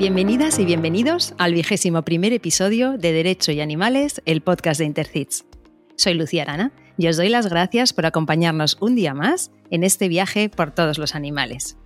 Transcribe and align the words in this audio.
Bienvenidas 0.00 0.58
y 0.58 0.64
bienvenidos 0.64 1.34
al 1.36 1.52
vigésimo 1.52 2.00
primer 2.00 2.32
episodio 2.32 2.96
de 2.96 3.12
Derecho 3.12 3.52
y 3.52 3.60
Animales, 3.60 4.22
el 4.24 4.40
podcast 4.40 4.80
de 4.80 4.86
Intercits. 4.86 5.44
Soy 5.94 6.14
Lucía 6.14 6.44
Arana 6.44 6.72
y 6.96 7.08
os 7.08 7.18
doy 7.18 7.28
las 7.28 7.50
gracias 7.50 7.92
por 7.92 8.06
acompañarnos 8.06 8.78
un 8.80 8.94
día 8.94 9.12
más 9.12 9.50
en 9.70 9.84
este 9.84 10.08
viaje 10.08 10.48
por 10.48 10.70
todos 10.70 10.96
los 10.96 11.14
animales. 11.14 11.76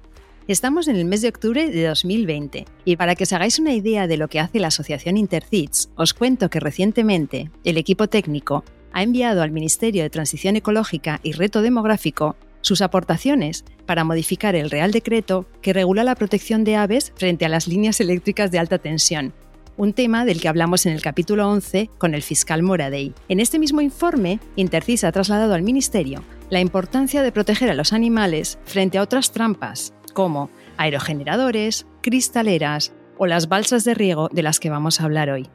Estamos 0.47 0.87
en 0.87 0.95
el 0.95 1.07
mes 1.07 1.23
de 1.23 1.29
octubre 1.31 1.69
de 1.69 1.89
2020 1.89 2.67
y 2.85 2.95
para 2.95 3.17
que 3.17 3.25
os 3.25 3.33
hagáis 3.33 3.59
una 3.59 3.75
idea 3.75 4.07
de 4.07 4.17
lo 4.17 4.29
que 4.29 4.39
hace 4.39 4.61
la 4.61 4.69
asociación 4.69 5.17
Intercits, 5.17 5.91
os 5.97 6.15
cuento 6.15 6.51
que 6.51 6.61
recientemente 6.61 7.51
el 7.65 7.79
equipo 7.79 8.07
técnico 8.07 8.63
ha 8.93 9.03
enviado 9.03 9.43
al 9.43 9.51
Ministerio 9.51 10.05
de 10.05 10.11
Transición 10.11 10.55
Ecológica 10.55 11.19
y 11.25 11.33
Reto 11.33 11.63
Demográfico 11.63 12.37
sus 12.65 12.81
aportaciones 12.81 13.65
para 13.87 14.05
modificar 14.05 14.55
el 14.55 14.71
Real 14.71 14.91
Decreto 14.91 15.47
que 15.61 15.75
regula 15.75 16.03
la 16.03 16.15
protección 16.15 16.65
de 16.65 16.77
aves 16.77 17.13
frente 17.15 17.45
a 17.45 17.49
las 17.51 17.69
líneas 17.69 18.01
eléctricas 18.01 18.51
de 18.51 18.59
alta 18.59 18.79
tensión, 18.79 19.35
un 19.77 19.93
tema 19.93 20.25
del 20.25 20.41
que 20.41 20.49
hablamos 20.49 20.87
en 20.87 20.95
el 20.95 21.03
capítulo 21.03 21.49
11 21.49 21.91
con 21.99 22.15
el 22.15 22.23
fiscal 22.23 22.63
Moradei. 22.63 23.13
En 23.29 23.39
este 23.39 23.59
mismo 23.59 23.81
informe, 23.83 24.41
Intercis 24.57 25.05
ha 25.05 25.13
trasladado 25.13 25.55
al 25.55 25.63
Ministerio 25.63 26.23
la 26.49 26.61
importancia 26.61 27.23
de 27.23 27.33
proteger 27.33 27.71
a 27.71 27.75
los 27.75 27.93
animales 27.93 28.59
frente 28.65 28.99
a 28.99 29.03
otras 29.03 29.33
trampas, 29.33 29.93
como 30.15 30.51
aerogeneradores, 30.79 31.87
cristaleras 32.01 32.93
o 33.19 33.27
las 33.27 33.49
balsas 33.49 33.85
de 33.85 33.95
riego 33.95 34.29
de 34.33 34.43
las 34.43 34.59
que 34.59 34.71
vamos 34.71 35.01
a 35.01 35.05
hablar 35.05 35.29
hoy. 35.29 35.49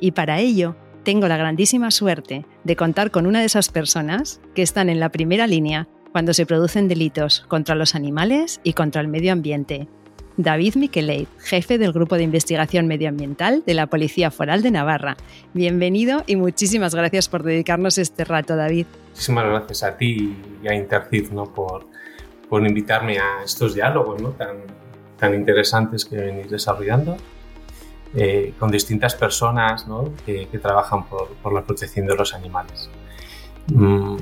Y 0.00 0.10
para 0.12 0.40
ello, 0.40 0.76
tengo 1.04 1.28
la 1.28 1.36
grandísima 1.36 1.92
suerte 1.92 2.44
de 2.64 2.76
contar 2.76 3.12
con 3.12 3.26
una 3.26 3.38
de 3.38 3.46
esas 3.46 3.68
personas 3.68 4.40
que 4.54 4.62
están 4.62 4.88
en 4.88 4.98
la 4.98 5.10
primera 5.10 5.46
línea 5.46 5.86
cuando 6.16 6.32
se 6.32 6.46
producen 6.46 6.88
delitos 6.88 7.44
contra 7.46 7.74
los 7.74 7.94
animales 7.94 8.58
y 8.62 8.72
contra 8.72 9.02
el 9.02 9.08
medio 9.08 9.34
ambiente. 9.34 9.86
David 10.38 10.76
Miqueleit, 10.76 11.28
jefe 11.40 11.76
del 11.76 11.92
Grupo 11.92 12.16
de 12.16 12.22
Investigación 12.22 12.86
Medioambiental 12.86 13.62
de 13.66 13.74
la 13.74 13.86
Policía 13.86 14.30
Foral 14.30 14.62
de 14.62 14.70
Navarra. 14.70 15.18
Bienvenido 15.52 16.24
y 16.26 16.36
muchísimas 16.36 16.94
gracias 16.94 17.28
por 17.28 17.42
dedicarnos 17.42 17.98
este 17.98 18.24
rato, 18.24 18.56
David. 18.56 18.86
Muchísimas 19.10 19.44
gracias 19.44 19.82
a 19.82 19.94
ti 19.98 20.34
y 20.62 20.66
a 20.66 20.74
Intercid 20.74 21.32
¿no? 21.32 21.52
por, 21.52 21.84
por 22.48 22.66
invitarme 22.66 23.18
a 23.18 23.44
estos 23.44 23.74
diálogos 23.74 24.22
¿no? 24.22 24.30
tan, 24.30 24.56
tan 25.18 25.34
interesantes 25.34 26.06
que 26.06 26.16
venís 26.16 26.50
desarrollando 26.50 27.18
eh, 28.14 28.54
con 28.58 28.70
distintas 28.70 29.14
personas 29.14 29.86
¿no? 29.86 30.14
que, 30.24 30.48
que, 30.48 30.58
trabajan 30.58 31.06
por, 31.10 31.28
por, 31.42 31.52
la 31.52 31.62
protección 31.62 32.06
de 32.06 32.16
los 32.16 32.32
animales. 32.32 32.88
Mm 33.66 34.16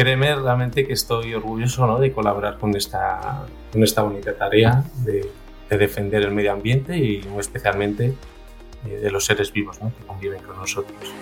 créeme 0.00 0.34
realmente 0.34 0.86
que 0.86 0.94
estoy 0.94 1.34
orgulloso 1.34 1.86
¿no? 1.86 1.98
de 1.98 2.10
colaborar 2.10 2.56
con 2.56 2.74
esta, 2.74 3.44
con 3.70 3.84
esta 3.84 4.00
bonita 4.00 4.32
tarea 4.34 4.82
de, 5.04 5.30
de, 5.68 5.76
defender 5.76 6.22
el 6.22 6.30
medio 6.30 6.52
ambiente 6.52 6.96
y 6.96 7.22
especialmente 7.38 8.14
eh, 8.86 8.88
de 8.88 9.10
los 9.10 9.26
seres 9.26 9.52
vivos 9.52 9.78
¿no? 9.82 9.92
que 9.94 10.06
conviven 10.06 10.42
con 10.42 10.56
nosotros. 10.56 11.12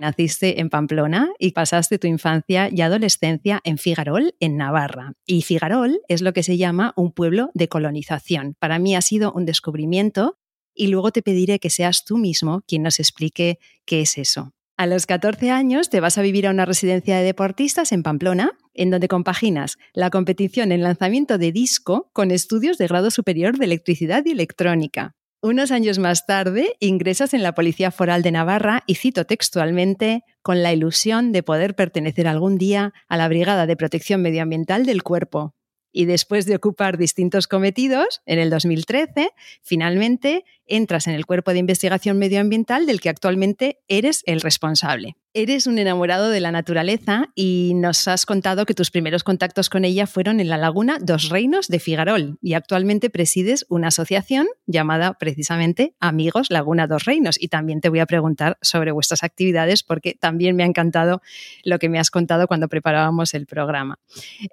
Naciste 0.00 0.60
en 0.60 0.70
Pamplona 0.70 1.30
y 1.38 1.52
pasaste 1.52 1.98
tu 1.98 2.06
infancia 2.06 2.68
y 2.72 2.80
adolescencia 2.80 3.60
en 3.64 3.78
Figarol, 3.78 4.34
en 4.40 4.56
Navarra. 4.56 5.12
Y 5.26 5.42
Figarol 5.42 6.00
es 6.08 6.22
lo 6.22 6.32
que 6.32 6.42
se 6.42 6.56
llama 6.56 6.92
un 6.96 7.12
pueblo 7.12 7.50
de 7.54 7.68
colonización. 7.68 8.56
Para 8.58 8.78
mí 8.78 8.96
ha 8.96 9.02
sido 9.02 9.32
un 9.32 9.44
descubrimiento 9.44 10.38
y 10.74 10.88
luego 10.88 11.10
te 11.10 11.22
pediré 11.22 11.58
que 11.58 11.70
seas 11.70 12.04
tú 12.04 12.16
mismo 12.16 12.62
quien 12.66 12.82
nos 12.82 12.98
explique 12.98 13.58
qué 13.84 14.00
es 14.00 14.16
eso. 14.16 14.52
A 14.80 14.86
los 14.86 15.04
14 15.04 15.50
años 15.50 15.90
te 15.90 16.00
vas 16.00 16.16
a 16.16 16.22
vivir 16.22 16.46
a 16.46 16.50
una 16.50 16.64
residencia 16.64 17.18
de 17.18 17.24
deportistas 17.24 17.92
en 17.92 18.02
Pamplona, 18.02 18.52
en 18.72 18.90
donde 18.90 19.08
compaginas 19.08 19.76
la 19.92 20.08
competición 20.08 20.72
en 20.72 20.82
lanzamiento 20.82 21.36
de 21.36 21.52
disco 21.52 22.08
con 22.14 22.30
estudios 22.30 22.78
de 22.78 22.86
grado 22.86 23.10
superior 23.10 23.58
de 23.58 23.66
electricidad 23.66 24.24
y 24.24 24.30
electrónica. 24.30 25.14
Unos 25.42 25.70
años 25.70 25.98
más 25.98 26.26
tarde 26.26 26.76
ingresas 26.80 27.32
en 27.32 27.42
la 27.42 27.54
Policía 27.54 27.90
Foral 27.90 28.22
de 28.22 28.30
Navarra 28.30 28.84
y 28.86 28.96
cito 28.96 29.24
textualmente, 29.24 30.22
con 30.42 30.62
la 30.62 30.70
ilusión 30.74 31.32
de 31.32 31.42
poder 31.42 31.74
pertenecer 31.74 32.28
algún 32.28 32.58
día 32.58 32.92
a 33.08 33.16
la 33.16 33.26
Brigada 33.26 33.64
de 33.66 33.74
Protección 33.74 34.20
Medioambiental 34.20 34.84
del 34.84 35.02
Cuerpo. 35.02 35.54
Y 35.92 36.04
después 36.04 36.44
de 36.44 36.56
ocupar 36.56 36.98
distintos 36.98 37.48
cometidos, 37.48 38.20
en 38.26 38.38
el 38.38 38.50
2013, 38.50 39.30
finalmente 39.62 40.44
entras 40.70 41.06
en 41.06 41.14
el 41.14 41.26
Cuerpo 41.26 41.52
de 41.52 41.58
Investigación 41.58 42.18
Medioambiental 42.18 42.86
del 42.86 43.00
que 43.00 43.10
actualmente 43.10 43.78
eres 43.88 44.22
el 44.26 44.40
responsable. 44.40 45.16
Eres 45.32 45.68
un 45.68 45.78
enamorado 45.78 46.28
de 46.30 46.40
la 46.40 46.50
naturaleza 46.50 47.28
y 47.36 47.74
nos 47.76 48.08
has 48.08 48.26
contado 48.26 48.66
que 48.66 48.74
tus 48.74 48.90
primeros 48.90 49.22
contactos 49.22 49.70
con 49.70 49.84
ella 49.84 50.08
fueron 50.08 50.40
en 50.40 50.48
la 50.48 50.56
laguna 50.56 50.98
Dos 51.00 51.28
Reinos 51.28 51.68
de 51.68 51.78
Figarol 51.78 52.36
y 52.42 52.54
actualmente 52.54 53.10
presides 53.10 53.64
una 53.68 53.88
asociación 53.88 54.48
llamada 54.66 55.14
precisamente 55.20 55.94
Amigos 56.00 56.50
Laguna 56.50 56.88
Dos 56.88 57.04
Reinos 57.04 57.40
y 57.40 57.46
también 57.46 57.80
te 57.80 57.88
voy 57.88 58.00
a 58.00 58.06
preguntar 58.06 58.58
sobre 58.60 58.90
vuestras 58.90 59.22
actividades 59.22 59.84
porque 59.84 60.16
también 60.18 60.56
me 60.56 60.64
ha 60.64 60.66
encantado 60.66 61.22
lo 61.62 61.78
que 61.78 61.88
me 61.88 62.00
has 62.00 62.10
contado 62.10 62.48
cuando 62.48 62.68
preparábamos 62.68 63.32
el 63.32 63.46
programa. 63.46 64.00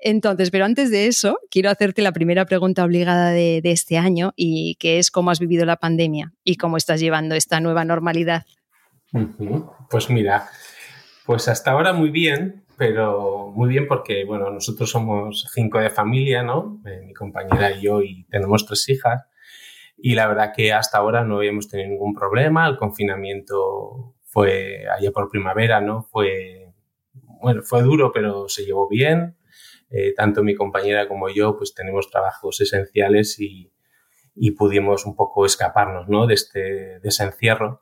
Entonces, 0.04 0.52
pero 0.52 0.66
antes 0.66 0.92
de 0.92 1.08
eso, 1.08 1.40
quiero 1.50 1.72
hacerte 1.72 2.04
la 2.04 2.12
primera 2.12 2.46
pregunta 2.46 2.84
obligada 2.84 3.32
de, 3.32 3.62
de 3.64 3.72
este 3.72 3.98
año 3.98 4.34
y 4.36 4.76
que 4.76 5.00
es 5.00 5.10
cómo 5.10 5.32
has 5.32 5.40
vivido 5.40 5.66
la 5.66 5.78
pandemia 5.78 6.07
y 6.44 6.56
cómo 6.56 6.78
estás 6.78 7.00
llevando 7.00 7.36
esta 7.36 7.60
nueva 7.60 7.86
normalidad. 7.86 8.46
Pues 9.90 10.10
mira, 10.10 10.48
pues 11.26 11.48
hasta 11.48 11.72
ahora 11.72 11.94
muy 11.94 12.10
bien, 12.10 12.66
pero 12.78 13.52
muy 13.56 13.70
bien 13.70 13.88
porque, 13.88 14.26
bueno, 14.26 14.52
nosotros 14.52 14.90
somos 14.90 15.48
cinco 15.54 15.80
de 15.80 15.90
familia, 15.90 16.44
¿no? 16.44 16.82
Eh, 16.86 17.02
mi 17.06 17.14
compañera 17.14 17.72
y 17.72 17.82
yo 17.82 18.02
y 18.02 18.26
tenemos 18.30 18.66
tres 18.66 18.88
hijas. 18.90 19.24
Y 19.98 20.14
la 20.14 20.28
verdad 20.28 20.54
que 20.56 20.74
hasta 20.74 21.00
ahora 21.00 21.24
no 21.24 21.38
habíamos 21.38 21.68
tenido 21.68 21.90
ningún 21.90 22.14
problema. 22.14 22.68
El 22.68 22.78
confinamiento 22.78 24.16
fue 24.24 24.86
allá 24.88 25.12
por 25.12 25.30
primavera, 25.30 25.82
¿no? 25.82 26.04
Fue, 26.04 26.74
bueno, 27.42 27.64
fue 27.64 27.82
duro, 27.82 28.12
pero 28.12 28.48
se 28.48 28.64
llevó 28.64 28.88
bien. 28.88 29.38
Eh, 29.90 30.14
tanto 30.14 30.44
mi 30.44 30.54
compañera 30.54 31.08
como 31.08 31.30
yo, 31.30 31.58
pues 31.58 31.74
tenemos 31.74 32.12
trabajos 32.12 32.62
esenciales 32.62 33.40
y, 33.40 33.72
y 34.40 34.52
pudimos 34.52 35.06
un 35.06 35.16
poco 35.16 35.46
escaparnos, 35.46 36.08
¿no? 36.08 36.28
De 36.28 36.34
este, 36.34 36.60
de 37.00 37.10
ese 37.10 37.24
encierro 37.24 37.82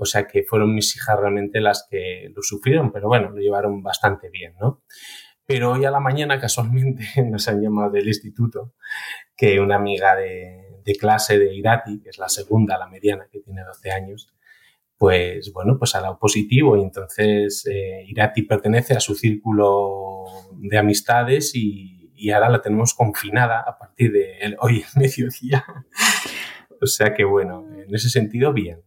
o 0.00 0.04
sea 0.04 0.28
que 0.28 0.44
fueron 0.44 0.76
mis 0.76 0.94
hijas 0.94 1.18
realmente 1.18 1.60
las 1.60 1.88
que 1.90 2.30
lo 2.32 2.40
sufrieron, 2.40 2.92
pero 2.92 3.08
bueno, 3.08 3.30
lo 3.30 3.40
llevaron 3.40 3.82
bastante 3.82 4.30
bien, 4.30 4.54
¿no? 4.60 4.84
Pero 5.44 5.72
hoy 5.72 5.84
a 5.86 5.90
la 5.90 5.98
mañana 5.98 6.38
casualmente 6.38 7.04
nos 7.28 7.48
han 7.48 7.60
llamado 7.60 7.90
del 7.90 8.06
instituto 8.06 8.74
que 9.36 9.58
una 9.58 9.74
amiga 9.74 10.14
de, 10.14 10.80
de 10.84 10.94
clase 10.94 11.36
de 11.36 11.52
Irati, 11.52 12.00
que 12.00 12.10
es 12.10 12.18
la 12.18 12.28
segunda, 12.28 12.78
la 12.78 12.86
mediana, 12.86 13.26
que 13.28 13.40
tiene 13.40 13.64
12 13.64 13.90
años, 13.90 14.32
pues 14.96 15.52
bueno, 15.52 15.76
pues 15.78 15.96
ha 15.96 16.00
dado 16.00 16.16
positivo 16.16 16.76
y 16.76 16.82
entonces 16.82 17.66
eh, 17.66 18.04
Irati 18.06 18.42
pertenece 18.42 18.94
a 18.94 19.00
su 19.00 19.16
círculo 19.16 20.26
de 20.52 20.78
amistades 20.78 21.56
y, 21.56 21.97
y, 22.18 22.30
ahora 22.30 22.48
la 22.50 22.62
tenemos 22.62 22.94
confinada 22.94 23.60
a 23.60 23.78
partir 23.78 24.12
de 24.12 24.38
el, 24.38 24.56
hoy 24.60 24.84
en 24.94 25.00
mediodía. 25.00 25.64
o 26.80 26.86
sea 26.86 27.14
que 27.14 27.24
bueno, 27.24 27.66
en 27.72 27.94
ese 27.94 28.10
sentido 28.10 28.52
bien 28.52 28.82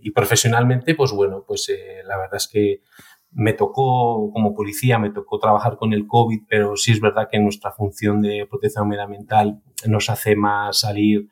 y 0.00 0.10
profesionalmente, 0.10 0.94
pues 0.94 1.12
bueno, 1.12 1.44
pues 1.46 1.68
eh, 1.68 2.02
la 2.04 2.16
verdad 2.16 2.36
es 2.36 2.48
que 2.48 2.82
me 3.30 3.52
tocó, 3.52 4.30
como 4.32 4.54
policía, 4.54 4.98
me 4.98 5.10
tocó 5.10 5.38
trabajar 5.38 5.76
con 5.76 5.92
el 5.92 6.06
COVID, 6.06 6.42
pero 6.48 6.76
sí 6.76 6.92
es 6.92 7.00
verdad 7.00 7.28
que 7.30 7.38
nuestra 7.38 7.72
función 7.72 8.22
de 8.22 8.46
protección 8.48 8.88
medioambiental 8.88 9.60
nos 9.86 10.08
hace 10.08 10.34
más 10.34 10.80
salir 10.80 11.28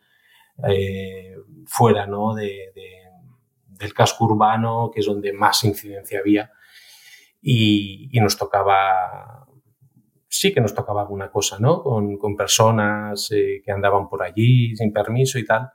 eh, 0.69 1.37
fuera 1.67 2.07
¿no? 2.07 2.35
de, 2.35 2.73
de, 2.75 2.91
del 3.69 3.95
casco 3.95 4.27
urbano, 4.27 4.91
que 4.93 5.01
es 5.01 5.07
donde 5.07 5.33
más 5.33 5.65
incidencia 5.65 6.21
había, 6.21 6.51
y, 7.41 8.09
y, 8.13 8.21
nos 8.21 8.37
tocaba, 8.37 9.46
sí 10.39 10.53
que 10.53 10.61
nos 10.61 10.75
tocaba 10.75 11.03
alguna 11.03 11.31
cosa, 11.31 11.59
¿no? 11.59 11.83
Con, 11.83 12.17
con 12.19 12.37
personas 12.37 13.31
eh, 13.33 13.63
que 13.65 13.73
andaban 13.73 14.09
por 14.09 14.23
allí 14.23 14.77
sin 14.77 14.93
permiso 14.93 15.39
y 15.39 15.45
tal 15.45 15.71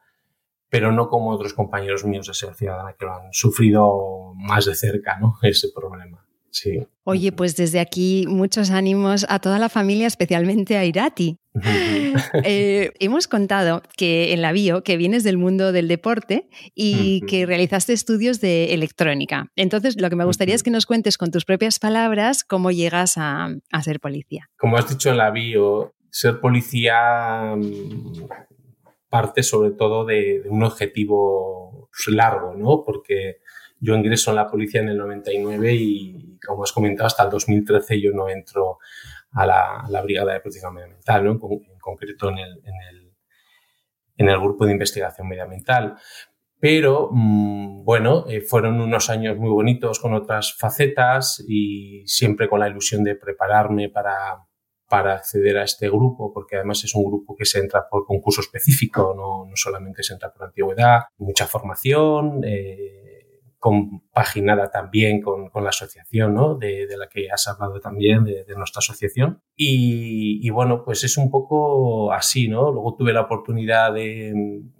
pero 0.71 0.93
no 0.93 1.09
como 1.09 1.31
otros 1.31 1.53
compañeros 1.53 2.05
míos 2.05 2.27
de 2.27 2.33
Ciudadana 2.33 2.95
que 2.97 3.05
lo 3.05 3.13
han 3.13 3.33
sufrido 3.33 4.33
más 4.35 4.65
de 4.65 4.73
cerca, 4.73 5.19
¿no? 5.19 5.37
Ese 5.43 5.67
problema. 5.75 6.25
Sí. 6.51 6.85
Oye, 7.03 7.31
pues 7.31 7.55
desde 7.55 7.79
aquí 7.79 8.25
muchos 8.27 8.69
ánimos 8.69 9.25
a 9.29 9.39
toda 9.39 9.57
la 9.57 9.69
familia, 9.69 10.05
especialmente 10.05 10.77
a 10.77 10.85
Irati. 10.85 11.37
eh, 12.43 12.91
hemos 12.99 13.27
contado 13.27 13.81
que 13.97 14.33
en 14.33 14.41
la 14.41 14.51
bio 14.51 14.83
que 14.83 14.97
vienes 14.97 15.23
del 15.23 15.37
mundo 15.37 15.71
del 15.71 15.87
deporte 15.87 16.49
y 16.75 17.21
que 17.27 17.45
realizaste 17.45 17.93
estudios 17.93 18.39
de 18.39 18.73
electrónica. 18.73 19.47
Entonces, 19.55 19.99
lo 19.99 20.09
que 20.09 20.15
me 20.15 20.25
gustaría 20.25 20.53
es 20.53 20.63
que 20.63 20.71
nos 20.71 20.85
cuentes 20.85 21.17
con 21.17 21.31
tus 21.31 21.45
propias 21.45 21.79
palabras 21.79 22.43
cómo 22.43 22.71
llegas 22.71 23.17
a, 23.17 23.49
a 23.71 23.83
ser 23.83 23.99
policía. 23.99 24.49
Como 24.57 24.77
has 24.77 24.89
dicho 24.89 25.09
en 25.09 25.17
la 25.17 25.31
bio, 25.31 25.93
ser 26.09 26.39
policía 26.39 27.55
parte 29.09 29.43
sobre 29.43 29.71
todo 29.71 30.05
de, 30.05 30.41
de 30.41 30.49
un 30.49 30.63
objetivo 30.63 31.89
largo, 32.07 32.55
¿no? 32.55 32.83
Porque 32.85 33.40
yo 33.81 33.95
ingreso 33.95 34.29
en 34.29 34.35
la 34.35 34.49
policía 34.49 34.81
en 34.81 34.89
el 34.89 34.97
99 34.97 35.73
y, 35.73 36.37
como 36.45 36.63
has 36.63 36.71
comentado, 36.71 37.07
hasta 37.07 37.23
el 37.23 37.31
2013 37.31 37.99
yo 37.99 38.11
no 38.13 38.29
entro 38.29 38.77
a 39.31 39.45
la, 39.45 40.01
Brigada 40.03 40.33
de 40.33 40.39
Protección 40.39 40.73
Medioambiental, 40.73 41.25
¿no? 41.25 41.31
en, 41.31 41.79
concreto 41.79 42.29
en 42.29 42.37
el, 42.37 42.61
en, 44.17 44.29
el, 44.29 44.39
grupo 44.39 44.65
de 44.65 44.73
investigación 44.73 45.27
medioambiental. 45.27 45.97
Pero 46.59 47.09
mm, 47.11 47.83
bueno, 47.83 48.25
eh, 48.27 48.41
fueron 48.41 48.79
unos 48.79 49.09
años 49.09 49.35
muy 49.37 49.49
bonitos 49.49 49.99
con 49.99 50.13
otras 50.13 50.53
facetas 50.53 51.43
y 51.47 52.03
siempre 52.05 52.47
con 52.47 52.59
la 52.59 52.69
ilusión 52.69 53.03
de 53.03 53.15
prepararme 53.15 53.89
para, 53.89 54.45
para 54.87 55.15
acceder 55.15 55.57
a 55.57 55.63
este 55.63 55.89
grupo, 55.89 56.31
porque 56.31 56.57
además 56.57 56.83
es 56.83 56.93
un 56.93 57.05
grupo 57.05 57.35
que 57.35 57.45
se 57.45 57.57
entra 57.57 57.87
por 57.89 58.05
concurso 58.05 58.41
específico, 58.41 59.15
no, 59.17 59.49
no 59.49 59.55
solamente 59.55 60.03
se 60.03 60.13
entra 60.13 60.31
por 60.31 60.45
antigüedad, 60.45 61.05
mucha 61.17 61.47
formación. 61.47 62.43
Eh, 62.43 63.00
compaginada 63.61 64.71
también 64.71 65.21
con, 65.21 65.49
con 65.49 65.63
la 65.63 65.69
asociación, 65.69 66.33
¿no? 66.33 66.55
De, 66.55 66.87
de, 66.87 66.97
la 66.97 67.07
que 67.07 67.29
has 67.29 67.47
hablado 67.47 67.79
también, 67.79 68.23
de, 68.23 68.43
nuestra 68.57 68.79
asociación. 68.79 69.43
Y, 69.55 70.49
bueno, 70.49 70.83
pues 70.83 71.03
es 71.03 71.15
un 71.15 71.29
poco 71.29 72.11
así, 72.11 72.47
¿no? 72.47 72.71
Luego 72.71 72.95
tuve 72.97 73.13
la 73.13 73.21
oportunidad 73.21 73.93
de, 73.93 74.33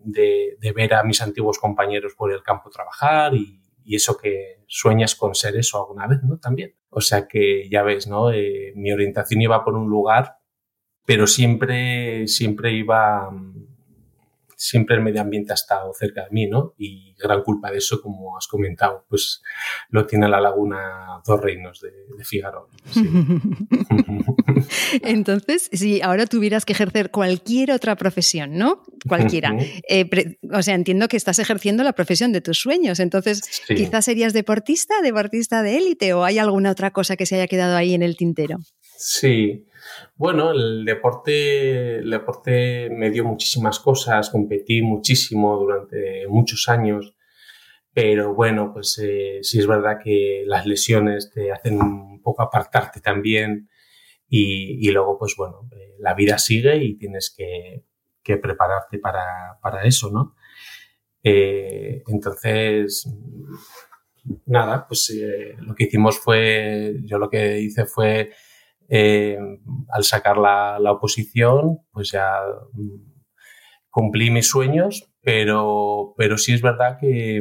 de 0.03 0.71
ver 0.75 0.95
a 0.95 1.03
mis 1.03 1.21
antiguos 1.21 1.59
compañeros 1.59 2.15
por 2.17 2.33
el 2.33 2.41
campo 2.41 2.71
trabajar 2.71 3.35
y, 3.35 3.61
y, 3.85 3.95
eso 3.95 4.17
que 4.17 4.63
sueñas 4.65 5.15
con 5.15 5.35
ser 5.35 5.57
eso 5.57 5.77
alguna 5.77 6.07
vez, 6.07 6.23
¿no? 6.23 6.39
También. 6.39 6.73
O 6.89 7.01
sea 7.01 7.27
que 7.27 7.69
ya 7.69 7.83
ves, 7.83 8.07
¿no? 8.07 8.31
Eh, 8.31 8.73
mi 8.75 8.91
orientación 8.91 9.43
iba 9.43 9.63
por 9.63 9.75
un 9.75 9.91
lugar, 9.91 10.37
pero 11.05 11.27
siempre, 11.27 12.27
siempre 12.27 12.73
iba 12.73 13.29
siempre 14.61 14.95
el 14.95 15.01
medio 15.01 15.21
ambiente 15.21 15.53
ha 15.53 15.55
estado 15.55 15.91
cerca 15.91 16.25
de 16.25 16.29
mí, 16.29 16.45
¿no? 16.45 16.75
Y 16.77 17.15
gran 17.17 17.41
culpa 17.41 17.71
de 17.71 17.79
eso, 17.79 17.99
como 17.99 18.37
has 18.37 18.45
comentado, 18.45 19.03
pues 19.09 19.41
lo 19.89 20.05
tiene 20.05 20.29
la 20.29 20.39
laguna 20.39 21.19
Dos 21.25 21.41
Reinos 21.41 21.81
de, 21.81 21.89
de 22.15 22.23
Figaro. 22.23 22.69
Entonces, 25.01 25.67
si 25.73 26.03
ahora 26.03 26.27
tuvieras 26.27 26.65
que 26.65 26.73
ejercer 26.73 27.09
cualquier 27.09 27.71
otra 27.71 27.95
profesión, 27.95 28.55
¿no? 28.55 28.83
Cualquiera. 29.07 29.57
Eh, 29.89 30.37
o 30.53 30.61
sea, 30.61 30.75
entiendo 30.75 31.07
que 31.07 31.17
estás 31.17 31.39
ejerciendo 31.39 31.83
la 31.83 31.93
profesión 31.93 32.31
de 32.31 32.41
tus 32.41 32.59
sueños. 32.59 32.99
Entonces, 32.99 33.41
quizás 33.65 34.05
serías 34.05 34.31
deportista, 34.31 35.01
deportista 35.01 35.63
de 35.63 35.77
élite, 35.77 36.13
o 36.13 36.23
hay 36.23 36.37
alguna 36.37 36.69
otra 36.69 36.91
cosa 36.91 37.15
que 37.15 37.25
se 37.25 37.33
haya 37.33 37.47
quedado 37.47 37.75
ahí 37.75 37.95
en 37.95 38.03
el 38.03 38.15
tintero. 38.15 38.59
Sí, 38.95 39.65
bueno, 40.15 40.51
el 40.51 40.85
deporte, 40.85 41.97
el 41.97 42.09
deporte 42.09 42.89
me 42.91 43.09
dio 43.09 43.25
muchísimas 43.25 43.79
cosas, 43.79 44.29
competí 44.29 44.81
muchísimo 44.81 45.57
durante 45.57 46.27
muchos 46.27 46.67
años, 46.69 47.15
pero 47.93 48.33
bueno, 48.33 48.71
pues 48.73 48.99
eh, 49.03 49.39
sí 49.41 49.59
es 49.59 49.67
verdad 49.67 49.97
que 50.01 50.43
las 50.45 50.65
lesiones 50.65 51.31
te 51.33 51.51
hacen 51.51 51.81
un 51.81 52.21
poco 52.21 52.41
apartarte 52.41 53.01
también 53.01 53.69
y, 54.27 54.87
y 54.87 54.91
luego 54.91 55.17
pues 55.17 55.35
bueno, 55.37 55.67
eh, 55.71 55.95
la 55.99 56.13
vida 56.13 56.37
sigue 56.37 56.77
y 56.77 56.97
tienes 56.97 57.33
que, 57.35 57.83
que 58.23 58.37
prepararte 58.37 58.97
para, 58.99 59.59
para, 59.61 59.83
eso, 59.83 60.09
¿no? 60.09 60.35
Eh, 61.23 62.03
entonces, 62.07 63.07
nada, 64.45 64.87
pues 64.87 65.13
lo 65.59 65.75
que 65.75 65.83
hicimos 65.85 66.17
fue, 66.17 66.95
yo 67.03 67.17
lo 67.17 67.29
que 67.29 67.59
hice 67.59 67.85
fue 67.85 68.31
eh, 68.93 69.39
al 69.87 70.03
sacar 70.03 70.37
la, 70.37 70.77
la, 70.77 70.91
oposición, 70.91 71.79
pues 71.93 72.11
ya 72.11 72.41
mm, 72.73 73.13
cumplí 73.89 74.29
mis 74.31 74.49
sueños, 74.49 75.13
pero, 75.21 76.13
pero 76.17 76.37
sí 76.37 76.53
es 76.53 76.61
verdad 76.61 76.97
que, 76.99 77.39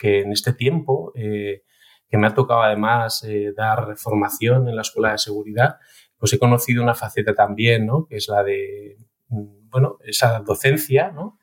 que 0.00 0.22
en 0.22 0.32
este 0.32 0.52
tiempo, 0.52 1.12
eh, 1.14 1.62
que 2.08 2.18
me 2.18 2.26
ha 2.26 2.34
tocado 2.34 2.62
además 2.62 3.22
eh, 3.22 3.52
dar 3.56 3.96
formación 3.96 4.68
en 4.68 4.74
la 4.74 4.82
Escuela 4.82 5.12
de 5.12 5.18
Seguridad, 5.18 5.76
pues 6.18 6.32
he 6.32 6.40
conocido 6.40 6.82
una 6.82 6.94
faceta 6.96 7.34
también, 7.34 7.86
¿no? 7.86 8.06
Que 8.06 8.16
es 8.16 8.26
la 8.26 8.42
de, 8.42 8.96
mm, 9.28 9.70
bueno, 9.70 9.98
esa 10.02 10.40
docencia, 10.40 11.12
¿no? 11.12 11.38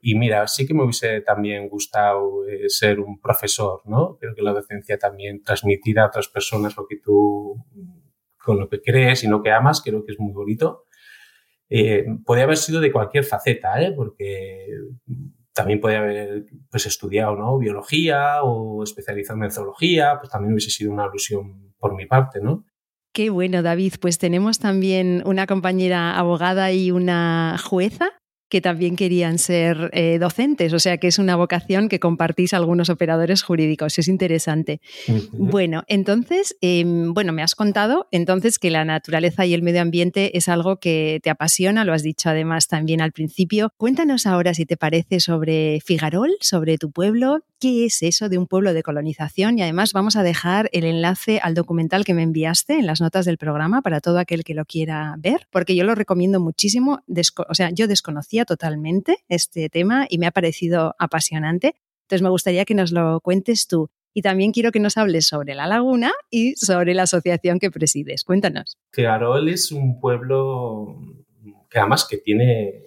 Y 0.00 0.14
mira, 0.14 0.48
sí 0.48 0.66
que 0.66 0.72
me 0.72 0.84
hubiese 0.84 1.20
también 1.20 1.68
gustado 1.68 2.44
ser 2.68 2.98
un 2.98 3.20
profesor, 3.20 3.82
¿no? 3.84 4.16
Creo 4.18 4.34
que 4.34 4.40
la 4.40 4.54
docencia 4.54 4.96
también 4.98 5.42
transmitir 5.42 5.98
a 5.98 6.06
otras 6.06 6.28
personas 6.28 6.74
lo 6.78 6.86
que 6.86 6.96
tú 6.96 7.62
con 8.42 8.58
lo 8.58 8.68
que 8.68 8.80
crees 8.80 9.24
y 9.24 9.28
lo 9.28 9.42
que 9.42 9.52
amas, 9.52 9.82
creo 9.82 10.04
que 10.04 10.12
es 10.12 10.20
muy 10.20 10.32
bonito. 10.32 10.84
Eh, 11.68 12.04
podría 12.24 12.44
haber 12.44 12.56
sido 12.56 12.80
de 12.80 12.90
cualquier 12.90 13.24
faceta, 13.24 13.80
¿eh? 13.80 13.92
porque 13.94 14.66
también 15.52 15.80
podría 15.80 16.00
haber 16.00 16.46
pues, 16.70 16.86
estudiado 16.86 17.36
¿no? 17.36 17.58
biología 17.58 18.42
o 18.42 18.82
especializado 18.82 19.42
en 19.44 19.50
zoología, 19.50 20.18
pues 20.18 20.30
también 20.30 20.52
hubiese 20.52 20.70
sido 20.70 20.92
una 20.92 21.04
alusión 21.04 21.74
por 21.78 21.94
mi 21.94 22.06
parte, 22.06 22.40
¿no? 22.40 22.64
Qué 23.12 23.30
bueno, 23.30 23.62
David. 23.62 23.94
Pues 24.00 24.18
tenemos 24.18 24.60
también 24.60 25.22
una 25.26 25.46
compañera 25.46 26.16
abogada 26.16 26.70
y 26.72 26.92
una 26.92 27.56
jueza 27.58 28.19
que 28.50 28.60
también 28.60 28.96
querían 28.96 29.38
ser 29.38 29.90
eh, 29.92 30.18
docentes, 30.18 30.72
o 30.72 30.78
sea 30.78 30.98
que 30.98 31.06
es 31.06 31.18
una 31.18 31.36
vocación 31.36 31.88
que 31.88 32.00
compartís 32.00 32.52
algunos 32.52 32.90
operadores 32.90 33.42
jurídicos, 33.42 33.98
es 33.98 34.08
interesante. 34.08 34.80
Bueno, 35.32 35.84
entonces, 35.86 36.56
eh, 36.60 36.84
bueno, 36.86 37.32
me 37.32 37.42
has 37.42 37.54
contado 37.54 38.08
entonces 38.10 38.58
que 38.58 38.70
la 38.70 38.84
naturaleza 38.84 39.46
y 39.46 39.54
el 39.54 39.62
medio 39.62 39.80
ambiente 39.80 40.36
es 40.36 40.48
algo 40.48 40.78
que 40.78 41.20
te 41.22 41.30
apasiona, 41.30 41.84
lo 41.84 41.92
has 41.92 42.02
dicho 42.02 42.28
además 42.28 42.66
también 42.66 43.00
al 43.00 43.12
principio. 43.12 43.72
Cuéntanos 43.76 44.26
ahora, 44.26 44.52
si 44.52 44.66
te 44.66 44.76
parece, 44.76 45.20
sobre 45.20 45.80
Figarol, 45.80 46.30
sobre 46.40 46.76
tu 46.76 46.90
pueblo, 46.90 47.44
qué 47.60 47.84
es 47.84 48.02
eso 48.02 48.28
de 48.28 48.38
un 48.38 48.46
pueblo 48.46 48.72
de 48.72 48.82
colonización 48.82 49.58
y 49.58 49.62
además 49.62 49.92
vamos 49.92 50.16
a 50.16 50.22
dejar 50.22 50.68
el 50.72 50.84
enlace 50.84 51.38
al 51.42 51.54
documental 51.54 52.04
que 52.04 52.14
me 52.14 52.22
enviaste 52.22 52.74
en 52.74 52.86
las 52.86 53.00
notas 53.00 53.26
del 53.26 53.36
programa 53.38 53.82
para 53.82 54.00
todo 54.00 54.18
aquel 54.18 54.42
que 54.42 54.54
lo 54.54 54.64
quiera 54.64 55.14
ver, 55.18 55.46
porque 55.50 55.76
yo 55.76 55.84
lo 55.84 55.94
recomiendo 55.94 56.40
muchísimo, 56.40 57.04
o 57.48 57.54
sea, 57.54 57.70
yo 57.70 57.86
desconocía 57.86 58.44
totalmente 58.44 59.18
este 59.28 59.68
tema 59.68 60.06
y 60.08 60.18
me 60.18 60.26
ha 60.26 60.30
parecido 60.30 60.94
apasionante. 60.98 61.74
Entonces 62.02 62.22
me 62.22 62.30
gustaría 62.30 62.64
que 62.64 62.74
nos 62.74 62.90
lo 62.90 63.20
cuentes 63.20 63.68
tú. 63.68 63.90
Y 64.12 64.22
también 64.22 64.50
quiero 64.50 64.72
que 64.72 64.80
nos 64.80 64.96
hables 64.96 65.28
sobre 65.28 65.54
la 65.54 65.68
laguna 65.68 66.10
y 66.30 66.56
sobre 66.56 66.94
la 66.94 67.02
asociación 67.04 67.60
que 67.60 67.70
presides. 67.70 68.24
Cuéntanos. 68.24 68.76
Figarol 68.90 69.48
es 69.48 69.70
un 69.70 70.00
pueblo 70.00 70.96
que 71.70 71.78
además 71.78 72.06
que 72.10 72.16
tiene, 72.16 72.82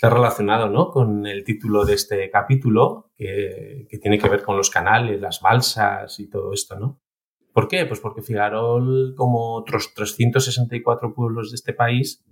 está 0.00 0.08
relacionado 0.08 0.70
¿no? 0.70 0.90
con 0.90 1.26
el 1.26 1.44
título 1.44 1.84
de 1.84 1.92
este 1.92 2.30
capítulo, 2.30 3.12
que, 3.18 3.86
tiene 4.00 4.18
que 4.18 4.30
ver 4.30 4.42
con 4.42 4.56
los 4.56 4.70
canales, 4.70 5.20
las 5.20 5.42
balsas 5.42 6.18
y 6.18 6.30
todo 6.30 6.54
esto, 6.54 6.80
¿no? 6.80 7.02
¿Por 7.52 7.68
qué? 7.68 7.84
Pues 7.84 8.00
porque 8.00 8.22
Figarol, 8.22 9.14
como 9.14 9.56
otros 9.56 9.92
364 9.92 11.12
pueblos 11.12 11.50
de 11.50 11.56
este 11.56 11.74
país, 11.74 12.24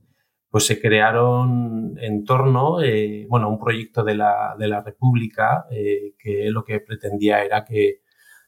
pues 0.48 0.64
se 0.64 0.80
crearon 0.80 1.98
en 2.00 2.24
torno, 2.24 2.80
eh, 2.80 3.26
bueno, 3.28 3.50
un 3.50 3.58
proyecto 3.58 4.02
de 4.02 4.14
la, 4.14 4.56
de 4.58 4.66
la 4.66 4.82
República 4.82 5.66
eh, 5.70 6.14
que 6.18 6.48
lo 6.50 6.64
que 6.64 6.80
pretendía 6.80 7.44
era 7.44 7.66
que 7.66 8.00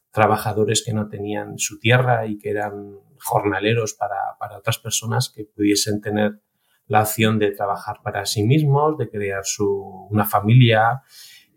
trabajadores 0.09 0.83
que 0.83 0.93
no 0.93 1.09
tenían 1.09 1.59
su 1.59 1.77
tierra 1.77 2.25
y 2.25 2.39
que 2.39 2.49
eran 2.49 2.97
jornaleros 3.19 3.93
para, 3.93 4.35
para 4.39 4.57
otras 4.57 4.79
personas 4.79 5.29
que 5.29 5.45
pudiesen 5.45 6.01
tener 6.01 6.41
la 6.91 7.03
opción 7.03 7.39
de 7.39 7.51
trabajar 7.51 8.01
para 8.03 8.25
sí 8.25 8.43
mismos, 8.43 8.97
de 8.97 9.09
crear 9.09 9.45
su, 9.45 9.65
una 10.09 10.25
familia 10.25 11.01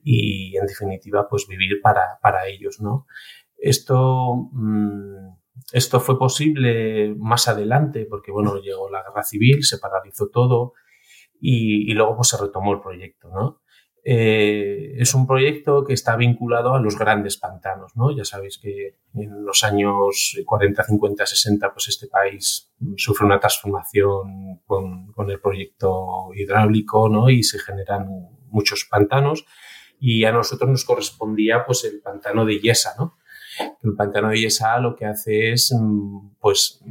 y, 0.04 0.56
en 0.56 0.64
definitiva, 0.64 1.26
pues 1.28 1.48
vivir 1.48 1.80
para, 1.82 2.20
para 2.22 2.46
ellos, 2.46 2.80
¿no? 2.80 3.08
Esto, 3.58 4.48
mmm, 4.52 5.34
esto 5.72 5.98
fue 5.98 6.20
posible 6.20 7.16
más 7.18 7.48
adelante 7.48 8.06
porque, 8.08 8.30
bueno, 8.30 8.60
llegó 8.60 8.88
la 8.88 9.02
guerra 9.02 9.24
civil, 9.24 9.64
se 9.64 9.78
paralizó 9.78 10.28
todo 10.28 10.74
y, 11.40 11.90
y 11.90 11.94
luego 11.94 12.14
pues 12.14 12.28
se 12.28 12.40
retomó 12.40 12.72
el 12.72 12.80
proyecto, 12.80 13.28
¿no? 13.28 13.60
Eh, 14.06 14.96
es 14.98 15.14
un 15.14 15.26
proyecto 15.26 15.82
que 15.82 15.94
está 15.94 16.14
vinculado 16.14 16.74
a 16.74 16.80
los 16.80 16.98
grandes 16.98 17.38
pantanos, 17.38 17.96
¿no? 17.96 18.14
Ya 18.14 18.24
sabéis 18.24 18.58
que 18.58 18.98
en 19.14 19.44
los 19.44 19.64
años 19.64 20.36
40, 20.44 20.84
50, 20.84 21.24
60, 21.24 21.72
pues 21.72 21.88
este 21.88 22.08
país 22.08 22.70
sufre 22.96 23.24
una 23.24 23.40
transformación 23.40 24.60
con, 24.66 25.10
con 25.12 25.30
el 25.30 25.40
proyecto 25.40 26.28
hidráulico, 26.34 27.08
¿no? 27.08 27.30
Y 27.30 27.42
se 27.42 27.58
generan 27.58 28.28
muchos 28.50 28.84
pantanos 28.84 29.46
y 29.98 30.24
a 30.24 30.32
nosotros 30.32 30.68
nos 30.68 30.84
correspondía 30.84 31.64
pues 31.64 31.84
el 31.84 32.00
pantano 32.02 32.44
de 32.44 32.60
Yesa, 32.60 32.94
¿no? 32.98 33.16
El 33.82 33.94
pantano 33.94 34.28
de 34.28 34.40
Yesa 34.40 34.78
lo 34.80 34.94
que 34.96 35.06
hace 35.06 35.52
es, 35.52 35.74
mm, 35.74 36.34
pues, 36.40 36.82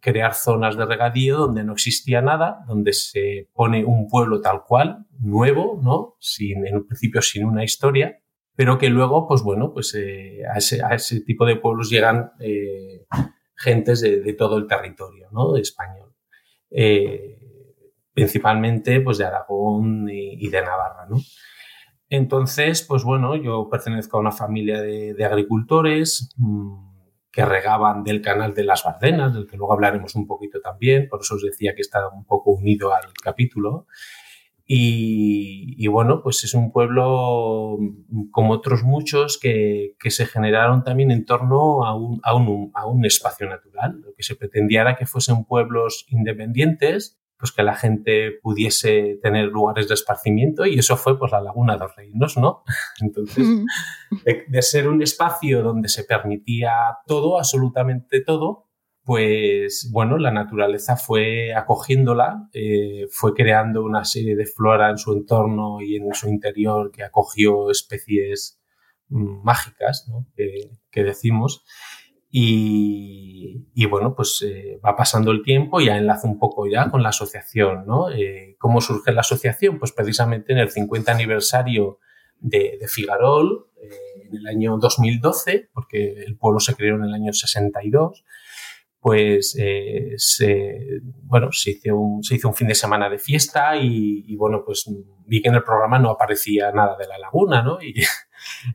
crear 0.00 0.34
zonas 0.34 0.76
de 0.76 0.84
regadío 0.84 1.38
donde 1.38 1.64
no 1.64 1.72
existía 1.72 2.20
nada, 2.20 2.64
donde 2.66 2.92
se 2.92 3.48
pone 3.52 3.84
un 3.84 4.08
pueblo 4.08 4.40
tal 4.40 4.62
cual, 4.64 5.06
nuevo, 5.20 5.80
¿no? 5.82 6.16
Sin, 6.20 6.66
en 6.66 6.76
un 6.76 6.86
principio 6.86 7.22
sin 7.22 7.44
una 7.44 7.64
historia, 7.64 8.20
pero 8.54 8.78
que 8.78 8.88
luego, 8.88 9.26
pues 9.26 9.42
bueno, 9.42 9.72
pues 9.72 9.94
eh, 9.94 10.42
a, 10.52 10.58
ese, 10.58 10.82
a, 10.82 10.94
ese, 10.94 11.20
tipo 11.22 11.44
de 11.44 11.56
pueblos 11.56 11.90
llegan 11.90 12.32
eh, 12.38 13.06
gentes 13.56 14.00
de, 14.00 14.20
de, 14.20 14.32
todo 14.34 14.58
el 14.58 14.66
territorio, 14.66 15.28
¿no? 15.32 15.56
español. 15.56 16.14
Eh, 16.70 17.38
principalmente, 18.12 19.00
pues 19.00 19.18
de 19.18 19.24
Aragón 19.24 20.08
y, 20.08 20.44
y 20.44 20.48
de 20.48 20.62
Navarra, 20.62 21.06
¿no? 21.08 21.16
Entonces, 22.08 22.82
pues 22.82 23.02
bueno, 23.02 23.34
yo 23.34 23.68
pertenezco 23.68 24.16
a 24.16 24.20
una 24.20 24.30
familia 24.30 24.80
de, 24.80 25.24
agricultores 25.24 26.32
mm, 26.36 26.93
que 27.34 27.44
regaban 27.44 28.04
del 28.04 28.22
canal 28.22 28.54
de 28.54 28.62
las 28.62 28.84
Bardenas, 28.84 29.34
del 29.34 29.48
que 29.48 29.56
luego 29.56 29.72
hablaremos 29.72 30.14
un 30.14 30.24
poquito 30.24 30.60
también, 30.60 31.08
por 31.08 31.20
eso 31.20 31.34
os 31.34 31.42
decía 31.42 31.74
que 31.74 31.82
está 31.82 32.08
un 32.08 32.24
poco 32.24 32.52
unido 32.52 32.94
al 32.94 33.12
capítulo. 33.20 33.88
Y, 34.66 35.86
bueno, 35.88 36.22
pues 36.22 36.42
es 36.44 36.54
un 36.54 36.72
pueblo 36.72 37.76
mm, 37.78 38.30
como 38.30 38.54
otros 38.54 38.82
muchos 38.82 39.38
que, 39.38 39.96
se 40.00 40.26
generaron 40.26 40.84
también 40.84 41.10
en 41.10 41.26
torno 41.26 41.84
a 41.84 41.94
un, 41.94 42.22
un, 42.24 42.70
a 42.72 42.86
un, 42.86 43.04
espacio 43.04 43.46
natural. 43.46 44.00
Lo 44.00 44.14
que 44.14 44.22
se 44.22 44.36
pretendía 44.36 44.82
era 44.82 44.96
que 44.96 45.04
fuesen 45.04 45.44
pueblos 45.44 46.06
independientes, 46.08 47.18
pues 47.44 47.52
que 47.52 47.62
la 47.62 47.74
gente 47.74 48.32
pudiese 48.40 49.18
tener 49.20 49.48
lugares 49.48 49.86
de 49.86 49.92
esparcimiento 49.92 50.64
y 50.64 50.78
eso 50.78 50.96
fue 50.96 51.18
pues 51.18 51.30
la 51.30 51.42
Laguna 51.42 51.74
de 51.74 51.80
los 51.80 51.94
Reinos, 51.94 52.38
¿no? 52.38 52.62
Entonces, 53.02 53.46
de, 54.24 54.44
de 54.48 54.62
ser 54.62 54.88
un 54.88 55.02
espacio 55.02 55.62
donde 55.62 55.90
se 55.90 56.04
permitía 56.04 56.72
todo, 57.06 57.36
absolutamente 57.36 58.22
todo, 58.22 58.70
pues 59.04 59.90
bueno, 59.92 60.16
la 60.16 60.30
naturaleza 60.30 60.96
fue 60.96 61.52
acogiéndola, 61.54 62.48
eh, 62.54 63.08
fue 63.10 63.34
creando 63.34 63.84
una 63.84 64.06
serie 64.06 64.36
de 64.36 64.46
flora 64.46 64.88
en 64.88 64.96
su 64.96 65.12
entorno 65.12 65.82
y 65.82 65.96
en 65.96 66.14
su 66.14 66.30
interior 66.30 66.90
que 66.90 67.04
acogió 67.04 67.70
especies 67.70 68.58
mm, 69.08 69.44
mágicas, 69.44 70.06
¿no? 70.08 70.26
que, 70.34 71.04
decimos. 71.04 71.62
Y, 72.36 73.86
bueno, 73.86 74.12
pues 74.16 74.42
eh, 74.44 74.80
va 74.84 74.96
pasando 74.96 75.30
el 75.30 75.42
tiempo 75.42 75.80
y 75.80 75.86
ya 75.86 75.96
enlazo 75.96 76.26
un 76.26 76.36
poco 76.36 76.66
ya 76.66 76.90
con 76.90 77.00
la 77.00 77.10
asociación, 77.10 77.86
¿no? 77.86 78.10
Eh, 78.10 78.56
¿Cómo 78.58 78.80
surge 78.80 79.12
la 79.12 79.20
asociación? 79.20 79.78
Pues 79.78 79.92
precisamente 79.92 80.52
en 80.52 80.58
el 80.58 80.68
50 80.68 81.12
aniversario 81.12 82.00
de, 82.40 82.76
de 82.80 82.88
Figarol, 82.88 83.68
en 83.80 84.36
el 84.36 84.46
año 84.48 84.78
2012, 84.78 85.70
porque 85.72 86.24
el 86.26 86.36
pueblo 86.36 86.58
se 86.58 86.74
creó 86.74 86.96
en 86.96 87.04
el 87.04 87.14
año 87.14 87.32
62, 87.32 88.24
pues 88.98 89.56
eh, 89.60 90.14
se, 90.16 91.02
bueno, 91.22 91.52
se 91.52 91.70
hizo, 91.70 91.96
un, 91.96 92.24
se 92.24 92.34
hizo 92.34 92.48
un 92.48 92.54
fin 92.54 92.66
de 92.66 92.74
semana 92.74 93.08
de 93.08 93.18
fiesta 93.18 93.76
y, 93.76 94.34
bueno, 94.34 94.64
pues 94.64 94.90
vi 95.24 95.40
que 95.40 95.50
en 95.50 95.54
el 95.54 95.62
programa 95.62 96.00
no 96.00 96.10
aparecía 96.10 96.72
nada 96.72 96.96
de 96.96 97.06
la 97.06 97.18
laguna, 97.18 97.62
¿no? 97.62 97.80
Y 97.80 97.94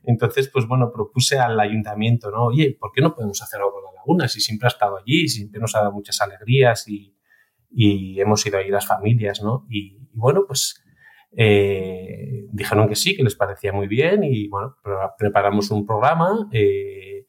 entonces, 0.04 0.48
pues 0.52 0.66
bueno, 0.66 0.92
propuse 0.92 1.38
al 1.38 1.58
ayuntamiento, 1.58 2.30
¿no? 2.30 2.46
Oye, 2.46 2.76
¿por 2.78 2.92
qué 2.92 3.00
no 3.00 3.14
podemos 3.14 3.40
hacer 3.42 3.60
algo 3.60 3.72
con 3.72 3.84
la 3.84 3.92
laguna? 3.92 4.28
Si 4.28 4.40
siempre 4.40 4.66
ha 4.66 4.70
estado 4.70 4.98
allí, 4.98 5.28
siempre 5.28 5.60
nos 5.60 5.74
ha 5.74 5.80
dado 5.80 5.92
muchas 5.92 6.20
alegrías 6.20 6.88
y, 6.88 7.16
y 7.70 8.20
hemos 8.20 8.44
ido 8.46 8.58
ahí 8.58 8.68
las 8.68 8.86
familias, 8.86 9.42
¿no? 9.42 9.66
Y, 9.70 9.98
bueno, 10.12 10.44
pues 10.46 10.82
eh, 11.32 12.46
dijeron 12.52 12.88
que 12.88 12.96
sí, 12.96 13.16
que 13.16 13.22
les 13.22 13.36
parecía 13.36 13.72
muy 13.72 13.86
bien 13.86 14.24
y 14.24 14.48
bueno, 14.48 14.76
preparamos 15.18 15.70
un 15.70 15.86
programa. 15.86 16.48
Eh, 16.52 17.19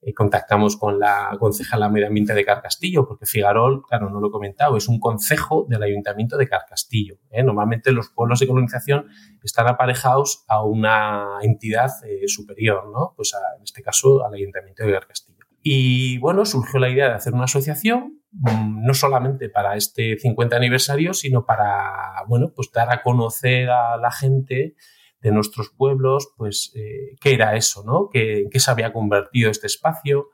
eh, 0.00 0.14
contactamos 0.14 0.76
con 0.76 1.00
la 1.00 1.36
concejala 1.40 1.88
medio 1.88 2.06
ambiente 2.06 2.32
de 2.32 2.44
Carcastillo, 2.44 3.06
porque 3.06 3.26
Figarol, 3.26 3.82
claro, 3.82 4.10
no 4.10 4.20
lo 4.20 4.28
he 4.28 4.30
comentado, 4.30 4.76
es 4.76 4.88
un 4.88 5.00
concejo 5.00 5.66
del 5.68 5.82
ayuntamiento 5.82 6.36
de 6.36 6.48
Carcastillo. 6.48 7.16
¿eh? 7.30 7.42
Normalmente 7.42 7.90
los 7.90 8.10
pueblos 8.10 8.38
de 8.38 8.46
colonización 8.46 9.06
están 9.42 9.66
aparejados 9.66 10.44
a 10.46 10.62
una 10.62 11.38
entidad 11.42 11.90
eh, 12.06 12.28
superior, 12.28 12.90
¿no? 12.92 13.12
Pues 13.16 13.34
en 13.56 13.62
este 13.64 13.82
caso 13.82 14.24
al 14.24 14.34
ayuntamiento 14.34 14.84
de 14.84 14.92
Carcastillo. 14.92 15.38
Y 15.62 16.18
bueno, 16.18 16.44
surgió 16.44 16.78
la 16.78 16.90
idea 16.90 17.08
de 17.08 17.14
hacer 17.14 17.34
una 17.34 17.44
asociación, 17.44 18.22
mm, 18.30 18.86
no 18.86 18.94
solamente 18.94 19.48
para 19.48 19.74
este 19.76 20.16
50 20.16 20.56
aniversario, 20.56 21.12
sino 21.12 21.44
para, 21.44 22.22
bueno, 22.28 22.52
pues 22.54 22.70
dar 22.72 22.92
a 22.92 23.02
conocer 23.02 23.68
a 23.68 23.96
la 23.96 24.12
gente 24.12 24.76
de 25.20 25.32
nuestros 25.32 25.70
pueblos, 25.70 26.32
pues, 26.36 26.72
eh, 26.74 27.16
qué 27.20 27.34
era 27.34 27.56
eso, 27.56 27.82
¿no? 27.84 28.08
¿Qué, 28.10 28.46
¿Qué 28.50 28.60
se 28.60 28.70
había 28.70 28.92
convertido 28.92 29.50
este 29.50 29.66
espacio? 29.66 30.28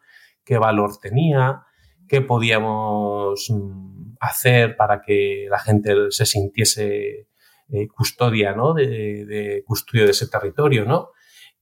¿Qué 0.44 0.58
valor 0.58 0.98
tenía? 1.00 1.62
¿Qué 2.06 2.20
podíamos 2.20 3.46
mm, 3.50 4.16
hacer 4.20 4.76
para 4.76 5.00
que 5.00 5.46
la 5.48 5.58
gente 5.58 5.94
se 6.10 6.26
sintiese 6.26 7.28
eh, 7.70 7.88
custodia, 7.88 8.54
¿no? 8.54 8.74
De, 8.74 9.24
de, 9.24 9.64
de 9.92 10.10
ese 10.10 10.28
territorio, 10.28 10.84
¿no? 10.84 11.10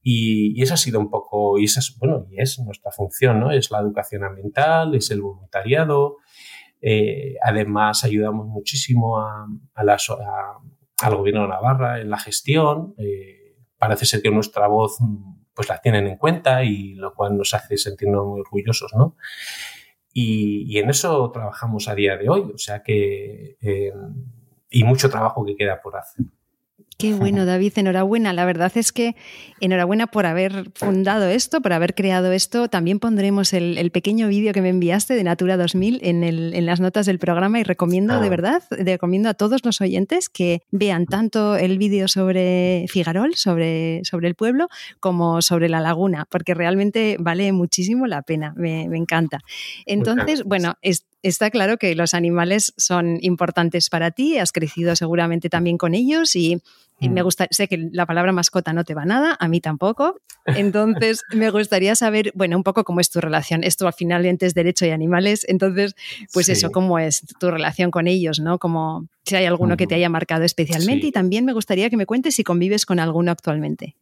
Y, 0.01 0.59
y, 0.59 0.63
esa 0.63 0.73
ha 0.73 0.77
sido 0.77 0.99
un 0.99 1.09
poco, 1.09 1.57
y 1.57 1.63
esa 1.63 1.79
es, 1.79 1.95
bueno, 1.97 2.27
y 2.29 2.41
es 2.41 2.59
nuestra 2.59 2.91
función, 2.91 3.39
¿no? 3.39 3.51
Es 3.51 3.71
la 3.71 3.79
educación 3.79 4.25
ambiental, 4.25 4.95
es 4.95 5.11
el 5.11 5.21
voluntariado. 5.21 6.17
Eh, 6.81 7.35
además, 7.41 8.03
ayudamos 8.03 8.47
muchísimo 8.47 9.17
a, 9.17 9.47
a, 9.73 9.83
las, 9.85 10.09
a, 10.09 10.57
al 11.05 11.15
gobierno 11.15 11.43
de 11.43 11.49
Navarra 11.49 11.99
en 12.01 12.09
la 12.09 12.17
gestión. 12.17 12.95
Eh, 12.97 13.57
parece 13.77 14.05
ser 14.05 14.21
que 14.21 14.31
nuestra 14.31 14.67
voz 14.67 14.97
pues 15.53 15.69
la 15.69 15.79
tienen 15.79 16.07
en 16.07 16.17
cuenta 16.17 16.63
y 16.63 16.95
lo 16.95 17.13
cual 17.13 17.37
nos 17.37 17.53
hace 17.53 17.77
sentirnos 17.77 18.25
muy 18.25 18.41
orgullosos, 18.41 18.93
¿no? 18.95 19.15
Y, 20.15 20.77
en 20.77 20.89
eso 20.91 21.31
trabajamos 21.31 21.87
a 21.87 21.95
día 21.95 22.17
de 22.17 22.29
hoy, 22.29 22.51
o 22.53 22.57
sea 22.57 22.83
que 22.83 23.57
eh, 23.61 23.91
y 24.69 24.83
mucho 24.83 25.09
trabajo 25.09 25.43
que 25.43 25.55
queda 25.55 25.81
por 25.81 25.97
hacer. 25.97 26.25
Qué 26.97 27.13
bueno, 27.13 27.45
David, 27.45 27.73
enhorabuena. 27.75 28.33
La 28.33 28.45
verdad 28.45 28.71
es 28.75 28.91
que 28.91 29.15
enhorabuena 29.59 30.07
por 30.07 30.25
haber 30.25 30.71
fundado 30.75 31.27
esto, 31.27 31.61
por 31.61 31.73
haber 31.73 31.95
creado 31.95 32.31
esto. 32.31 32.67
También 32.67 32.99
pondremos 32.99 33.53
el, 33.53 33.91
pequeño 33.91 34.27
vídeo 34.27 34.53
que 34.53 34.61
me 34.61 34.69
enviaste 34.69 35.13
de 35.13 35.23
Natura 35.23 35.57
2000 35.57 35.99
en, 36.03 36.23
el, 36.23 36.53
en, 36.53 36.65
las 36.65 36.79
notas 36.79 37.05
del 37.05 37.19
programa 37.19 37.59
y 37.59 37.63
recomiendo, 37.63 38.19
de 38.19 38.29
verdad, 38.29 38.63
recomiendo 38.71 39.29
a 39.29 39.33
todos 39.33 39.63
los 39.63 39.81
oyentes 39.81 40.29
que 40.29 40.61
vean 40.71 41.05
tanto 41.05 41.55
el 41.55 41.77
vídeo 41.77 42.07
sobre 42.07 42.85
Figarol, 42.89 43.35
sobre, 43.35 44.01
sobre 44.03 44.27
el 44.27 44.35
pueblo, 44.35 44.67
como 44.99 45.41
sobre 45.41 45.69
la 45.69 45.79
laguna, 45.79 46.25
porque 46.29 46.53
realmente 46.53 47.17
vale 47.19 47.51
muchísimo 47.51 48.07
la 48.07 48.21
pena. 48.21 48.53
Me, 48.57 48.87
me 48.89 48.97
encanta. 48.97 49.41
Entonces, 49.85 50.43
bueno, 50.43 50.75
es, 50.81 51.05
está 51.23 51.49
claro 51.49 51.77
que 51.77 51.95
los 51.95 52.13
animales 52.13 52.73
son 52.77 53.17
importantes 53.21 53.89
para 53.89 54.11
ti, 54.11 54.37
has 54.37 54.51
crecido 54.51 54.95
seguramente 54.95 55.49
también 55.49 55.77
con 55.77 55.95
ellos 55.95 56.35
y, 56.35 56.61
me 56.99 57.21
mm. 57.21 57.23
gusta, 57.23 57.47
sé 57.49 57.67
que 57.67 57.89
la 57.91 58.05
palabra 58.05 58.31
mascota 58.31 58.71
no 58.71 58.83
te 58.83 58.93
va 58.93 59.05
nada, 59.05 59.35
a 59.39 59.47
mí 59.47 59.59
tampoco. 59.59 60.21
Entonces, 60.45 61.23
me 61.33 61.49
gustaría 61.49 61.95
saber, 61.95 62.31
bueno, 62.35 62.55
un 62.55 62.63
poco 62.63 62.83
cómo 62.83 62.99
es 62.99 63.09
tu 63.09 63.19
relación. 63.19 63.63
Esto 63.63 63.87
al 63.87 63.93
final 63.93 64.25
es 64.25 64.53
derecho 64.53 64.85
y 64.85 64.89
animales, 64.89 65.45
entonces, 65.49 65.95
pues 66.33 66.49
eso, 66.49 66.71
cómo 66.71 66.99
es 66.99 67.25
tu 67.39 67.49
relación 67.49 67.89
con 67.89 68.07
ellos, 68.07 68.39
¿no? 68.39 68.59
Como 68.59 69.07
si 69.25 69.35
hay 69.35 69.45
alguno 69.45 69.77
que 69.77 69.87
te 69.87 69.95
haya 69.95 70.09
marcado 70.09 70.43
especialmente 70.43 71.07
y 71.07 71.11
también 71.11 71.45
me 71.45 71.53
gustaría 71.53 71.89
que 71.89 71.97
me 71.97 72.05
cuentes 72.05 72.35
si 72.35 72.43
convives 72.43 72.85
con 72.85 72.99
alguno 72.99 73.31
actualmente. 73.31 73.95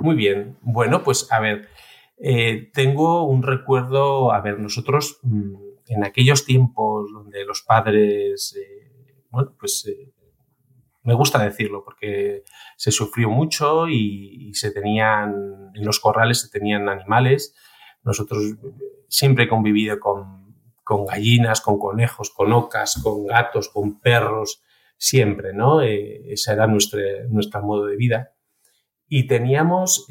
Muy 0.00 0.16
bien. 0.16 0.56
Bueno, 0.62 1.02
pues 1.02 1.26
a 1.30 1.40
ver, 1.40 1.68
eh, 2.18 2.70
tengo 2.72 3.26
un 3.26 3.42
recuerdo, 3.42 4.32
a 4.32 4.40
ver, 4.40 4.58
nosotros 4.60 5.18
mm, 5.22 5.54
en 5.92 6.04
aquellos 6.04 6.44
tiempos 6.44 7.12
donde 7.12 7.44
los 7.44 7.62
padres, 7.62 8.56
eh, 8.58 9.24
bueno, 9.30 9.54
pues 9.58 9.86
eh, 9.86 10.12
me 11.02 11.14
gusta 11.14 11.42
decirlo 11.42 11.84
porque 11.84 12.44
se 12.76 12.90
sufrió 12.90 13.28
mucho 13.28 13.88
y, 13.88 14.52
se 14.54 14.70
tenían, 14.70 15.70
en 15.74 15.84
los 15.84 16.00
corrales 16.00 16.40
se 16.40 16.48
tenían 16.48 16.88
animales. 16.88 17.54
Nosotros 18.04 18.42
siempre 19.08 19.44
he 19.44 19.48
convivido 19.48 19.98
con, 20.00 20.54
gallinas, 21.06 21.60
con 21.60 21.78
conejos, 21.78 22.30
con 22.30 22.52
ocas, 22.52 23.00
con 23.02 23.26
gatos, 23.26 23.68
con 23.68 24.00
perros, 24.00 24.62
siempre, 24.96 25.52
¿no? 25.52 25.82
Eh, 25.82 26.32
ese 26.32 26.52
era 26.52 26.66
nuestro, 26.66 27.00
nuestro 27.28 27.62
modo 27.62 27.86
de 27.86 27.96
vida. 27.96 28.32
Y 29.08 29.26
teníamos, 29.26 30.06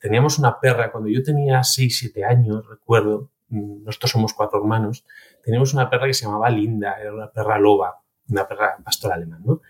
teníamos 0.00 0.38
una 0.38 0.58
perra, 0.60 0.90
cuando 0.92 1.10
yo 1.10 1.22
tenía 1.22 1.62
6, 1.62 1.98
7 1.98 2.24
años, 2.24 2.66
recuerdo, 2.66 3.30
nosotros 3.48 4.10
somos 4.10 4.34
cuatro 4.34 4.60
hermanos, 4.60 5.04
teníamos 5.42 5.74
una 5.74 5.88
perra 5.88 6.06
que 6.06 6.14
se 6.14 6.24
llamaba 6.24 6.50
Linda, 6.50 6.96
era 7.00 7.14
una 7.14 7.30
perra 7.30 7.58
loba, 7.58 8.02
una 8.28 8.46
perra 8.46 8.76
pastor 8.84 9.12
alemán, 9.12 9.42
¿no? 9.44 9.60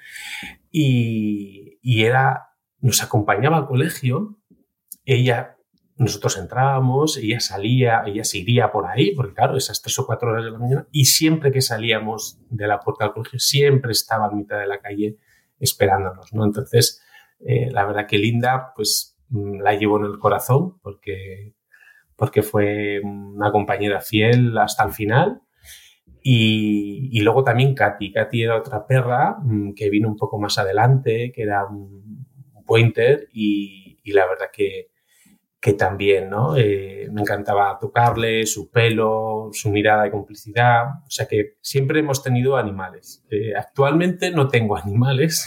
Y, 0.70 1.78
y 1.82 2.04
era, 2.04 2.50
nos 2.80 3.02
acompañaba 3.02 3.58
al 3.58 3.66
colegio, 3.66 4.38
ella, 5.04 5.56
nosotros 5.96 6.36
entrábamos, 6.36 7.16
ella 7.16 7.40
salía, 7.40 8.02
ella 8.06 8.24
se 8.24 8.44
por 8.72 8.86
ahí, 8.86 9.14
porque 9.14 9.34
claro, 9.34 9.56
esas 9.56 9.80
tres 9.82 9.98
o 9.98 10.06
cuatro 10.06 10.30
horas 10.30 10.44
de 10.44 10.50
la 10.50 10.58
mañana, 10.58 10.88
y 10.90 11.06
siempre 11.06 11.52
que 11.52 11.62
salíamos 11.62 12.38
de 12.50 12.66
la 12.66 12.80
puerta 12.80 13.04
del 13.04 13.14
colegio, 13.14 13.38
siempre 13.38 13.92
estaba 13.92 14.26
a 14.26 14.30
mitad 14.30 14.58
de 14.58 14.66
la 14.66 14.80
calle 14.80 15.18
esperándonos, 15.58 16.32
¿no? 16.32 16.44
Entonces, 16.44 17.02
eh, 17.40 17.70
la 17.70 17.84
verdad 17.84 18.06
que 18.06 18.18
Linda, 18.18 18.72
pues 18.74 19.16
mm, 19.28 19.60
la 19.60 19.74
llevo 19.74 19.98
en 19.98 20.06
el 20.06 20.18
corazón, 20.18 20.78
porque 20.80 21.54
porque 22.16 22.42
fue 22.42 23.00
una 23.02 23.52
compañera 23.52 24.00
fiel 24.00 24.56
hasta 24.58 24.84
el 24.84 24.92
final. 24.92 25.42
Y, 26.22 27.20
luego 27.20 27.44
también 27.44 27.74
Katy. 27.74 28.10
Katy 28.10 28.42
era 28.42 28.56
otra 28.56 28.84
perra 28.84 29.36
mm, 29.40 29.74
que 29.74 29.90
vino 29.90 30.08
un 30.08 30.16
poco 30.16 30.40
más 30.40 30.58
adelante, 30.58 31.30
que 31.32 31.42
era 31.42 31.64
un 31.66 32.26
pointer 32.66 33.28
y, 33.32 33.98
la 34.12 34.26
verdad 34.26 34.46
que, 34.52 34.88
que 35.66 35.72
también, 35.72 36.30
¿no? 36.30 36.56
Eh, 36.56 37.08
me 37.10 37.22
encantaba 37.22 37.76
tocarle, 37.80 38.46
su 38.46 38.70
pelo, 38.70 39.50
su 39.52 39.68
mirada 39.68 40.04
de 40.04 40.12
complicidad. 40.12 40.84
O 41.04 41.10
sea 41.10 41.26
que 41.26 41.56
siempre 41.60 41.98
hemos 41.98 42.22
tenido 42.22 42.56
animales. 42.56 43.26
Eh, 43.32 43.52
actualmente 43.56 44.30
no 44.30 44.46
tengo 44.46 44.76
animales 44.84 45.44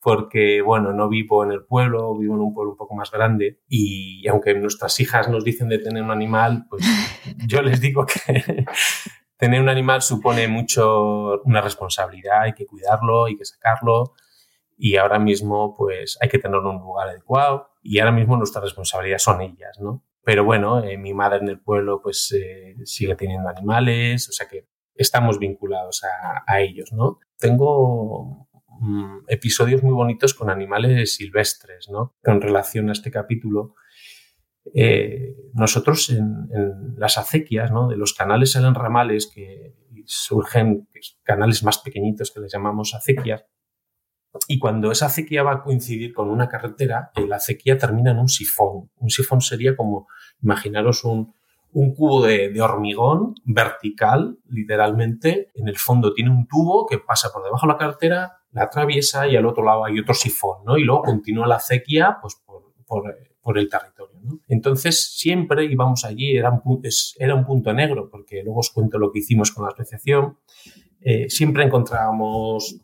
porque, 0.00 0.62
bueno, 0.62 0.92
no 0.92 1.08
vivo 1.08 1.42
en 1.42 1.50
el 1.50 1.64
pueblo, 1.64 2.16
vivo 2.16 2.36
en 2.36 2.42
un 2.42 2.54
pueblo 2.54 2.70
un 2.70 2.76
poco 2.76 2.94
más 2.94 3.10
grande 3.10 3.58
y 3.68 4.24
aunque 4.28 4.54
nuestras 4.54 5.00
hijas 5.00 5.28
nos 5.28 5.42
dicen 5.42 5.68
de 5.68 5.80
tener 5.80 6.04
un 6.04 6.12
animal, 6.12 6.66
pues 6.70 6.84
yo 7.48 7.60
les 7.60 7.80
digo 7.80 8.06
que 8.06 8.66
tener 9.36 9.60
un 9.60 9.68
animal 9.68 10.00
supone 10.00 10.46
mucho 10.46 11.40
una 11.42 11.60
responsabilidad, 11.60 12.42
hay 12.42 12.52
que 12.52 12.66
cuidarlo, 12.66 13.24
hay 13.24 13.36
que 13.36 13.44
sacarlo 13.44 14.12
y 14.76 14.96
ahora 14.96 15.18
mismo 15.18 15.74
pues 15.76 16.18
hay 16.20 16.28
que 16.28 16.38
tenerlo 16.38 16.70
en 16.70 16.76
un 16.76 16.82
lugar 16.82 17.08
adecuado 17.08 17.68
y 17.82 17.98
ahora 17.98 18.12
mismo 18.12 18.36
nuestra 18.36 18.60
responsabilidad 18.62 19.18
son 19.18 19.40
ellas, 19.42 19.78
¿no? 19.80 20.04
Pero 20.24 20.44
bueno, 20.44 20.82
eh, 20.82 20.96
mi 20.96 21.12
madre 21.12 21.38
en 21.38 21.48
el 21.48 21.60
pueblo 21.60 22.00
pues 22.02 22.32
eh, 22.32 22.76
sigue 22.84 23.14
teniendo 23.14 23.48
animales, 23.48 24.28
o 24.28 24.32
sea 24.32 24.48
que 24.48 24.68
estamos 24.94 25.38
vinculados 25.38 26.02
a, 26.46 26.60
ellos, 26.60 26.92
¿no? 26.92 27.18
Tengo 27.38 28.48
mm, 28.80 29.24
episodios 29.28 29.82
muy 29.82 29.92
bonitos 29.92 30.32
con 30.34 30.50
animales 30.50 31.16
silvestres, 31.16 31.88
¿no? 31.90 32.14
Con 32.22 32.40
relación 32.40 32.88
a 32.88 32.92
este 32.92 33.10
capítulo, 33.10 33.74
eh, 34.72 35.36
nosotros 35.52 36.08
en, 36.10 36.48
en, 36.54 36.94
las 36.96 37.18
acequias, 37.18 37.70
¿no? 37.70 37.88
De 37.88 37.96
los 37.96 38.14
canales 38.14 38.52
salen 38.52 38.74
ramales 38.74 39.30
que 39.32 39.74
surgen 40.06 40.88
canales 41.22 41.62
más 41.62 41.78
pequeñitos 41.78 42.30
que 42.30 42.40
les 42.40 42.52
llamamos 42.52 42.94
acequias, 42.94 43.44
y 44.48 44.58
cuando 44.58 44.90
esa 44.90 45.06
acequia 45.06 45.42
va 45.42 45.52
a 45.52 45.62
coincidir 45.62 46.12
con 46.12 46.28
una 46.28 46.48
carretera, 46.48 47.10
la 47.28 47.36
acequia 47.36 47.78
termina 47.78 48.10
en 48.10 48.18
un 48.18 48.28
sifón. 48.28 48.90
Un 48.96 49.10
sifón 49.10 49.40
sería 49.40 49.76
como, 49.76 50.08
imaginaros 50.42 51.04
un, 51.04 51.32
un 51.74 51.92
cubo 51.92 52.22
de, 52.22 52.60
hormigón 52.60 53.34
vertical, 53.44 54.38
literalmente. 54.48 55.50
En 55.54 55.68
el 55.68 55.76
fondo 55.76 56.14
tiene 56.14 56.30
un 56.30 56.46
tubo 56.46 56.86
que 56.86 56.98
pasa 56.98 57.30
por 57.32 57.42
debajo 57.42 57.66
de 57.66 57.72
la 57.72 57.78
carretera, 57.78 58.32
la 58.52 58.64
atraviesa 58.64 59.26
y 59.26 59.36
al 59.36 59.44
otro 59.44 59.64
lado 59.64 59.84
hay 59.84 59.98
otro 59.98 60.14
sifón, 60.14 60.64
¿no? 60.64 60.78
Y 60.78 60.84
luego 60.84 61.02
continúa 61.02 61.48
la 61.48 61.56
acequia 61.56 62.18
pues, 62.22 62.36
por, 62.46 62.72
por, 62.86 63.16
por 63.42 63.58
el 63.58 63.68
territorio, 63.68 64.20
¿no? 64.22 64.40
Entonces 64.48 65.16
siempre 65.16 65.64
íbamos 65.64 66.04
allí, 66.04 66.36
era 66.36 66.50
un, 66.50 66.82
era 67.18 67.34
un 67.34 67.44
punto 67.44 67.72
negro, 67.72 68.08
porque 68.08 68.42
luego 68.44 68.60
os 68.60 68.70
cuento 68.70 68.96
lo 68.98 69.10
que 69.10 69.18
hicimos 69.18 69.50
con 69.50 69.64
la 69.64 69.72
asociación. 69.72 70.38
Eh, 71.00 71.28
siempre 71.28 71.64
encontrábamos 71.64 72.80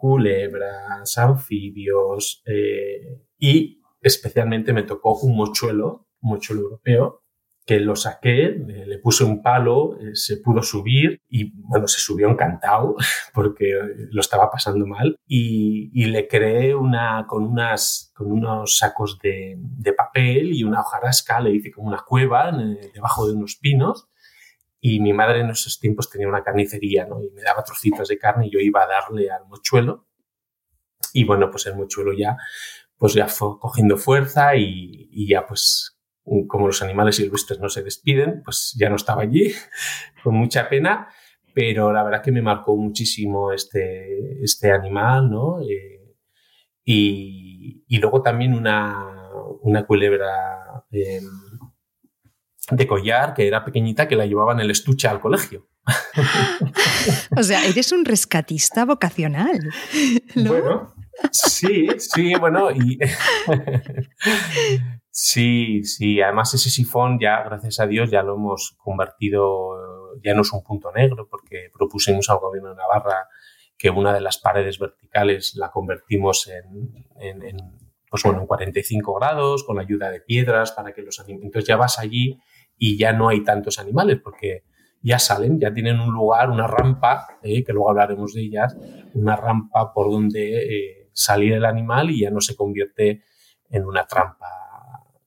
culebras, 0.00 1.18
anfibios 1.18 2.42
eh, 2.46 3.20
y 3.38 3.82
especialmente 4.00 4.72
me 4.72 4.82
tocó 4.82 5.18
un 5.20 5.36
mochuelo, 5.36 6.08
un 6.22 6.30
mochuelo 6.30 6.62
europeo, 6.62 7.22
que 7.66 7.78
lo 7.78 7.94
saqué, 7.94 8.56
le 8.86 8.98
puse 8.98 9.24
un 9.24 9.42
palo, 9.42 9.96
eh, 10.00 10.12
se 10.14 10.38
pudo 10.38 10.62
subir 10.62 11.20
y 11.28 11.52
bueno, 11.54 11.86
se 11.86 12.00
subió 12.00 12.30
encantado 12.30 12.96
porque 13.34 13.78
lo 14.10 14.22
estaba 14.22 14.50
pasando 14.50 14.86
mal 14.86 15.18
y, 15.26 15.90
y 15.92 16.06
le 16.06 16.26
creé 16.26 16.74
una, 16.74 17.26
con, 17.28 17.44
unas, 17.44 18.10
con 18.16 18.32
unos 18.32 18.78
sacos 18.78 19.18
de, 19.18 19.56
de, 19.58 19.92
papel 19.92 20.54
y 20.54 20.64
una 20.64 20.80
hojarasca, 20.80 21.40
le 21.40 21.52
hice 21.52 21.70
como 21.70 21.88
una 21.88 22.02
cueva 22.06 22.50
debajo 22.94 23.28
de 23.28 23.34
unos 23.34 23.56
pinos 23.56 24.08
y 24.80 25.00
mi 25.00 25.12
madre 25.12 25.40
en 25.40 25.50
esos 25.50 25.78
tiempos 25.78 26.08
tenía 26.08 26.28
una 26.28 26.42
carnicería, 26.42 27.06
¿no? 27.06 27.22
Y 27.22 27.30
me 27.30 27.42
daba 27.42 27.62
trocitos 27.62 28.08
de 28.08 28.18
carne 28.18 28.46
y 28.46 28.50
yo 28.50 28.58
iba 28.60 28.82
a 28.82 28.86
darle 28.86 29.30
al 29.30 29.46
mochuelo. 29.46 30.06
Y 31.12 31.24
bueno, 31.24 31.50
pues 31.50 31.66
el 31.66 31.76
mochuelo 31.76 32.12
ya, 32.12 32.36
pues 32.96 33.14
ya 33.14 33.28
fue 33.28 33.58
cogiendo 33.58 33.96
fuerza 33.96 34.56
y, 34.56 35.08
y 35.10 35.28
ya 35.28 35.46
pues 35.46 36.00
como 36.46 36.66
los 36.66 36.82
animales 36.82 37.16
silvestres 37.16 37.60
no 37.60 37.68
se 37.68 37.82
despiden, 37.82 38.42
pues 38.44 38.74
ya 38.78 38.88
no 38.88 38.96
estaba 38.96 39.22
allí, 39.22 39.52
con 40.22 40.34
mucha 40.34 40.68
pena, 40.68 41.08
pero 41.54 41.92
la 41.92 42.02
verdad 42.04 42.22
que 42.22 42.32
me 42.32 42.42
marcó 42.42 42.76
muchísimo 42.76 43.52
este, 43.52 44.42
este 44.42 44.70
animal, 44.70 45.30
¿no? 45.30 45.60
Eh, 45.62 46.14
y, 46.84 47.84
y, 47.86 47.98
luego 47.98 48.22
también 48.22 48.54
una, 48.54 49.30
una 49.62 49.84
culebra 49.86 50.84
eh, 50.90 51.20
de 52.70 52.86
collar 52.86 53.34
que 53.34 53.46
era 53.46 53.64
pequeñita 53.64 54.08
que 54.08 54.16
la 54.16 54.26
llevaba 54.26 54.52
en 54.52 54.60
el 54.60 54.70
estuche 54.70 55.08
al 55.08 55.20
colegio. 55.20 55.68
o 57.36 57.42
sea, 57.42 57.64
eres 57.66 57.92
un 57.92 58.04
rescatista 58.04 58.84
vocacional. 58.84 59.58
Bueno, 60.34 60.94
sí, 61.32 61.88
sí, 61.98 62.34
bueno, 62.34 62.70
y 62.70 62.98
sí, 65.10 65.84
sí, 65.84 66.20
además 66.20 66.54
ese 66.54 66.70
sifón 66.70 67.18
ya, 67.20 67.42
gracias 67.42 67.80
a 67.80 67.86
Dios, 67.86 68.10
ya 68.10 68.22
lo 68.22 68.34
hemos 68.34 68.76
convertido, 68.78 70.14
ya 70.22 70.34
no 70.34 70.42
es 70.42 70.52
un 70.52 70.62
punto 70.62 70.92
negro, 70.92 71.28
porque 71.28 71.70
propusimos 71.72 72.28
al 72.30 72.38
gobierno 72.38 72.70
de 72.70 72.76
Navarra 72.76 73.28
que 73.76 73.88
una 73.90 74.12
de 74.12 74.20
las 74.20 74.38
paredes 74.38 74.78
verticales 74.78 75.54
la 75.56 75.70
convertimos 75.70 76.48
en, 76.48 77.06
en, 77.18 77.42
en 77.42 77.56
pues 78.10 78.24
bueno, 78.24 78.40
en 78.40 78.46
45 78.46 79.14
grados, 79.14 79.64
con 79.64 79.76
la 79.76 79.82
ayuda 79.82 80.10
de 80.10 80.20
piedras 80.20 80.72
para 80.72 80.92
que 80.92 81.00
los 81.00 81.20
alimentos 81.20 81.64
ya 81.64 81.76
vas 81.76 81.98
allí 81.98 82.38
y 82.82 82.96
ya 82.96 83.12
no 83.12 83.28
hay 83.28 83.44
tantos 83.44 83.78
animales 83.78 84.18
porque 84.24 84.64
ya 85.02 85.18
salen, 85.18 85.60
ya 85.60 85.72
tienen 85.72 86.00
un 86.00 86.14
lugar, 86.14 86.48
una 86.48 86.66
rampa, 86.66 87.38
eh, 87.42 87.62
que 87.62 87.74
luego 87.74 87.90
hablaremos 87.90 88.32
de 88.32 88.40
ellas, 88.40 88.74
una 89.12 89.36
rampa 89.36 89.92
por 89.92 90.10
donde 90.10 90.62
eh, 90.62 91.10
salir 91.12 91.52
el 91.52 91.66
animal 91.66 92.10
y 92.10 92.20
ya 92.20 92.30
no 92.30 92.40
se 92.40 92.56
convierte 92.56 93.22
en 93.68 93.84
una 93.84 94.06
trampa 94.06 94.46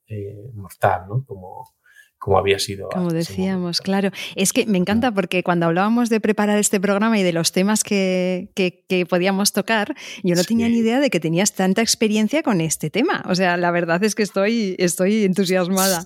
eh, 0.08 0.50
mortal, 0.56 1.06
¿no? 1.08 1.24
Como, 1.26 1.76
como 2.24 2.38
había 2.38 2.58
sido. 2.58 2.88
Como 2.88 3.10
decíamos, 3.12 3.82
claro. 3.82 4.10
Es 4.38 4.54
que 4.54 4.66
me 4.66 4.78
encanta 4.78 5.12
mm. 5.12 5.14
porque 5.14 5.44
cuando 5.44 5.66
hablábamos 5.66 6.08
de 6.08 6.22
preparar 6.22 6.58
este 6.58 6.80
programa 6.80 7.20
y 7.20 7.24
de 7.24 7.34
los 7.34 7.52
temas 7.52 7.84
que, 7.84 8.48
que, 8.56 9.06
podíamos 9.10 9.52
tocar, 9.52 9.94
yo 10.24 10.34
no 10.34 10.44
tenía 10.46 10.70
ni 10.70 10.78
idea 10.78 11.02
de 11.02 11.10
que 11.10 11.20
tenías 11.20 11.54
tanta 11.54 11.82
experiencia 11.82 12.42
con 12.42 12.62
este 12.62 12.90
tema. 12.90 13.26
O 13.28 13.36
sea, 13.36 13.58
la 13.58 13.72
verdad 13.72 14.02
es 14.06 14.16
que 14.16 14.24
estoy, 14.24 14.78
estoy 14.80 15.26
entusiasmada. 15.26 16.06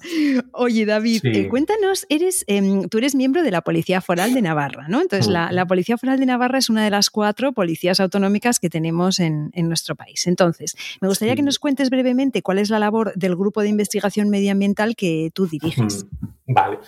Oye, 0.54 0.88
David, 0.88 1.22
eh, 1.24 1.50
cuéntanos, 1.50 2.08
eres, 2.10 2.44
eh, 2.48 2.88
tú 2.90 2.98
eres 2.98 3.14
miembro 3.14 3.44
de 3.44 3.52
la 3.52 3.62
Policía 3.62 4.02
Foral 4.02 4.34
de 4.34 4.42
Navarra, 4.42 4.88
¿no? 4.88 5.02
Entonces, 5.02 5.28
la, 5.28 5.52
la, 5.52 5.68
Policía 5.68 6.00
Foral 6.00 6.20
de 6.20 6.26
Navarra 6.26 6.58
es 6.58 6.72
una 6.72 6.84
de 6.84 6.90
las 6.90 7.12
cuatro 7.12 7.52
policías 7.52 8.00
autonómicas 8.00 8.60
que 8.60 8.72
tenemos 8.72 9.20
en, 9.20 9.52
en 9.54 9.68
nuestro 9.68 9.96
país. 9.96 10.26
Entonces, 10.26 10.76
me 11.00 11.10
gustaría 11.10 11.36
que 11.36 11.44
nos 11.44 11.60
cuentes 11.60 11.92
brevemente 11.92 12.42
cuál 12.42 12.58
es 12.58 12.72
la 12.72 12.80
labor 12.80 13.14
del 13.16 13.36
Grupo 13.36 13.62
de 13.62 13.70
Investigación 13.70 14.30
Medioambiental 14.30 14.96
que 14.96 15.30
tú 15.36 15.46
diriges. 15.46 16.07
Vale. 16.50 16.80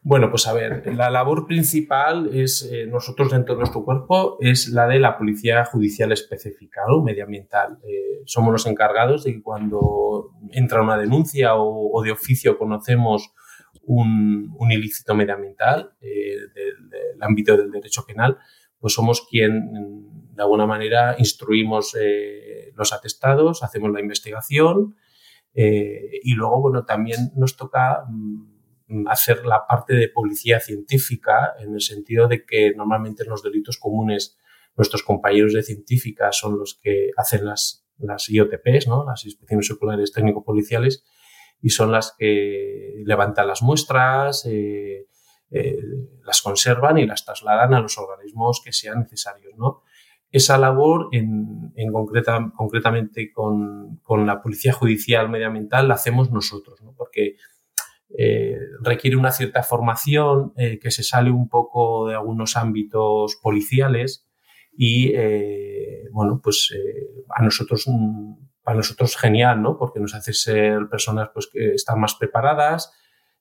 Bueno, 0.00 0.30
pues 0.30 0.48
a 0.48 0.54
ver, 0.54 0.86
la 0.94 1.10
labor 1.10 1.46
principal 1.46 2.30
es, 2.32 2.62
eh, 2.72 2.86
nosotros 2.86 3.30
dentro 3.30 3.54
de 3.54 3.58
nuestro 3.58 3.84
cuerpo, 3.84 4.38
es 4.40 4.68
la 4.68 4.88
de 4.88 4.98
la 4.98 5.18
Policía 5.18 5.66
Judicial 5.66 6.12
Específica, 6.12 6.80
o 6.88 7.02
Medioambiental. 7.02 7.78
Eh, 7.84 8.22
somos 8.24 8.52
los 8.52 8.66
encargados 8.66 9.24
de 9.24 9.34
que 9.34 9.42
cuando 9.42 10.30
entra 10.50 10.80
una 10.80 10.96
denuncia 10.96 11.56
o, 11.56 12.02
de 12.02 12.10
oficio 12.10 12.56
conocemos 12.56 13.34
un, 13.82 14.56
ilícito 14.70 15.14
medioambiental 15.14 15.92
eh, 16.00 16.36
del, 16.54 17.22
ámbito 17.22 17.54
del 17.54 17.70
derecho 17.70 18.04
penal, 18.06 18.38
pues 18.78 18.94
somos 18.94 19.26
quien, 19.28 20.34
de 20.34 20.42
alguna 20.42 20.64
manera, 20.66 21.16
instruimos 21.18 21.94
los 22.74 22.92
atestados, 22.94 23.62
hacemos 23.62 23.92
la 23.92 24.00
investigación 24.00 24.96
y 25.54 26.34
luego, 26.34 26.62
bueno, 26.62 26.84
también 26.84 27.30
nos 27.36 27.56
toca 27.56 28.04
mm, 28.08 28.51
hacer 29.06 29.44
la 29.46 29.66
parte 29.66 29.94
de 29.94 30.08
policía 30.08 30.60
científica 30.60 31.54
en 31.58 31.74
el 31.74 31.80
sentido 31.80 32.28
de 32.28 32.44
que 32.44 32.72
normalmente 32.74 33.22
en 33.22 33.30
los 33.30 33.42
delitos 33.42 33.78
comunes 33.78 34.38
nuestros 34.76 35.02
compañeros 35.02 35.52
de 35.52 35.62
científica 35.62 36.32
son 36.32 36.58
los 36.58 36.78
que 36.82 37.10
hacen 37.16 37.44
las, 37.44 37.86
las 37.98 38.28
IOTPs, 38.28 38.88
¿no? 38.88 39.04
las 39.04 39.24
inspecciones 39.24 39.70
oculares 39.70 40.12
técnico-policiales, 40.12 41.04
y 41.60 41.70
son 41.70 41.92
las 41.92 42.14
que 42.18 43.02
levantan 43.04 43.46
las 43.46 43.62
muestras, 43.62 44.44
eh, 44.46 45.06
eh, 45.50 45.78
las 46.24 46.42
conservan 46.42 46.98
y 46.98 47.06
las 47.06 47.24
trasladan 47.24 47.74
a 47.74 47.80
los 47.80 47.98
organismos 47.98 48.62
que 48.64 48.72
sean 48.72 49.00
necesarios. 49.00 49.54
¿no? 49.56 49.82
Esa 50.30 50.58
labor, 50.58 51.08
en, 51.12 51.72
en 51.76 51.92
concreta, 51.92 52.52
concretamente 52.56 53.30
con, 53.30 53.98
con, 53.98 54.26
la 54.26 54.42
Policía 54.42 54.72
Judicial 54.72 55.28
Medioambiental, 55.28 55.86
la 55.88 55.94
hacemos 55.94 56.32
nosotros, 56.32 56.80
¿no? 56.82 56.94
porque 56.96 57.36
eh, 58.18 58.58
requiere 58.82 59.16
una 59.16 59.32
cierta 59.32 59.62
formación 59.62 60.52
eh, 60.56 60.78
que 60.78 60.90
se 60.90 61.02
sale 61.02 61.30
un 61.30 61.48
poco 61.48 62.08
de 62.08 62.14
algunos 62.14 62.56
ámbitos 62.56 63.38
policiales 63.42 64.28
y 64.76 65.12
eh, 65.14 66.08
bueno 66.12 66.40
pues 66.42 66.74
a 67.30 67.42
nosotros 67.42 67.86
para 68.62 68.76
nosotros 68.76 69.16
genial 69.16 69.62
no 69.62 69.78
porque 69.78 69.98
nos 69.98 70.14
hace 70.14 70.34
ser 70.34 70.88
personas 70.90 71.30
pues 71.32 71.48
que 71.50 71.74
están 71.74 72.00
más 72.00 72.14
preparadas 72.14 72.92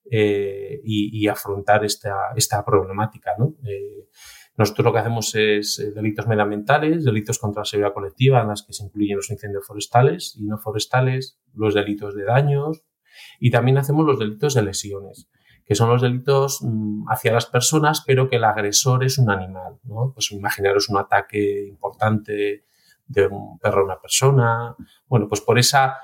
y, 0.04 1.22
y, 1.24 1.28
afrontar 1.28 1.86
esta, 1.86 2.32
esta 2.36 2.66
problemática 2.66 3.32
no 3.38 3.56
nosotros 4.58 4.86
lo 4.86 4.94
que 4.94 5.00
hacemos 5.00 5.34
es 5.36 5.94
delitos 5.96 6.28
medioambientales, 6.28 7.06
delitos 7.06 7.40
contra 7.40 7.62
la 7.62 7.66
seguridad 7.66 7.94
colectiva, 7.94 8.42
en 8.42 8.50
las 8.50 8.64
que 8.64 8.74
se 8.74 8.84
incluyen 8.84 9.16
los 9.16 9.32
incendios 9.32 9.66
forestales 9.66 10.36
y 10.38 10.46
no 10.46 10.58
forestales, 10.58 11.40
los 11.54 11.74
delitos 11.74 12.16
de 12.16 12.26
daños, 12.26 12.84
Y 13.40 13.52
también 13.52 13.78
hacemos 13.78 14.06
los 14.06 14.20
delitos 14.20 14.54
de 14.54 14.64
lesiones, 14.64 15.30
que 15.66 15.76
son 15.76 15.90
los 15.90 16.02
delitos 16.02 16.60
mm, 16.62 17.06
hacia 17.10 17.34
las 17.34 17.46
personas, 17.46 18.04
pero 18.06 18.30
que 18.30 18.38
el 18.38 18.44
agresor 18.44 19.04
es 19.04 19.18
un 19.18 19.30
animal. 19.30 19.80
¿no? 19.84 20.12
Pues 20.14 20.32
imaginaros 20.32 20.90
un 20.90 20.98
ataque 20.98 21.66
importante 21.68 22.66
de 23.08 23.28
un 23.28 23.60
perro 23.60 23.82
a 23.82 23.86
una 23.86 24.00
persona. 24.00 24.76
Bueno, 25.08 25.28
pues 25.28 25.42
por 25.42 25.60
esa 25.60 25.98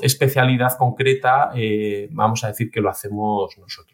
especialidad 0.00 0.76
concreta 0.76 1.50
eh, 1.54 2.08
vamos 2.12 2.44
a 2.44 2.48
decir 2.48 2.70
que 2.70 2.80
lo 2.80 2.90
hacemos 2.90 3.56
nosotros. 3.58 3.93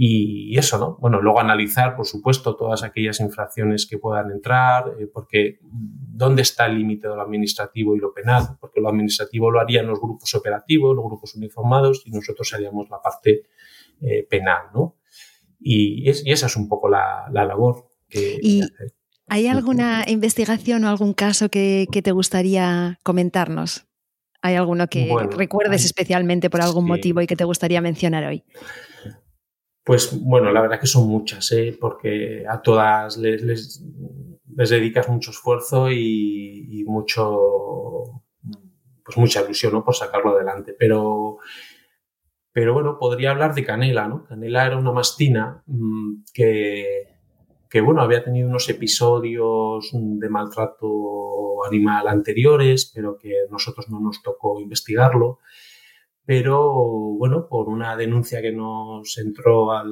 Y 0.00 0.56
eso, 0.56 0.78
¿no? 0.78 0.96
Bueno, 1.00 1.20
luego 1.20 1.40
analizar, 1.40 1.96
por 1.96 2.06
supuesto, 2.06 2.54
todas 2.54 2.84
aquellas 2.84 3.18
infracciones 3.18 3.84
que 3.84 3.98
puedan 3.98 4.30
entrar, 4.30 4.94
eh, 4.96 5.08
porque 5.12 5.58
¿dónde 5.60 6.42
está 6.42 6.66
el 6.66 6.78
límite 6.78 7.08
de 7.08 7.16
lo 7.16 7.20
administrativo 7.20 7.96
y 7.96 7.98
lo 7.98 8.14
penal? 8.14 8.58
Porque 8.60 8.80
lo 8.80 8.90
administrativo 8.90 9.50
lo 9.50 9.58
harían 9.58 9.88
los 9.88 10.00
grupos 10.00 10.32
operativos, 10.36 10.94
los 10.94 11.04
grupos 11.04 11.34
uniformados, 11.34 12.02
y 12.04 12.12
nosotros 12.12 12.54
haríamos 12.54 12.88
la 12.88 13.02
parte 13.02 13.46
eh, 14.00 14.24
penal, 14.30 14.66
¿no? 14.72 14.98
Y, 15.58 16.08
esa 16.08 16.46
es 16.46 16.54
un 16.54 16.68
poco 16.68 16.88
la, 16.88 17.28
labor 17.32 17.88
que... 18.08 18.38
¿Y 18.40 18.62
hay 19.26 19.48
alguna 19.48 20.04
investigación 20.06 20.84
o 20.84 20.90
algún 20.90 21.12
caso 21.12 21.48
que, 21.48 21.88
te 21.90 22.12
gustaría 22.12 23.00
comentarnos? 23.02 23.88
¿Hay 24.42 24.54
alguno 24.54 24.86
que 24.86 25.12
recuerdes 25.36 25.84
especialmente 25.84 26.50
por 26.50 26.60
algún 26.60 26.86
motivo 26.86 27.20
y 27.20 27.26
que 27.26 27.34
te 27.34 27.42
gustaría 27.42 27.80
mencionar 27.80 28.24
hoy? 28.24 28.44
Pues 29.88 30.20
bueno, 30.20 30.52
la 30.52 30.60
verdad 30.60 30.78
que 30.78 30.86
son 30.86 31.08
muchas, 31.08 31.50
¿eh? 31.52 31.74
porque 31.80 32.44
a 32.46 32.60
todas 32.60 33.16
les, 33.16 33.42
les, 33.42 34.68
dedicas 34.68 35.08
mucho 35.08 35.30
esfuerzo 35.30 35.90
y, 35.90 36.84
mucho, 36.86 38.22
pues 39.02 39.16
mucha 39.16 39.40
ilusión 39.40 39.72
¿no? 39.72 39.82
por 39.82 39.94
sacarlo 39.94 40.32
adelante. 40.36 40.76
Pero, 40.78 41.38
pero 42.52 42.74
bueno, 42.74 42.98
podría 42.98 43.30
hablar 43.30 43.54
de 43.54 43.64
Canela, 43.64 44.06
¿no? 44.06 44.24
Canela 44.24 44.66
era 44.66 44.76
una 44.76 44.92
mastina 44.92 45.62
mm, 45.64 46.16
que, 46.34 47.16
que 47.70 47.80
bueno, 47.80 48.02
había 48.02 48.22
tenido 48.22 48.46
unos 48.46 48.68
episodios 48.68 49.88
de 49.90 50.28
maltrato 50.28 51.64
animal 51.64 52.08
anteriores, 52.08 52.92
pero 52.94 53.16
que 53.16 53.32
nosotros 53.50 53.88
no 53.88 54.00
nos 54.00 54.22
tocó 54.22 54.60
investigarlo 54.60 55.38
pero 56.28 56.74
bueno, 57.16 57.48
por 57.48 57.70
una 57.70 57.96
denuncia 57.96 58.42
que 58.42 58.52
nos 58.52 59.16
entró 59.16 59.72
al, 59.72 59.88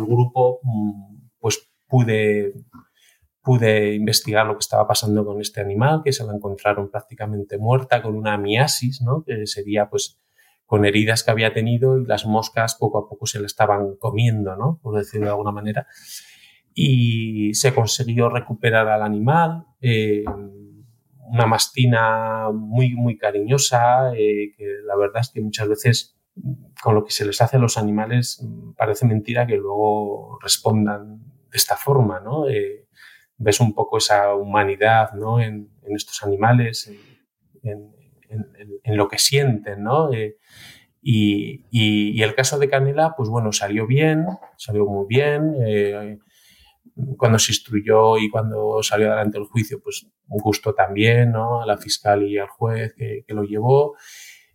grupo, 0.00 0.58
mm, 0.64 1.28
pues 1.38 1.70
pude, 1.86 2.54
pude 3.40 3.94
investigar 3.94 4.48
lo 4.48 4.54
que 4.54 4.64
estaba 4.64 4.88
pasando 4.88 5.24
con 5.24 5.40
este 5.40 5.60
animal, 5.60 6.02
que 6.04 6.12
se 6.12 6.24
la 6.24 6.34
encontraron 6.34 6.90
prácticamente 6.90 7.56
muerta 7.56 8.02
con 8.02 8.16
una 8.16 8.36
miasis, 8.36 9.00
¿no? 9.00 9.22
que 9.24 9.46
sería 9.46 9.88
pues 9.88 10.20
con 10.64 10.84
heridas 10.84 11.22
que 11.22 11.30
había 11.30 11.54
tenido 11.54 11.96
y 12.00 12.04
las 12.04 12.26
moscas 12.26 12.74
poco 12.74 12.98
a 12.98 13.08
poco 13.08 13.26
se 13.26 13.38
le 13.38 13.46
estaban 13.46 13.94
comiendo, 13.94 14.56
¿no? 14.56 14.80
por 14.82 14.96
decirlo 14.96 15.26
de 15.26 15.32
alguna 15.34 15.52
manera. 15.52 15.86
Y 16.74 17.54
se 17.54 17.72
consiguió 17.72 18.28
recuperar 18.28 18.88
al 18.88 19.04
animal. 19.04 19.66
Eh, 19.80 20.24
una 21.28 21.46
mastina 21.46 22.50
muy, 22.52 22.94
muy 22.94 23.16
cariñosa, 23.18 24.12
eh, 24.14 24.52
que 24.56 24.64
la 24.84 24.96
verdad 24.96 25.20
es 25.22 25.30
que 25.30 25.40
muchas 25.40 25.68
veces 25.68 26.16
con 26.82 26.94
lo 26.94 27.04
que 27.04 27.12
se 27.12 27.24
les 27.24 27.40
hace 27.40 27.56
a 27.56 27.60
los 27.60 27.78
animales 27.78 28.44
parece 28.76 29.06
mentira 29.06 29.46
que 29.46 29.56
luego 29.56 30.38
respondan 30.42 31.18
de 31.50 31.56
esta 31.56 31.76
forma, 31.76 32.20
¿no? 32.20 32.48
Eh, 32.48 32.86
ves 33.38 33.60
un 33.60 33.74
poco 33.74 33.98
esa 33.98 34.34
humanidad, 34.34 35.12
¿no? 35.12 35.40
En, 35.40 35.70
estos 35.88 36.24
animales, 36.24 36.92
en, 37.62 37.92
lo 38.84 39.08
que 39.08 39.18
sienten, 39.18 39.84
¿no? 39.84 40.12
Eh, 40.12 40.36
y, 41.00 42.20
el 42.20 42.34
caso 42.34 42.58
de 42.58 42.68
Canela, 42.68 43.14
pues 43.16 43.28
bueno, 43.28 43.52
salió 43.52 43.86
bien, 43.86 44.26
salió 44.56 44.84
muy 44.84 45.06
bien 45.08 45.54
cuando 47.16 47.38
se 47.38 47.52
instruyó 47.52 48.16
y 48.16 48.30
cuando 48.30 48.82
salió 48.82 49.08
adelante 49.08 49.38
el 49.38 49.44
juicio, 49.44 49.80
pues 49.82 50.06
un 50.28 50.38
gusto 50.38 50.74
también, 50.74 51.32
¿no? 51.32 51.60
A 51.60 51.66
la 51.66 51.76
fiscal 51.76 52.22
y 52.22 52.38
al 52.38 52.48
juez 52.48 52.94
que, 52.94 53.24
lo 53.28 53.44
llevó. 53.44 53.96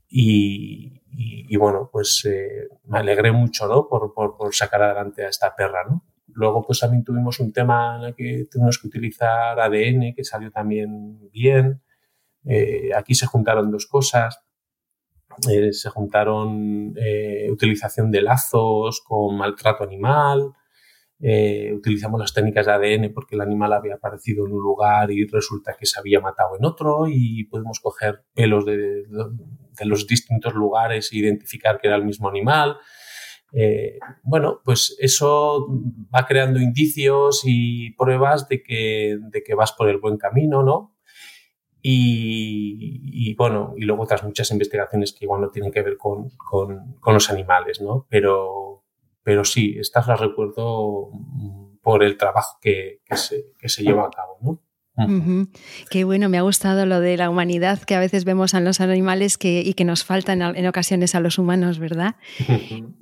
Y, 0.09 1.55
bueno, 1.55 1.89
pues 1.91 2.25
eh, 2.25 2.67
me 2.85 2.99
alegré 2.99 3.31
mucho, 3.31 3.67
¿no? 3.67 3.87
Por, 3.87 4.13
por, 4.13 4.53
sacar 4.55 4.81
adelante 4.81 5.23
a 5.23 5.29
esta 5.29 5.55
perra, 5.55 5.83
¿no? 5.87 6.03
Luego, 6.27 6.65
pues 6.65 6.79
también 6.79 7.03
tuvimos 7.03 7.39
un 7.39 7.53
tema 7.53 7.97
en 7.97 8.03
el 8.07 8.15
que 8.15 8.47
tuvimos 8.49 8.79
que 8.79 8.87
utilizar 8.87 9.59
ADN, 9.59 10.13
que 10.15 10.23
salió 10.23 10.51
también 10.51 11.29
bien. 11.29 11.81
Eh, 12.45 12.89
aquí 12.95 13.13
se 13.13 13.27
juntaron 13.27 13.69
dos 13.69 13.85
cosas. 13.85 14.43
Eh, 15.49 15.71
se 15.73 15.89
juntaron 15.89 16.93
utilización 17.49 18.11
de 18.11 18.21
lazos 18.21 19.01
con 19.01 19.37
maltrato 19.37 19.83
animal, 19.83 20.53
eh, 21.23 21.71
utilizamos 21.73 22.19
las 22.19 22.33
técnicas 22.33 22.65
de 22.65 22.71
ADN 22.71 23.13
porque 23.13 23.35
el 23.35 23.41
animal 23.41 23.73
había 23.73 23.95
aparecido 23.95 24.47
en 24.47 24.53
un 24.53 24.61
lugar 24.61 25.11
y 25.11 25.27
resulta 25.27 25.75
que 25.79 25.85
se 25.85 25.99
había 25.99 26.19
matado 26.19 26.57
en 26.57 26.65
otro 26.65 27.05
y 27.07 27.43
podemos 27.43 27.79
coger 27.79 28.23
pelos 28.33 28.65
de, 28.65 29.03
los 29.83 30.07
distintos 30.07 30.55
lugares 30.55 31.11
e 31.11 31.17
identificar 31.17 31.79
que 31.79 31.87
era 31.87 31.95
el 31.95 32.05
mismo 32.05 32.27
animal. 32.27 32.77
Eh, 33.53 33.99
bueno, 34.23 34.61
pues 34.65 34.95
eso 34.99 35.67
va 36.13 36.25
creando 36.25 36.59
indicios 36.59 37.41
y 37.45 37.91
pruebas 37.91 38.47
de 38.47 38.63
que, 38.63 39.17
de 39.19 39.43
que 39.43 39.53
vas 39.53 39.73
por 39.73 39.89
el 39.89 39.97
buen 39.97 40.17
camino, 40.17 40.63
¿no? 40.63 40.95
Y, 41.83 43.33
bueno, 43.35 43.73
y 43.75 43.85
luego 43.85 44.03
otras 44.03 44.23
muchas 44.23 44.51
investigaciones 44.51 45.13
que 45.13 45.25
igual 45.25 45.41
no 45.41 45.49
tienen 45.49 45.71
que 45.71 45.81
ver 45.81 45.97
con, 45.97 46.29
con, 46.37 46.95
con 46.99 47.13
los 47.15 47.29
animales, 47.31 47.81
¿no? 47.81 48.05
Pero, 48.07 48.70
pero 49.23 49.43
sí, 49.43 49.75
estas 49.79 50.07
las 50.07 50.19
recuerdo 50.19 51.09
mm, 51.11 51.77
por 51.81 52.03
el 52.03 52.17
trabajo 52.17 52.57
que, 52.61 53.01
que, 53.05 53.17
se, 53.17 53.53
que 53.57 53.69
se 53.69 53.83
lleva 53.83 54.05
a 54.05 54.09
cabo, 54.09 54.37
¿no? 54.41 54.59
Qué 55.89 56.03
bueno, 56.03 56.29
me 56.29 56.37
ha 56.37 56.41
gustado 56.41 56.85
lo 56.85 56.99
de 56.99 57.17
la 57.17 57.29
humanidad 57.29 57.79
que 57.79 57.95
a 57.95 57.99
veces 57.99 58.25
vemos 58.25 58.53
en 58.53 58.65
los 58.65 58.81
animales 58.81 59.37
que, 59.37 59.61
y 59.65 59.73
que 59.73 59.85
nos 59.85 60.03
falta 60.03 60.33
en, 60.33 60.65
ocasiones 60.65 61.15
a 61.15 61.19
los 61.19 61.37
humanos, 61.37 61.79
¿verdad? 61.79 62.15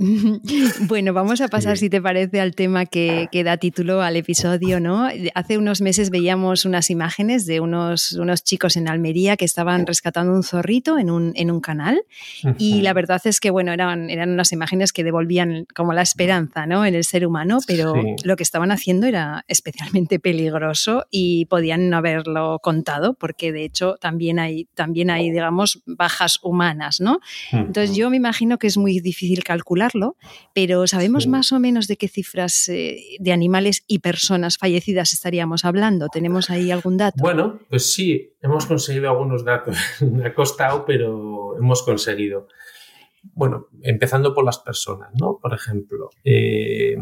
bueno, 0.87 1.13
vamos 1.13 1.41
a 1.41 1.47
pasar, 1.47 1.77
si 1.77 1.89
te 1.89 2.01
parece, 2.01 2.39
al 2.41 2.55
tema 2.55 2.85
que, 2.85 3.27
da 3.43 3.57
título 3.57 4.01
al 4.01 4.15
episodio, 4.15 4.79
¿no? 4.79 5.07
Hace 5.33 5.57
unos 5.57 5.81
meses 5.81 6.09
veíamos 6.09 6.65
unas 6.65 6.89
imágenes 6.89 7.45
de 7.45 7.59
unos, 7.59 8.13
unos 8.13 8.43
chicos 8.43 8.75
en 8.75 8.87
Almería 8.87 9.37
que 9.37 9.45
estaban 9.45 9.85
rescatando 9.85 10.33
un 10.33 10.43
zorrito 10.43 10.97
en 10.97 11.09
un, 11.09 11.31
en 11.35 11.51
un 11.51 11.61
canal 11.61 12.01
y 12.57 12.81
la 12.81 12.93
verdad 12.93 13.21
es 13.25 13.39
que, 13.39 13.49
bueno, 13.49 13.71
eran, 13.71 14.09
eran 14.09 14.29
unas 14.31 14.51
imágenes 14.51 14.93
que 14.93 15.03
devolvían 15.03 15.65
como 15.75 15.93
la 15.93 16.01
esperanza, 16.01 16.65
¿no? 16.65 16.85
En 16.85 16.95
el 16.95 17.03
ser 17.03 17.25
humano, 17.25 17.59
pero 17.67 17.93
lo 18.23 18.35
que 18.35 18.43
estaban 18.43 18.71
haciendo 18.71 19.07
era 19.07 19.45
especialmente 19.47 20.19
peligroso 20.19 21.05
y 21.09 21.45
podían 21.45 21.88
no 21.89 21.97
haberlo 21.97 22.59
contado, 22.61 23.13
porque 23.13 23.51
de 23.51 23.65
hecho 23.65 23.95
también 23.99 24.39
hay, 24.39 24.65
también 24.75 25.09
hay 25.09 25.31
digamos, 25.31 25.81
bajas 25.85 26.39
humanas, 26.43 27.01
¿no? 27.01 27.19
Entonces 27.51 27.95
yo 27.95 28.09
me 28.09 28.17
imagino 28.17 28.57
que 28.57 28.67
es 28.67 28.77
muy 28.77 28.99
difícil 28.99 29.43
calcularlo, 29.43 30.15
pero 30.53 30.87
¿sabemos 30.87 31.27
más 31.27 31.51
o 31.51 31.59
menos 31.59 31.87
de 31.87 31.97
qué 31.97 32.07
cifras 32.07 32.69
eh, 32.69 33.17
de 33.19 33.31
animales 33.31 33.83
y 33.87 33.99
personas 33.99 34.57
fallecidas 34.57 35.13
estaríamos 35.13 35.65
hablando? 35.65 36.07
¿Tenemos 36.09 36.49
ahí 36.49 36.71
algún 36.71 36.97
dato? 36.97 37.17
Bueno, 37.21 37.59
pues 37.69 37.91
sí, 37.93 38.33
hemos 38.41 38.65
conseguido 38.65 39.09
algunos 39.09 39.43
datos. 39.43 39.77
me 40.01 40.27
ha 40.27 40.33
costado, 40.33 40.85
pero 40.85 41.57
hemos 41.57 41.83
conseguido. 41.83 42.47
Bueno, 43.33 43.67
empezando 43.81 44.33
por 44.33 44.45
las 44.45 44.59
personas, 44.59 45.09
¿no? 45.19 45.39
Por 45.41 45.53
ejemplo, 45.53 46.09
eh, 46.23 46.97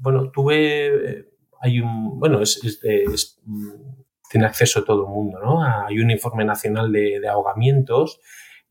bueno, 0.00 0.30
tuve, 0.30 0.86
eh, 0.86 1.28
hay 1.60 1.80
un, 1.80 2.18
bueno, 2.18 2.40
es, 2.40 2.60
es 2.62 3.40
tiene 4.30 4.46
acceso 4.46 4.84
todo 4.84 5.06
el 5.06 5.10
mundo. 5.10 5.38
¿no? 5.40 5.62
Hay 5.62 5.98
un 5.98 6.10
informe 6.10 6.44
nacional 6.44 6.92
de, 6.92 7.26
ahogamientos 7.28 8.20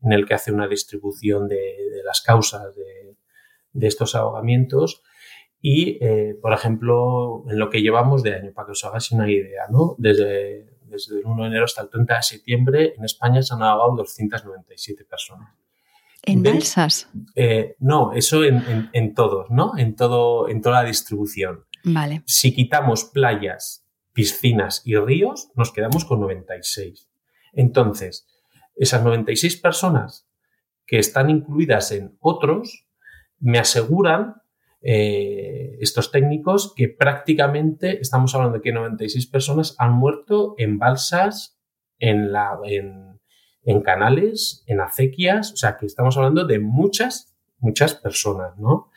en 0.02 0.12
el 0.12 0.26
que 0.26 0.34
hace 0.34 0.52
una 0.52 0.68
distribución 0.68 1.48
de, 1.48 1.74
las 2.04 2.20
causas 2.20 2.74
de, 2.74 3.86
estos 3.86 4.14
ahogamientos 4.14 5.02
y, 5.60 5.98
eh, 6.04 6.34
por 6.40 6.52
ejemplo, 6.52 7.44
en 7.48 7.58
lo 7.58 7.68
que 7.68 7.82
llevamos 7.82 8.22
de 8.22 8.34
año, 8.34 8.52
para 8.54 8.66
que 8.66 8.72
os 8.72 8.84
hagáis 8.84 9.10
una 9.12 9.30
idea, 9.30 9.64
¿no? 9.70 9.96
desde, 9.98 10.76
desde 10.82 11.18
el 11.18 11.26
1 11.26 11.42
de 11.42 11.48
enero 11.48 11.64
hasta 11.64 11.82
el 11.82 11.90
30 11.90 12.16
de 12.16 12.22
septiembre 12.22 12.94
en 12.96 13.04
España 13.04 13.42
se 13.42 13.54
han 13.54 13.62
ahogado 13.62 13.96
297 13.96 15.04
personas. 15.04 15.50
¿En 16.22 16.42
balsas? 16.42 17.08
Eh, 17.36 17.76
no, 17.78 18.12
eso 18.12 18.42
en, 18.42 18.90
en, 18.92 19.14
todos, 19.14 19.48
¿no? 19.50 19.78
En, 19.78 19.94
todo, 19.94 20.48
en 20.48 20.60
toda 20.60 20.82
la 20.82 20.88
distribución. 20.88 21.64
Vale. 21.84 22.22
Si 22.26 22.52
quitamos 22.52 23.04
playas 23.04 23.85
piscinas 24.16 24.80
y 24.86 24.96
ríos, 24.96 25.50
nos 25.56 25.72
quedamos 25.72 26.06
con 26.06 26.20
96. 26.20 27.06
Entonces, 27.52 28.26
esas 28.74 29.04
96 29.04 29.58
personas 29.58 30.26
que 30.86 30.98
están 30.98 31.28
incluidas 31.28 31.92
en 31.92 32.16
otros, 32.20 32.86
me 33.40 33.58
aseguran 33.58 34.36
eh, 34.80 35.76
estos 35.80 36.10
técnicos 36.10 36.72
que 36.74 36.88
prácticamente 36.88 38.00
estamos 38.00 38.34
hablando 38.34 38.56
de 38.56 38.62
que 38.62 38.72
96 38.72 39.26
personas 39.26 39.74
han 39.78 39.92
muerto 39.92 40.54
en 40.56 40.78
balsas, 40.78 41.58
en, 41.98 42.32
canales, 43.84 44.64
en 44.66 44.80
acequias, 44.80 45.52
o 45.52 45.56
sea 45.56 45.76
que 45.76 45.84
estamos 45.84 46.16
hablando 46.16 46.46
de 46.46 46.58
muchas 46.58 47.36
muchas 47.58 47.94
personas, 47.94 48.56
¿no? 48.58 48.90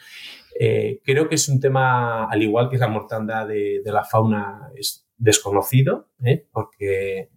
Eh, 0.60 1.02
creo 1.06 1.30
que 1.30 1.36
es 1.36 1.48
un 1.48 1.60
tema, 1.60 2.26
al 2.26 2.42
igual 2.42 2.70
que 2.70 2.78
la 2.78 2.88
mortandad 2.88 3.48
de, 3.48 3.82
la 3.86 4.04
fauna, 4.04 4.70
es 4.76 5.09
desconocido, 5.20 6.10
¿eh? 6.24 6.48
porque, 6.52 7.30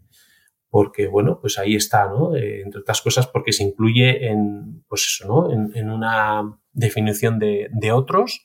porque, 0.71 1.07
bueno, 1.09 1.39
pues 1.41 1.59
ahí 1.59 1.75
está, 1.75 2.07
¿no? 2.07 2.35
Eh, 2.35 2.63
entre 2.63 2.81
otras 2.81 3.03
cosas, 3.03 3.27
porque 3.27 3.53
se 3.53 3.65
incluye 3.65 4.29
en, 4.29 4.85
pues 4.89 5.03
eso, 5.03 5.29
¿no? 5.29 5.53
En, 5.53 5.91
una 5.91 6.59
definición 6.73 7.39
de, 7.39 7.93
otros, 7.93 8.45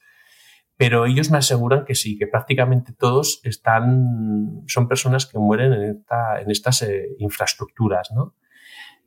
pero 0.75 1.05
ellos 1.05 1.31
me 1.31 1.37
aseguran 1.37 1.85
que 1.85 1.95
sí, 1.95 2.17
que 2.17 2.27
prácticamente 2.27 2.93
todos 2.93 3.39
están, 3.43 4.63
son 4.67 4.87
personas 4.87 5.25
que 5.25 5.39
mueren 5.39 5.73
en, 5.73 6.05
en 6.41 6.51
estas 6.51 6.85
infraestructuras, 7.19 8.11
¿no? 8.11 8.35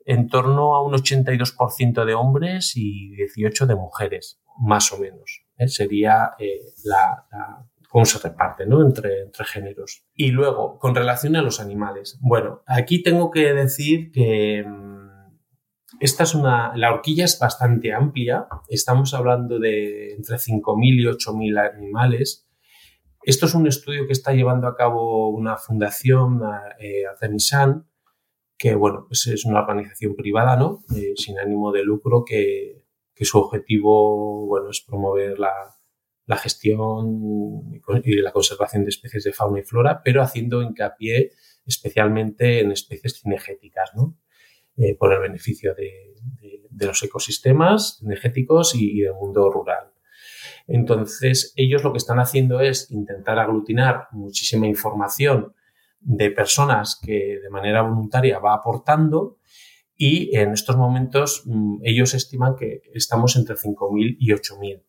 En 0.06 0.28
torno 0.28 0.74
a 0.74 0.82
un 0.82 0.94
82% 0.94 2.04
de 2.04 2.14
hombres 2.14 2.72
y 2.74 3.10
18% 3.10 3.66
de 3.66 3.74
mujeres, 3.74 4.40
más 4.58 4.92
o 4.92 4.98
menos. 4.98 5.44
¿eh? 5.60 5.68
sería 5.68 6.32
eh, 6.38 6.60
la, 6.84 7.26
cómo 7.90 8.04
se 8.04 8.20
reparte 8.20 8.66
¿no? 8.66 8.82
entre, 8.82 9.22
entre 9.22 9.44
géneros. 9.44 10.06
Y 10.14 10.30
luego, 10.30 10.78
con 10.78 10.94
relación 10.94 11.34
a 11.34 11.42
los 11.42 11.60
animales. 11.60 12.18
Bueno, 12.20 12.62
aquí 12.66 13.02
tengo 13.02 13.32
que 13.32 13.52
decir 13.52 14.12
que 14.12 14.64
mm, 14.64 15.10
esta 15.98 16.22
es 16.22 16.34
una, 16.36 16.74
la 16.76 16.94
horquilla 16.94 17.24
es 17.24 17.36
bastante 17.38 17.92
amplia. 17.92 18.46
Estamos 18.68 19.12
hablando 19.12 19.58
de 19.58 20.14
entre 20.14 20.36
5.000 20.36 21.00
y 21.00 21.04
8.000 21.04 21.74
animales. 21.74 22.48
Esto 23.24 23.46
es 23.46 23.54
un 23.54 23.66
estudio 23.66 24.06
que 24.06 24.12
está 24.12 24.32
llevando 24.32 24.68
a 24.68 24.76
cabo 24.76 25.28
una 25.28 25.56
fundación, 25.56 26.40
eh, 26.78 27.06
Artemisan, 27.10 27.88
que 28.56 28.76
bueno, 28.76 29.04
pues 29.08 29.26
es 29.26 29.44
una 29.44 29.60
organización 29.60 30.14
privada, 30.14 30.56
¿no? 30.56 30.84
Eh, 30.96 31.14
sin 31.16 31.40
ánimo 31.40 31.72
de 31.72 31.82
lucro 31.82 32.24
que, 32.24 32.86
que 33.14 33.24
su 33.24 33.38
objetivo 33.38 34.46
bueno, 34.46 34.70
es 34.70 34.80
promover 34.80 35.38
la, 35.40 35.50
gestión 36.36 37.80
y 38.04 38.20
la 38.20 38.32
conservación 38.32 38.84
de 38.84 38.90
especies 38.90 39.24
de 39.24 39.32
fauna 39.32 39.60
y 39.60 39.62
flora, 39.62 40.02
pero 40.02 40.22
haciendo 40.22 40.62
hincapié 40.62 41.32
especialmente 41.66 42.60
en 42.60 42.72
especies 42.72 43.20
cinegéticas, 43.20 43.90
¿no? 43.94 44.16
Eh, 44.76 44.96
por 44.96 45.12
el 45.12 45.20
beneficio 45.20 45.74
de, 45.74 46.14
los 46.86 47.02
ecosistemas 47.02 48.00
energéticos 48.02 48.74
y, 48.74 49.00
del 49.00 49.12
mundo 49.12 49.50
rural. 49.50 49.92
Entonces, 50.66 51.52
ellos 51.56 51.84
lo 51.84 51.92
que 51.92 51.98
están 51.98 52.18
haciendo 52.18 52.60
es 52.60 52.90
intentar 52.90 53.38
aglutinar 53.38 54.06
muchísima 54.12 54.66
información 54.66 55.54
de 56.00 56.30
personas 56.30 56.98
que 57.04 57.38
de 57.42 57.50
manera 57.50 57.82
voluntaria 57.82 58.38
va 58.38 58.54
aportando 58.54 59.36
y 59.96 60.34
en 60.34 60.52
estos 60.52 60.76
momentos 60.76 61.42
mm, 61.44 61.80
ellos 61.82 62.14
estiman 62.14 62.56
que 62.56 62.80
estamos 62.94 63.36
entre 63.36 63.56
5.000 63.56 64.16
y 64.18 64.30
8.000. 64.30 64.82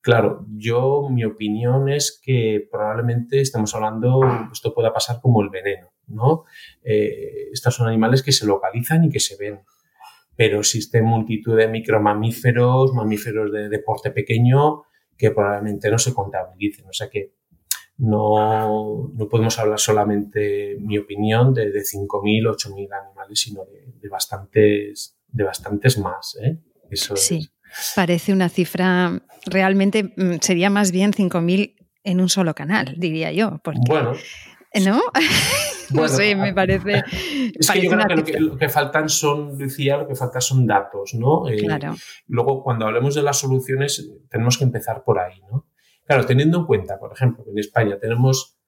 Claro, 0.00 0.46
yo 0.56 1.08
mi 1.10 1.24
opinión 1.24 1.88
es 1.88 2.20
que 2.22 2.66
probablemente 2.70 3.40
estamos 3.40 3.74
hablando, 3.74 4.20
esto 4.52 4.72
pueda 4.72 4.92
pasar 4.92 5.20
como 5.20 5.42
el 5.42 5.50
veneno, 5.50 5.92
¿no? 6.06 6.44
Eh, 6.84 7.48
estos 7.52 7.74
son 7.74 7.88
animales 7.88 8.22
que 8.22 8.32
se 8.32 8.46
localizan 8.46 9.04
y 9.04 9.10
que 9.10 9.20
se 9.20 9.36
ven, 9.36 9.60
pero 10.36 10.60
existen 10.60 11.04
multitud 11.04 11.56
de 11.56 11.66
micromamíferos, 11.68 12.94
mamíferos 12.94 13.52
de 13.52 13.68
deporte 13.68 14.12
pequeño 14.12 14.84
que 15.16 15.32
probablemente 15.32 15.90
no 15.90 15.98
se 15.98 16.14
contabilicen. 16.14 16.86
O 16.88 16.92
sea 16.92 17.10
que 17.10 17.32
no, 17.98 19.10
no 19.12 19.28
podemos 19.28 19.58
hablar 19.58 19.80
solamente, 19.80 20.76
mi 20.80 20.96
opinión, 20.96 21.52
de, 21.52 21.72
de 21.72 21.80
5.000, 21.80 22.54
8.000 22.54 22.88
animales, 22.92 23.40
sino 23.40 23.64
de, 23.64 24.08
bastantes, 24.08 25.18
de 25.26 25.44
bastantes 25.44 25.98
más. 25.98 26.38
¿eh? 26.40 26.58
Eso 26.88 27.16
sí, 27.16 27.50
parece 27.94 28.32
una 28.32 28.48
cifra, 28.48 29.22
realmente 29.46 30.12
mm, 30.16 30.36
sería 30.40 30.70
más 30.70 30.92
bien 30.92 31.12
5.000 31.12 31.74
en 32.04 32.20
un 32.20 32.28
solo 32.28 32.54
canal, 32.54 32.94
diría 32.96 33.32
yo. 33.32 33.60
bueno. 33.86 34.14
¿No? 34.84 35.00
no 35.94 36.08
sé, 36.08 36.36
me 36.36 36.52
parece. 36.52 37.02
Es 37.54 37.70
que 37.70 37.82
yo 37.82 37.90
creo 37.90 38.24
que 38.24 38.38
lo, 38.38 38.56
que 38.56 38.68
faltan 38.68 39.08
son, 39.08 39.58
Lucía, 39.58 39.96
lo 39.96 40.06
que 40.06 40.14
falta 40.14 40.40
son 40.40 40.66
datos, 40.66 41.14
¿no? 41.14 41.48
Eh, 41.48 41.56
claro. 41.56 41.96
Luego, 42.26 42.62
cuando 42.62 42.86
hablemos 42.86 43.14
de 43.14 43.22
las 43.22 43.38
soluciones, 43.38 44.10
tenemos 44.28 44.58
que 44.58 44.64
empezar 44.64 45.04
por 45.04 45.18
ahí, 45.18 45.40
¿no? 45.50 45.66
Claro, 46.06 46.26
teniendo 46.26 46.58
en 46.58 46.66
cuenta, 46.66 46.98
por 46.98 47.12
ejemplo, 47.12 47.44
que 47.44 47.50
en 47.50 47.58
España 47.58 47.98
tenemos 47.98 48.58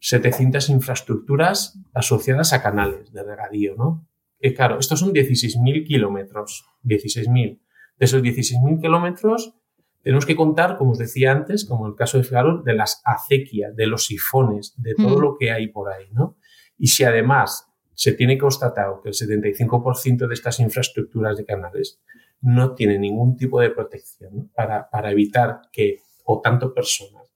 700 0.00 0.68
infraestructuras 0.70 1.78
asociadas 1.92 2.52
a 2.52 2.62
canales 2.62 3.12
de 3.12 3.22
regadío, 3.22 3.74
¿no? 3.76 4.06
Y 4.40 4.54
claro, 4.54 4.78
estos 4.78 5.00
son 5.00 5.12
16.000 5.12 5.86
kilómetros, 5.86 6.64
16.000. 6.84 7.60
De 7.98 8.06
esos 8.06 8.22
16.000 8.22 8.80
kilómetros 8.80 9.54
tenemos 10.02 10.24
que 10.24 10.36
contar, 10.36 10.76
como 10.76 10.92
os 10.92 10.98
decía 10.98 11.32
antes, 11.32 11.64
como 11.64 11.86
en 11.86 11.92
el 11.92 11.96
caso 11.96 12.18
de 12.18 12.24
Figaro, 12.24 12.62
de 12.62 12.74
las 12.74 13.02
acequias, 13.04 13.74
de 13.74 13.86
los 13.86 14.06
sifones, 14.06 14.74
de 14.78 14.94
todo 14.94 15.18
mm. 15.18 15.20
lo 15.20 15.36
que 15.36 15.50
hay 15.50 15.68
por 15.68 15.92
ahí, 15.92 16.06
¿no? 16.12 16.36
Y 16.78 16.86
si 16.88 17.04
además 17.04 17.68
se 17.94 18.12
tiene 18.12 18.38
constatado 18.38 19.00
que 19.02 19.08
el 19.08 19.14
75% 19.14 20.28
de 20.28 20.34
estas 20.34 20.60
infraestructuras 20.60 21.36
de 21.36 21.44
canales 21.44 22.00
no 22.40 22.74
tiene 22.74 22.98
ningún 22.98 23.36
tipo 23.36 23.60
de 23.60 23.70
protección 23.70 24.50
para, 24.54 24.88
para 24.88 25.10
evitar 25.10 25.62
que 25.72 25.96
o 26.24 26.40
tanto 26.40 26.72
personas 26.72 27.28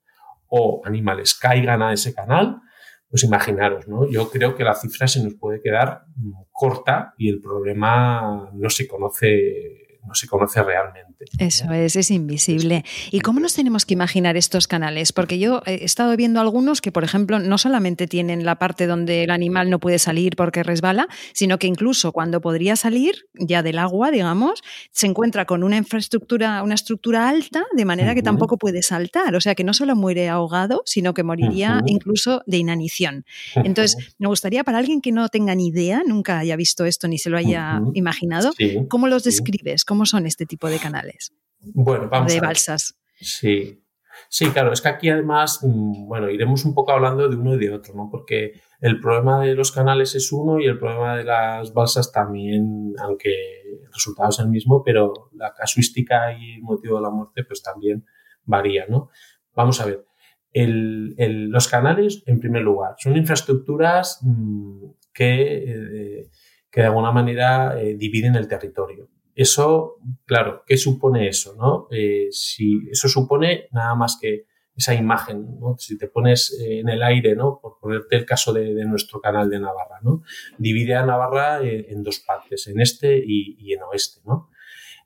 o 0.47 0.81
animales 0.85 1.35
caigan 1.35 1.83
a 1.83 1.93
ese 1.93 2.15
canal, 2.15 2.61
pues 3.09 3.25
imaginaros, 3.25 3.89
¿no? 3.89 4.09
Yo 4.09 4.31
creo 4.31 4.55
que 4.55 4.65
la 4.65 4.75
cifra 4.75 5.09
se 5.09 5.23
nos 5.23 5.35
puede 5.35 5.61
quedar 5.61 6.05
corta 6.51 7.15
y 7.19 7.29
el 7.29 7.41
problema 7.41 8.51
no 8.55 8.71
se 8.71 8.87
conoce 8.87 9.82
no 10.07 10.15
se 10.15 10.27
conoce 10.27 10.63
realmente. 10.63 11.25
Eso 11.39 11.71
es, 11.73 11.97
es 11.97 12.11
invisible. 12.11 12.85
¿Y 13.11 13.21
cómo 13.21 13.41
nos 13.41 13.55
tenemos 13.55 13.87
que 13.87 13.95
imaginar 13.95 14.37
estos 14.37 14.67
canales? 14.67 15.13
Porque 15.13 15.39
yo 15.39 15.63
he 15.67 15.85
estado 15.85 16.17
viendo 16.17 16.41
algunos 16.41 16.81
que, 16.81 16.91
por 16.91 17.05
ejemplo, 17.05 17.39
no 17.39 17.59
solamente 17.59 18.07
tienen 18.07 18.45
la 18.45 18.57
parte 18.57 18.87
donde 18.87 19.25
el 19.25 19.31
animal 19.31 19.71
no 19.71 19.79
puede 19.79 19.99
salir 19.99 20.35
porque 20.37 20.63
resbala, 20.63 21.07
sino 21.33 21.59
que 21.59 21.67
incluso 21.67 22.13
cuando 22.13 22.41
podría 22.41 22.77
salir 22.77 23.27
ya 23.35 23.63
del 23.63 23.79
agua, 23.79 24.11
digamos, 24.11 24.63
se 24.91 25.07
encuentra 25.07 25.45
con 25.45 25.63
una 25.63 25.77
infraestructura, 25.77 26.63
una 26.63 26.75
estructura 26.75 27.29
alta, 27.29 27.65
de 27.73 27.85
manera 27.85 28.15
que 28.15 28.23
tampoco 28.23 28.59
puede 28.59 28.83
saltar. 28.83 29.35
O 29.37 29.41
sea, 29.41 29.55
que 29.55 29.65
no 29.65 29.75
solo 29.75 29.95
muere 29.95 30.29
ahogado, 30.29 30.83
sino 30.85 31.15
que 31.15 31.23
moriría 31.23 31.81
incluso 31.87 32.43
de 32.47 32.59
inanición. 32.59 33.25
Entonces, 33.55 34.15
me 34.19 34.29
gustaría 34.29 34.65
para 34.65 34.79
alguien 34.79 35.01
que 35.01 35.13
no 35.13 35.29
tenga 35.29 35.55
ni 35.55 35.69
idea, 35.69 36.03
nunca 36.07 36.39
haya 36.39 36.57
visto 36.57 36.85
esto 36.85 37.09
ni 37.09 37.19
se 37.19 37.31
lo 37.31 37.37
haya 37.37 37.81
imaginado, 37.95 38.53
¿cómo 38.89 39.09
los 39.09 39.25
describes? 39.25 39.85
¿Cómo 39.93 40.07
son 40.07 40.25
este 40.25 40.47
tipo 40.47 40.71
de 40.71 40.79
canales? 40.79 41.35
Bueno, 41.61 42.09
vamos 42.09 42.33
de 42.33 42.41
balsas. 42.41 42.95
Sí. 43.21 43.85
Sí, 44.31 44.47
claro, 44.49 44.73
es 44.73 44.81
que 44.81 44.89
aquí 44.89 45.11
además, 45.11 45.61
mm, 45.61 46.07
bueno, 46.07 46.31
iremos 46.31 46.65
un 46.65 46.73
poco 46.73 46.93
hablando 46.93 47.29
de 47.29 47.37
uno 47.37 47.57
y 47.57 47.59
de 47.59 47.75
otro, 47.75 47.93
¿no? 47.95 48.09
Porque 48.11 48.63
el 48.81 48.99
problema 49.01 49.45
de 49.45 49.55
los 49.55 49.71
canales 49.71 50.15
es 50.15 50.33
uno 50.33 50.59
y 50.59 50.65
el 50.65 50.79
problema 50.79 51.15
de 51.15 51.25
las 51.25 51.75
balsas 51.75 52.11
también, 52.11 52.95
aunque 53.01 53.29
el 53.71 53.93
resultado 53.93 54.31
es 54.31 54.39
el 54.39 54.49
mismo, 54.49 54.83
pero 54.83 55.29
la 55.35 55.53
casuística 55.53 56.33
y 56.33 56.55
el 56.55 56.63
motivo 56.63 56.97
de 56.97 57.03
la 57.03 57.11
muerte 57.11 57.45
pues 57.45 57.63
también 57.63 58.07
varía, 58.45 58.87
¿no? 58.89 59.11
Vamos 59.55 59.79
a 59.83 59.85
ver, 59.85 60.07
los 60.55 61.69
canales, 61.69 62.23
en 62.25 62.41
primer 62.41 62.63
lugar, 62.63 62.95
son 62.97 63.15
infraestructuras 63.15 64.21
mm, 64.23 64.87
que, 65.13 65.65
eh, 65.67 66.31
que 66.71 66.81
de 66.81 66.87
alguna 66.87 67.13
manera 67.13 67.79
eh, 67.79 67.95
dividen 67.95 68.37
el 68.37 68.49
territorio. 68.49 69.11
Eso, 69.35 69.97
claro, 70.27 70.63
¿qué 70.67 70.77
supone 70.77 71.29
eso? 71.29 71.55
¿no? 71.57 71.89
Eh, 71.91 72.29
si 72.31 72.89
eso 72.91 73.09
supone 73.09 73.69
nada 73.73 73.95
más 73.95 74.19
que 74.21 74.47
esa 74.77 74.95
imagen, 74.95 75.59
¿no? 75.61 75.77
si 75.79 75.99
te 75.99 76.09
pones 76.09 76.59
eh, 76.61 76.81
en 76.81 76.89
el 76.89 77.03
aire, 77.03 77.35
¿no? 77.35 77.59
por 77.61 77.79
ponerte 77.79 78.17
el 78.17 78.25
caso 78.25 78.53
de, 78.53 78.85
nuestro 78.85 79.21
canal 79.21 79.49
de 79.51 79.61
Navarra, 79.61 80.01
¿no? 80.03 80.23
divide 80.59 80.95
a 80.95 81.05
Navarra 81.05 81.63
eh, 81.63 81.87
en, 81.91 82.03
dos 82.03 82.21
partes, 82.21 82.67
en 82.69 82.81
este 82.81 83.23
y, 83.25 83.73
en 83.73 83.83
oeste. 83.83 84.21
¿no? 84.25 84.51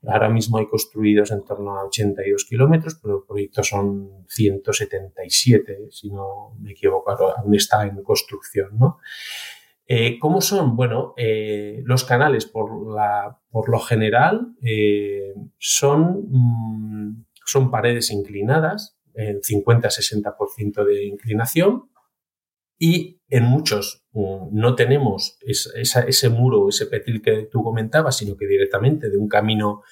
Ahora 0.07 0.29
mismo 0.29 0.57
hay 0.57 0.67
construidos 0.67 1.31
en 1.31 1.43
torno 1.43 1.77
a 1.77 1.85
82 1.85 2.45
kilómetros, 2.45 2.95
pero 3.01 3.17
el 3.17 3.23
proyecto 3.25 3.63
son 3.63 4.25
177, 4.27 5.87
si 5.91 6.11
no 6.11 6.55
me 6.59 6.71
equivoco, 6.71 7.11
aún 7.11 7.55
está 7.55 7.83
en 7.83 8.01
construcción. 8.03 8.77
¿no? 8.77 8.99
Eh, 9.89 10.19
¿Cómo 10.19 10.41
son? 10.41 10.75
Bueno, 10.75 11.13
eh, 11.15 11.81
los 11.85 12.03
canales 12.03 12.45
por, 12.45 12.69
lo 12.71 13.79
general 13.79 14.53
eh, 14.61 15.33
son, 15.57 16.25
mm, 16.29 17.25
son 17.45 17.71
paredes 17.71 18.11
inclinadas, 18.11 18.99
en 19.13 19.41
50-60% 19.41 20.83
de 20.83 21.05
inclinación, 21.05 21.89
y 22.77 23.21
en 23.29 23.45
muchos 23.45 24.05
mm, 24.11 24.49
no 24.51 24.75
tenemos 24.75 25.39
ese 25.45 26.29
muro, 26.29 26.67
ese 26.67 26.87
petil 26.87 27.21
que 27.21 27.47
tú 27.49 27.63
comentabas, 27.63 28.17
sino 28.17 28.35
que 28.35 28.45
directamente 28.45 29.09
de 29.09 29.17
un 29.17 29.27
camino 29.27 29.83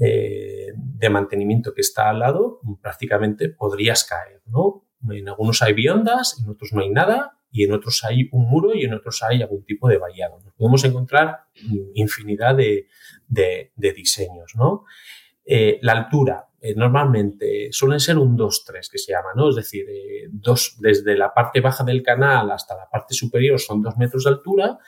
de 0.00 1.10
mantenimiento 1.10 1.74
que 1.74 1.80
está 1.80 2.08
al 2.10 2.20
lado, 2.20 2.60
prácticamente 2.80 3.48
podrías 3.48 4.04
caer, 4.04 4.42
¿no? 4.46 4.86
En 5.10 5.28
algunos 5.28 5.60
hay 5.60 5.72
biondas, 5.72 6.40
en 6.40 6.48
otros 6.48 6.72
no 6.72 6.82
hay 6.82 6.90
nada, 6.90 7.37
y 7.50 7.64
en 7.64 7.72
otros 7.72 8.04
hay 8.04 8.28
un 8.32 8.48
muro 8.48 8.74
y 8.74 8.84
en 8.84 8.94
otros 8.94 9.22
hay 9.22 9.42
algún 9.42 9.64
tipo 9.64 9.88
de 9.88 9.98
vallado. 9.98 10.38
podemos 10.56 10.84
encontrar 10.84 11.44
infinidad 11.94 12.56
de, 12.56 12.86
diseños, 13.76 14.52
¿no? 14.54 14.84
Eh, 15.44 15.78
la 15.82 15.92
altura, 15.92 16.48
eh, 16.60 16.74
normalmente 16.74 17.68
suelen 17.70 18.00
ser 18.00 18.18
un 18.18 18.36
2-3 18.36 18.90
que 18.90 18.98
se 18.98 19.12
llama, 19.12 19.30
¿no? 19.34 19.48
Es 19.48 19.56
decir, 19.56 19.86
dos, 20.30 20.76
desde 20.80 21.16
la 21.16 21.32
parte 21.32 21.60
baja 21.60 21.84
del 21.84 22.02
canal 22.02 22.50
hasta 22.50 22.76
la 22.76 22.88
parte 22.90 23.14
superior 23.14 23.58
son 23.58 23.80
2 23.80 23.96
metros 23.96 24.24
de 24.24 24.30
altura 24.30 24.78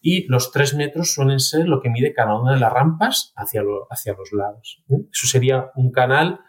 y 0.00 0.26
los 0.28 0.50
3 0.50 0.74
metros 0.74 1.12
suelen 1.12 1.40
ser 1.40 1.68
lo 1.68 1.80
que 1.80 1.90
mide 1.90 2.12
cada 2.14 2.38
una 2.38 2.54
de 2.54 2.60
las 2.60 2.72
rampas 2.72 3.32
hacia, 3.36 3.62
hacia 3.90 4.14
los 4.14 4.32
lados. 4.32 4.82
Eso 4.88 5.26
sería 5.26 5.70
un 5.74 5.92
canal, 5.92 6.40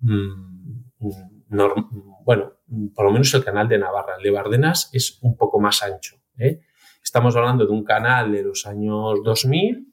mm, 0.00 0.90
bueno, 1.50 2.52
por 2.94 3.04
lo 3.04 3.12
menos 3.12 3.34
el 3.34 3.44
canal 3.44 3.68
de 3.68 3.78
Navarra. 3.78 4.14
El 4.18 4.22
de 4.22 4.30
Bardenas 4.30 4.88
es 4.92 5.18
un 5.22 5.36
poco 5.36 5.60
más 5.60 5.82
ancho. 5.82 6.16
¿eh? 6.38 6.60
Estamos 7.02 7.34
hablando 7.36 7.66
de 7.66 7.72
un 7.72 7.84
canal 7.84 8.32
de 8.32 8.42
los 8.42 8.66
años 8.66 9.20
2000 9.24 9.92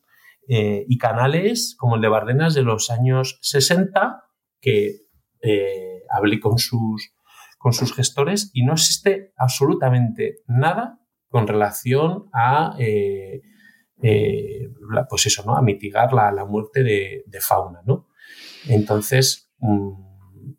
eh, 0.50 0.86
y 0.88 0.98
canales 0.98 1.76
como 1.78 1.96
el 1.96 2.02
de 2.02 2.08
Bardenas 2.10 2.54
de 2.54 2.62
los 2.62 2.90
años 2.92 3.40
60 3.42 4.24
que 4.62 5.08
eh, 5.42 6.04
hablé 6.10 6.40
con 6.40 6.58
sus, 6.58 7.14
con 7.58 7.74
sus 7.74 7.94
gestores 7.94 8.52
y 8.54 8.64
no 8.64 8.74
existe 8.74 9.34
absolutamente 9.36 10.40
nada 10.48 11.00
con 11.30 11.48
relación 11.48 12.30
a, 12.34 12.76
pues 13.98 15.26
eso, 15.26 15.44
¿no? 15.46 15.58
A 15.58 15.62
mitigar 15.62 16.14
la, 16.14 16.46
muerte 16.46 16.84
de, 16.84 17.24
fauna, 17.42 17.82
¿no? 17.86 18.08
Entonces, 18.68 19.52
mm, 19.60 20.07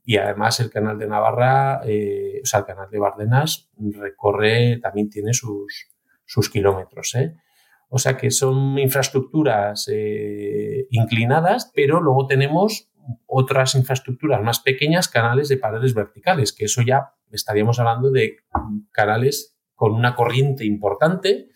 y 0.08 0.16
además 0.16 0.58
el 0.60 0.70
canal 0.70 0.98
de 0.98 1.06
Navarra, 1.06 1.82
eh, 1.84 2.40
o 2.42 2.46
sea, 2.46 2.60
el 2.60 2.64
canal 2.64 2.88
de 2.90 2.98
Bardenas 2.98 3.68
recorre, 3.76 4.78
también 4.80 5.10
tiene 5.10 5.34
sus, 5.34 5.88
sus 6.24 6.48
kilómetros, 6.48 7.14
O 7.90 7.98
sea 7.98 8.16
que 8.16 8.30
son 8.30 8.78
infraestructuras 8.78 9.86
inclinadas, 10.88 11.70
pero 11.74 12.00
luego 12.00 12.26
tenemos 12.26 12.90
otras 13.26 13.74
infraestructuras 13.74 14.42
más 14.42 14.60
pequeñas, 14.60 15.08
canales 15.08 15.50
de 15.50 15.58
paredes 15.58 15.92
verticales, 15.92 16.54
que 16.54 16.64
eso 16.64 16.80
ya 16.80 17.12
estaríamos 17.30 17.78
hablando 17.78 18.10
de 18.10 18.38
canales 18.92 19.58
con 19.74 19.92
una 19.92 20.14
corriente 20.14 20.64
importante 20.64 21.50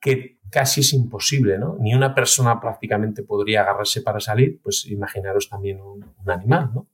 que 0.00 0.40
casi 0.50 0.80
es 0.80 0.92
imposible, 0.92 1.58
¿no? 1.58 1.76
Ni 1.78 1.94
una 1.94 2.14
persona 2.14 2.60
prácticamente 2.60 3.22
podría 3.22 3.62
agarrarse 3.62 4.02
para 4.02 4.18
salir, 4.18 4.60
pues 4.60 4.86
imaginaros 4.86 5.48
también 5.48 5.80
un, 5.80 6.04
animal, 6.26 6.70
¿no? 6.74 6.88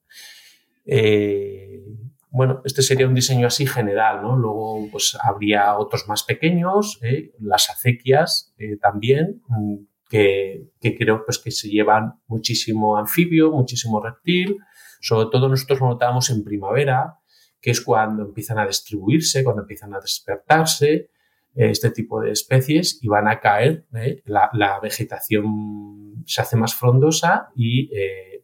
Eh, 0.87 1.83
bueno, 2.31 2.63
este 2.65 2.83
sería 2.83 3.09
un 3.09 3.15
diseño 3.15 3.47
así 3.47 3.67
general, 3.67 4.23
¿no? 4.23 4.37
Luego, 4.37 4.89
pues 4.91 5.17
habría 5.21 5.77
otros 5.77 6.07
más 6.07 6.23
pequeños, 6.23 6.99
¿eh? 7.03 7.33
las 7.41 7.71
acequias 7.71 8.55
eh, 8.59 8.77
también, 8.77 9.43
mm, 9.49 9.77
que, 10.09 10.71
creo 10.81 11.25
pues 11.25 11.39
que 11.39 11.51
se 11.51 11.69
llevan 11.69 12.21
muchísimo 12.29 12.97
anfibio, 12.97 13.51
muchísimo 13.51 14.01
reptil. 14.01 14.59
Sobre 15.01 15.29
todo 15.31 15.49
nosotros 15.49 15.81
lo 15.81 15.89
notamos 15.89 16.31
en 16.31 16.45
primavera, 16.45 17.19
que 17.61 17.71
es 17.71 17.81
cuando 17.81 18.25
empiezan 18.25 18.59
a 18.59 18.67
distribuirse, 18.67 19.43
cuando 19.43 19.63
empiezan 19.63 19.95
a 19.95 20.01
despertarse 20.01 21.11
este 21.55 21.91
tipo 21.91 22.21
de 22.21 22.33
especies 22.33 22.99
y 23.03 23.09
van 23.09 23.29
a 23.29 23.41
caer, 23.41 23.87
la, 24.27 24.79
vegetación 24.81 26.23
se 26.27 26.43
hace 26.43 26.55
más 26.57 26.75
frondosa 26.75 27.49
y 27.55 27.91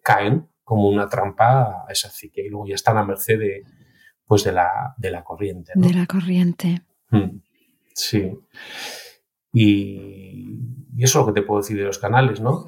caen 0.03 0.49
como 0.65 0.89
una 0.89 1.09
trampa 1.09 1.85
a 1.87 1.93
esa 1.93 2.11
psique 2.11 2.43
y 2.45 2.49
luego 2.49 2.67
ya 2.67 2.75
están 2.75 2.97
a 2.99 3.05
merced 3.05 3.39
de, 3.39 3.65
pues 4.27 4.45
de, 4.45 4.53
la, 4.53 4.95
de 4.97 5.11
la 5.11 5.25
corriente. 5.25 5.73
De 5.75 5.93
la 5.93 6.07
corriente. 6.07 6.83
Hmm. 7.11 7.41
Sí. 7.95 8.33
Y, 9.53 10.89
y, 10.97 11.05
eso 11.05 11.21
es 11.21 11.27
lo 11.27 11.33
que 11.33 11.41
te 11.41 11.47
puedo 11.47 11.61
decir 11.61 11.77
de 11.77 11.85
los 11.85 11.99
canales, 11.99 12.41
¿no? 12.41 12.67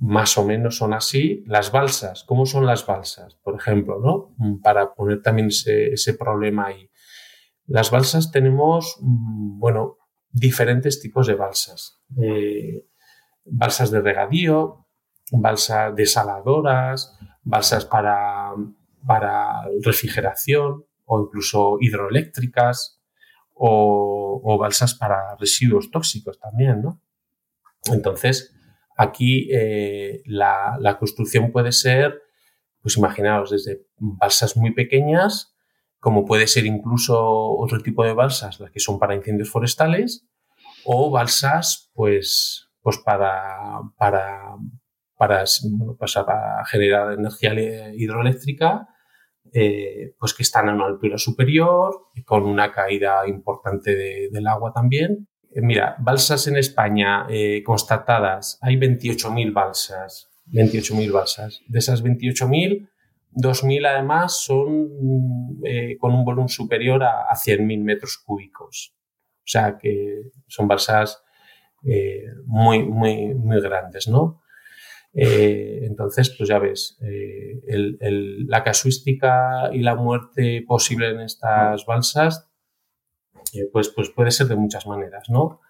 más 0.00 0.38
o 0.38 0.44
menos 0.44 0.76
son 0.76 0.94
así. 0.94 1.44
Las 1.46 1.70
balsas, 1.70 2.24
¿cómo 2.24 2.46
son 2.46 2.66
las 2.66 2.86
balsas? 2.86 3.36
Por 3.36 3.54
ejemplo, 3.54 4.00
¿no? 4.00 4.34
Mm, 4.38 4.60
para 4.60 4.94
poner 4.94 5.22
también 5.22 5.48
ese, 5.48 6.14
problema 6.14 6.68
ahí. 6.68 6.90
Las 7.66 7.90
balsas 7.90 8.32
tenemos, 8.32 8.96
mm, 9.00 9.58
bueno, 9.58 9.98
diferentes 10.30 11.00
tipos 11.00 11.26
de 11.26 11.34
balsas. 11.34 12.02
Eh, 12.20 12.86
balsas 13.44 13.90
de 13.90 14.00
regadío, 14.00 14.79
balsas 15.30 15.94
desaladoras, 15.94 17.18
balsas 17.42 17.84
para, 17.84 18.52
para 19.06 19.62
refrigeración 19.82 20.84
o 21.04 21.20
incluso 21.20 21.78
hidroeléctricas 21.80 23.00
o, 23.54 24.40
o 24.44 24.58
balsas 24.58 24.94
para 24.94 25.36
residuos 25.36 25.90
tóxicos 25.90 26.38
también, 26.38 26.82
¿no? 26.82 27.00
Entonces, 27.92 28.54
Aquí 29.00 29.48
eh, 29.50 30.20
la, 30.26 30.98
construcción 30.98 31.52
puede 31.52 31.72
ser, 31.72 32.20
pues 32.82 32.98
imaginaos, 32.98 33.50
desde 33.50 33.86
balsas 33.96 34.58
muy 34.58 34.74
pequeñas, 34.74 35.56
como 36.00 36.26
puede 36.26 36.46
ser 36.46 36.66
incluso 36.66 37.18
otro 37.56 37.80
tipo 37.80 38.04
de 38.04 38.12
balsas, 38.12 38.60
las 38.60 38.70
que 38.70 38.78
son 38.78 38.98
para 38.98 39.14
incendios 39.14 39.48
forestales, 39.48 40.28
o 40.84 41.10
balsas, 41.10 41.90
pues, 41.94 42.68
pues 42.82 42.98
para, 42.98 43.80
para, 43.96 44.56
para, 45.20 45.44
pues 45.98 46.18
generar 46.70 47.12
energía 47.12 47.92
hidroeléctrica, 47.92 48.88
eh, 49.52 50.14
pues 50.18 50.32
que 50.32 50.42
están 50.42 50.70
a 50.70 50.74
una 50.74 50.86
altura 50.86 51.18
superior, 51.18 52.06
con 52.24 52.44
una 52.44 52.72
caída 52.72 53.28
importante 53.28 53.94
del 54.32 54.46
agua 54.46 54.72
también, 54.72 55.28
eh, 55.54 55.60
mira, 55.60 55.94
balsas 55.98 56.46
en 56.46 56.56
España 56.56 57.26
eh, 57.28 57.62
constatadas, 57.62 58.58
hay 58.62 58.76
28.000 58.76 59.52
balsas. 59.52 60.30
28.000 60.46 61.12
balsas. 61.12 61.60
De 61.68 61.80
esas 61.80 62.02
28.000, 62.02 62.88
2.000 63.32 63.86
además 63.88 64.40
son 64.42 64.88
con 66.00 66.14
un 66.14 66.24
volumen 66.24 66.48
superior 66.48 67.04
a, 67.04 67.28
100.000 67.34 67.84
metros 67.84 68.16
cúbicos. 68.24 68.94
O 69.40 69.48
sea 69.50 69.76
que 69.76 70.22
son 70.48 70.66
balsas 70.66 71.22
muy, 72.46 72.84
muy, 72.84 73.34
muy 73.34 73.60
grandes, 73.60 74.08
¿no? 74.08 74.40
Entonces, 75.12 76.34
pues 76.36 76.48
ya 76.48 76.58
ves, 76.58 76.98
la 77.66 78.62
casuística 78.62 79.70
y 79.72 79.80
la 79.80 79.96
muerte 79.96 80.64
posible 80.66 81.10
en 81.10 81.20
estas 81.20 81.84
balsas 81.84 82.50
eh, 83.52 83.68
pues, 83.72 83.88
pues 83.88 84.10
puede 84.10 84.30
ser 84.30 84.46
de 84.46 84.56
muchas 84.56 84.86
maneras, 84.86 85.28
¿no? 85.28 85.60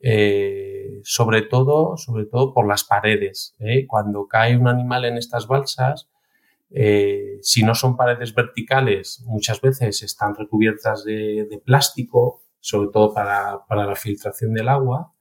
Eh, 0.00 1.00
sobre 1.02 1.42
todo, 1.42 1.96
sobre 1.96 2.26
todo 2.26 2.54
por 2.54 2.66
las 2.66 2.84
paredes. 2.84 3.56
¿eh? 3.58 3.86
Cuando 3.86 4.26
cae 4.26 4.56
un 4.56 4.68
animal 4.68 5.04
en 5.04 5.16
estas 5.16 5.46
balsas, 5.46 6.08
si 7.40 7.62
no 7.62 7.74
son 7.74 7.96
paredes 7.96 8.34
verticales, 8.34 9.22
muchas 9.24 9.60
veces 9.62 10.02
están 10.02 10.34
recubiertas 10.34 11.02
de, 11.02 11.62
plástico, 11.64 12.42
sobre 12.60 12.90
todo 12.92 13.14
para, 13.14 13.64
la 13.70 13.96
filtración 13.96 14.52
del 14.52 14.68
agua. 14.68 15.14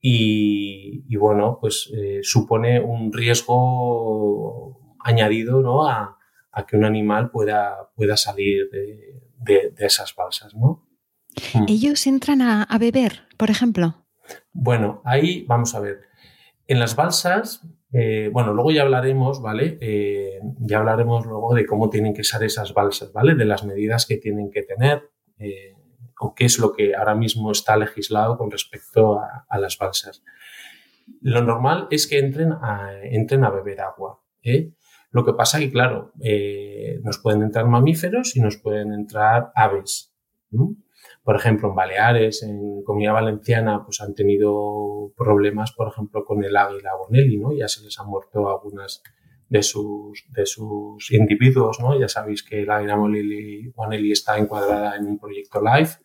Y, 0.00 1.16
bueno, 1.16 1.58
pues 1.60 1.90
supone 2.22 2.80
un 2.80 3.12
riesgo 3.12 4.96
añadido 5.00 5.60
¿no? 5.62 5.88
a, 5.88 6.18
que 6.66 6.76
un 6.76 6.84
animal 6.84 7.30
pueda, 7.30 7.90
pueda 7.96 8.16
salir 8.16 8.70
de, 8.70 9.72
de 9.72 9.86
esas 9.86 10.14
balsas, 10.14 10.54
¿no? 10.54 10.86
Mm. 11.54 11.64
¿Ellos 11.68 12.06
entran 12.06 12.42
a, 12.42 12.66
beber, 12.78 13.22
por 13.36 13.50
ejemplo? 13.50 14.06
Bueno, 14.52 15.02
ahí 15.04 15.44
vamos 15.46 15.74
a 15.74 15.80
ver. 15.80 16.00
En 16.66 16.80
las 16.80 16.96
balsas, 16.96 17.62
eh, 17.92 18.30
bueno, 18.32 18.52
luego 18.52 18.70
ya 18.72 18.82
hablaremos, 18.82 19.40
¿vale? 19.40 19.78
Eh, 19.80 20.40
ya 20.58 20.78
hablaremos 20.78 21.26
luego 21.26 21.54
de 21.54 21.66
cómo 21.66 21.90
tienen 21.90 22.14
que 22.14 22.24
ser 22.24 22.42
esas 22.42 22.74
balsas, 22.74 23.12
¿vale? 23.12 23.34
De 23.34 23.44
las 23.44 23.64
medidas 23.64 24.06
que 24.06 24.16
tienen 24.16 24.50
que 24.50 24.62
tener 24.62 25.10
eh, 25.38 25.74
o 26.18 26.34
qué 26.34 26.44
es 26.44 26.58
lo 26.58 26.72
que 26.72 26.94
ahora 26.94 27.14
mismo 27.14 27.52
está 27.52 27.76
legislado 27.76 28.36
con 28.36 28.50
respecto 28.50 29.20
a, 29.20 29.58
las 29.58 29.78
balsas. 29.78 30.22
Lo 31.20 31.42
normal 31.42 31.88
es 31.90 32.06
que 32.06 32.18
entren 32.18 32.52
a, 32.52 32.90
entren 33.02 33.44
a 33.44 33.50
beber 33.50 33.80
agua. 33.80 34.20
Lo 35.10 35.24
que 35.24 35.32
pasa 35.32 35.58
que, 35.58 35.70
claro, 35.70 36.12
nos 37.02 37.18
pueden 37.18 37.42
entrar 37.42 37.66
mamíferos 37.66 38.36
y 38.36 38.40
nos 38.40 38.56
pueden 38.56 38.92
entrar 38.92 39.50
aves. 39.54 40.12
Por 41.22 41.36
ejemplo, 41.36 41.68
en 41.68 41.74
Baleares, 41.74 42.42
en 42.42 42.82
Comunidad 42.82 43.14
Valenciana, 43.14 43.82
pues 43.84 44.00
han 44.00 44.14
tenido 44.14 45.12
problemas, 45.16 45.72
por 45.72 45.88
ejemplo, 45.88 46.24
con 46.24 46.44
el 46.44 46.56
águila 46.56 46.90
bonelli, 46.96 47.36
¿no? 47.36 47.52
Ya 47.52 47.68
se 47.68 47.82
les 47.82 47.98
han 47.98 48.08
muerto 48.08 48.48
algunas 48.48 49.02
de 49.48 49.62
sus, 49.62 50.24
de 50.28 50.46
sus 50.46 51.10
individuos, 51.12 51.80
¿no? 51.80 51.98
Ya 51.98 52.08
sabéis 52.08 52.42
que 52.42 52.62
el 52.62 52.70
águila 52.70 52.96
bonelli 52.96 54.12
está 54.12 54.38
encuadrada 54.38 54.96
en 54.96 55.06
un 55.06 55.18
proyecto 55.18 55.60
LIFE, 55.60 55.98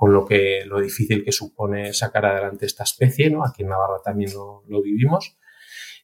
con 0.00 0.14
lo 0.14 0.24
que 0.24 0.64
lo 0.64 0.80
difícil 0.80 1.22
que 1.22 1.30
supone 1.30 1.92
sacar 1.92 2.24
adelante 2.24 2.64
esta 2.64 2.84
especie, 2.84 3.28
¿no? 3.28 3.44
Aquí 3.44 3.64
en 3.64 3.68
Navarra 3.68 3.98
también 4.02 4.32
lo, 4.32 4.82
vivimos. 4.82 5.36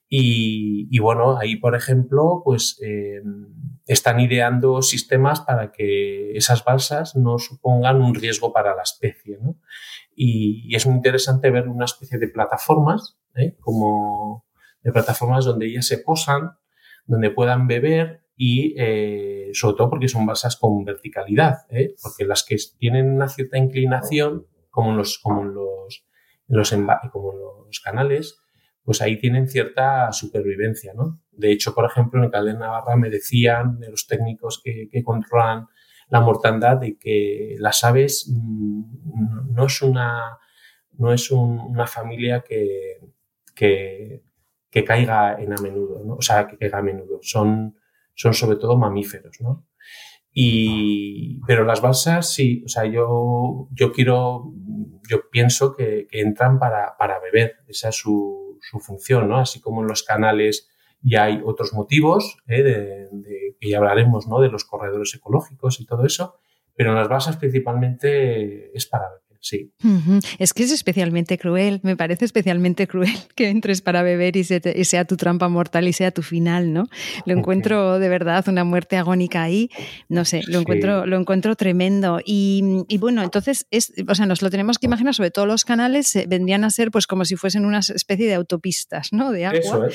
Y, 0.06 0.98
bueno, 0.98 1.38
ahí, 1.38 1.56
por 1.56 1.74
ejemplo, 1.74 2.42
pues 2.44 2.78
eh, 2.84 3.22
están 3.86 4.20
ideando 4.20 4.82
sistemas 4.82 5.40
para 5.40 5.72
que 5.72 6.36
esas 6.36 6.62
balsas 6.62 7.16
no 7.16 7.38
supongan 7.38 8.02
un 8.02 8.14
riesgo 8.14 8.52
para 8.52 8.76
la 8.76 8.82
especie. 8.82 9.38
Y, 10.14 10.76
es 10.76 10.84
muy 10.84 10.96
interesante 10.96 11.50
ver 11.50 11.66
una 11.66 11.86
especie 11.86 12.18
de 12.18 12.28
plataformas, 12.28 13.18
¿eh? 13.34 13.56
como 13.60 14.44
de 14.82 14.92
plataformas 14.92 15.46
donde 15.46 15.68
ellas 15.68 15.86
se 15.86 15.96
posan, 15.96 16.50
donde 17.06 17.30
puedan 17.30 17.66
beber 17.66 18.25
y 18.36 18.74
eh, 18.78 19.50
sobre 19.54 19.76
todo 19.76 19.90
porque 19.90 20.08
son 20.08 20.26
balsas 20.26 20.56
con 20.56 20.84
verticalidad, 20.84 21.66
¿eh? 21.70 21.94
porque 22.02 22.24
las 22.24 22.44
que 22.44 22.56
tienen 22.78 23.10
una 23.10 23.28
cierta 23.28 23.56
inclinación, 23.56 24.46
como 24.70 24.90
en 24.90 24.98
los, 24.98 25.18
como 25.18 25.42
en 25.42 25.54
los, 25.54 26.06
en 26.48 26.56
los, 26.56 26.74
como 27.12 27.32
los 27.64 27.80
canales, 27.80 28.38
pues 28.84 29.00
ahí 29.00 29.18
tienen 29.18 29.48
cierta 29.48 30.12
supervivencia, 30.12 30.92
¿no? 30.94 31.20
De 31.32 31.50
hecho, 31.50 31.74
por 31.74 31.86
ejemplo, 31.86 32.20
en 32.20 32.26
el 32.26 32.30
Calder 32.30 32.56
Navarra 32.56 32.94
me 32.94 33.10
decían 33.10 33.80
de 33.80 33.90
los 33.90 34.06
técnicos 34.06 34.60
que, 34.62 34.88
que 34.90 35.02
controlan 35.02 35.66
la 36.08 36.20
mortandad 36.20 36.76
de 36.76 36.96
que 36.96 37.56
las 37.58 37.82
aves 37.84 38.30
mm, 38.32 39.54
no 39.54 39.66
es 39.66 39.82
una, 39.82 40.38
no 40.92 41.12
es 41.12 41.30
una 41.30 41.86
familia 41.86 42.44
que, 42.46 43.00
que, 43.54 44.22
que, 44.70 44.84
caiga 44.84 45.40
en 45.40 45.52
a 45.52 45.56
menudo, 45.60 46.04
¿no? 46.04 46.14
O 46.14 46.22
sea, 46.22 46.46
que 46.46 46.56
caiga 46.56 46.78
a 46.78 46.82
menudo. 46.82 47.18
Son, 47.22 47.76
son 48.16 48.34
sobre 48.34 48.56
todo 48.56 48.76
mamíferos, 48.76 49.40
¿no? 49.40 49.68
Y, 50.32 51.40
pero 51.46 51.64
las 51.64 51.80
balsas 51.80 52.34
sí, 52.34 52.62
o 52.66 52.68
sea, 52.68 52.84
yo, 52.84 53.68
yo 53.70 53.92
quiero, 53.92 54.52
yo 55.08 55.30
pienso 55.30 55.74
que, 55.74 56.06
que 56.10 56.20
entran 56.20 56.58
para, 56.58 56.96
para, 56.98 57.20
beber, 57.20 57.56
esa 57.68 57.88
es 57.90 57.96
su, 57.96 58.58
su, 58.60 58.80
función, 58.80 59.28
¿no? 59.28 59.38
Así 59.38 59.60
como 59.60 59.80
en 59.80 59.88
los 59.88 60.02
canales 60.02 60.68
ya 61.00 61.24
hay 61.24 61.40
otros 61.42 61.72
motivos, 61.72 62.36
¿eh? 62.48 62.62
de, 62.62 63.08
de, 63.12 63.56
que 63.58 63.70
ya 63.70 63.78
hablaremos, 63.78 64.26
¿no? 64.26 64.40
De 64.40 64.48
los 64.48 64.64
corredores 64.64 65.14
ecológicos 65.14 65.80
y 65.80 65.86
todo 65.86 66.04
eso, 66.04 66.34
pero 66.74 66.90
en 66.90 66.96
las 66.96 67.08
balsas 67.08 67.36
principalmente 67.38 68.76
es 68.76 68.86
para 68.86 69.08
beber 69.08 69.25
sí. 69.40 69.72
Es 70.38 70.52
que 70.52 70.64
es 70.64 70.72
especialmente 70.72 71.38
cruel, 71.38 71.80
me 71.82 71.96
parece 71.96 72.24
especialmente 72.24 72.86
cruel 72.86 73.10
que 73.36 73.48
entres 73.48 73.82
para 73.82 74.02
beber 74.02 74.36
y, 74.36 74.44
sea 74.44 75.04
tu 75.04 75.16
trampa 75.16 75.48
mortal 75.48 75.88
y 75.88 75.92
sea 75.92 76.10
tu 76.10 76.22
final, 76.22 76.72
¿no? 76.72 76.88
Lo 77.24 77.32
encuentro 77.32 77.98
de 77.98 78.08
verdad 78.08 78.44
una 78.48 78.64
muerte 78.64 78.96
agónica 78.96 79.42
ahí, 79.42 79.70
no 80.08 80.24
sé, 80.24 80.42
lo 80.46 80.60
encuentro, 80.60 81.06
lo 81.06 81.18
encuentro 81.18 81.56
tremendo. 81.56 82.20
Y, 82.24 82.84
bueno, 82.98 83.22
entonces, 83.22 83.66
es, 83.70 83.92
o 84.08 84.14
sea, 84.14 84.26
nos 84.26 84.42
lo 84.42 84.50
tenemos 84.50 84.78
que 84.78 84.86
imaginar, 84.86 85.14
sobre 85.14 85.30
todo 85.30 85.46
los 85.46 85.64
canales 85.64 86.14
eh, 86.16 86.26
vendrían 86.28 86.64
a 86.64 86.70
ser 86.70 86.90
pues 86.90 87.06
como 87.06 87.24
si 87.24 87.36
fuesen 87.36 87.64
una 87.64 87.78
especie 87.78 88.26
de 88.26 88.34
autopistas, 88.34 89.12
¿no? 89.12 89.32
De 89.32 89.46
agua 89.46 89.88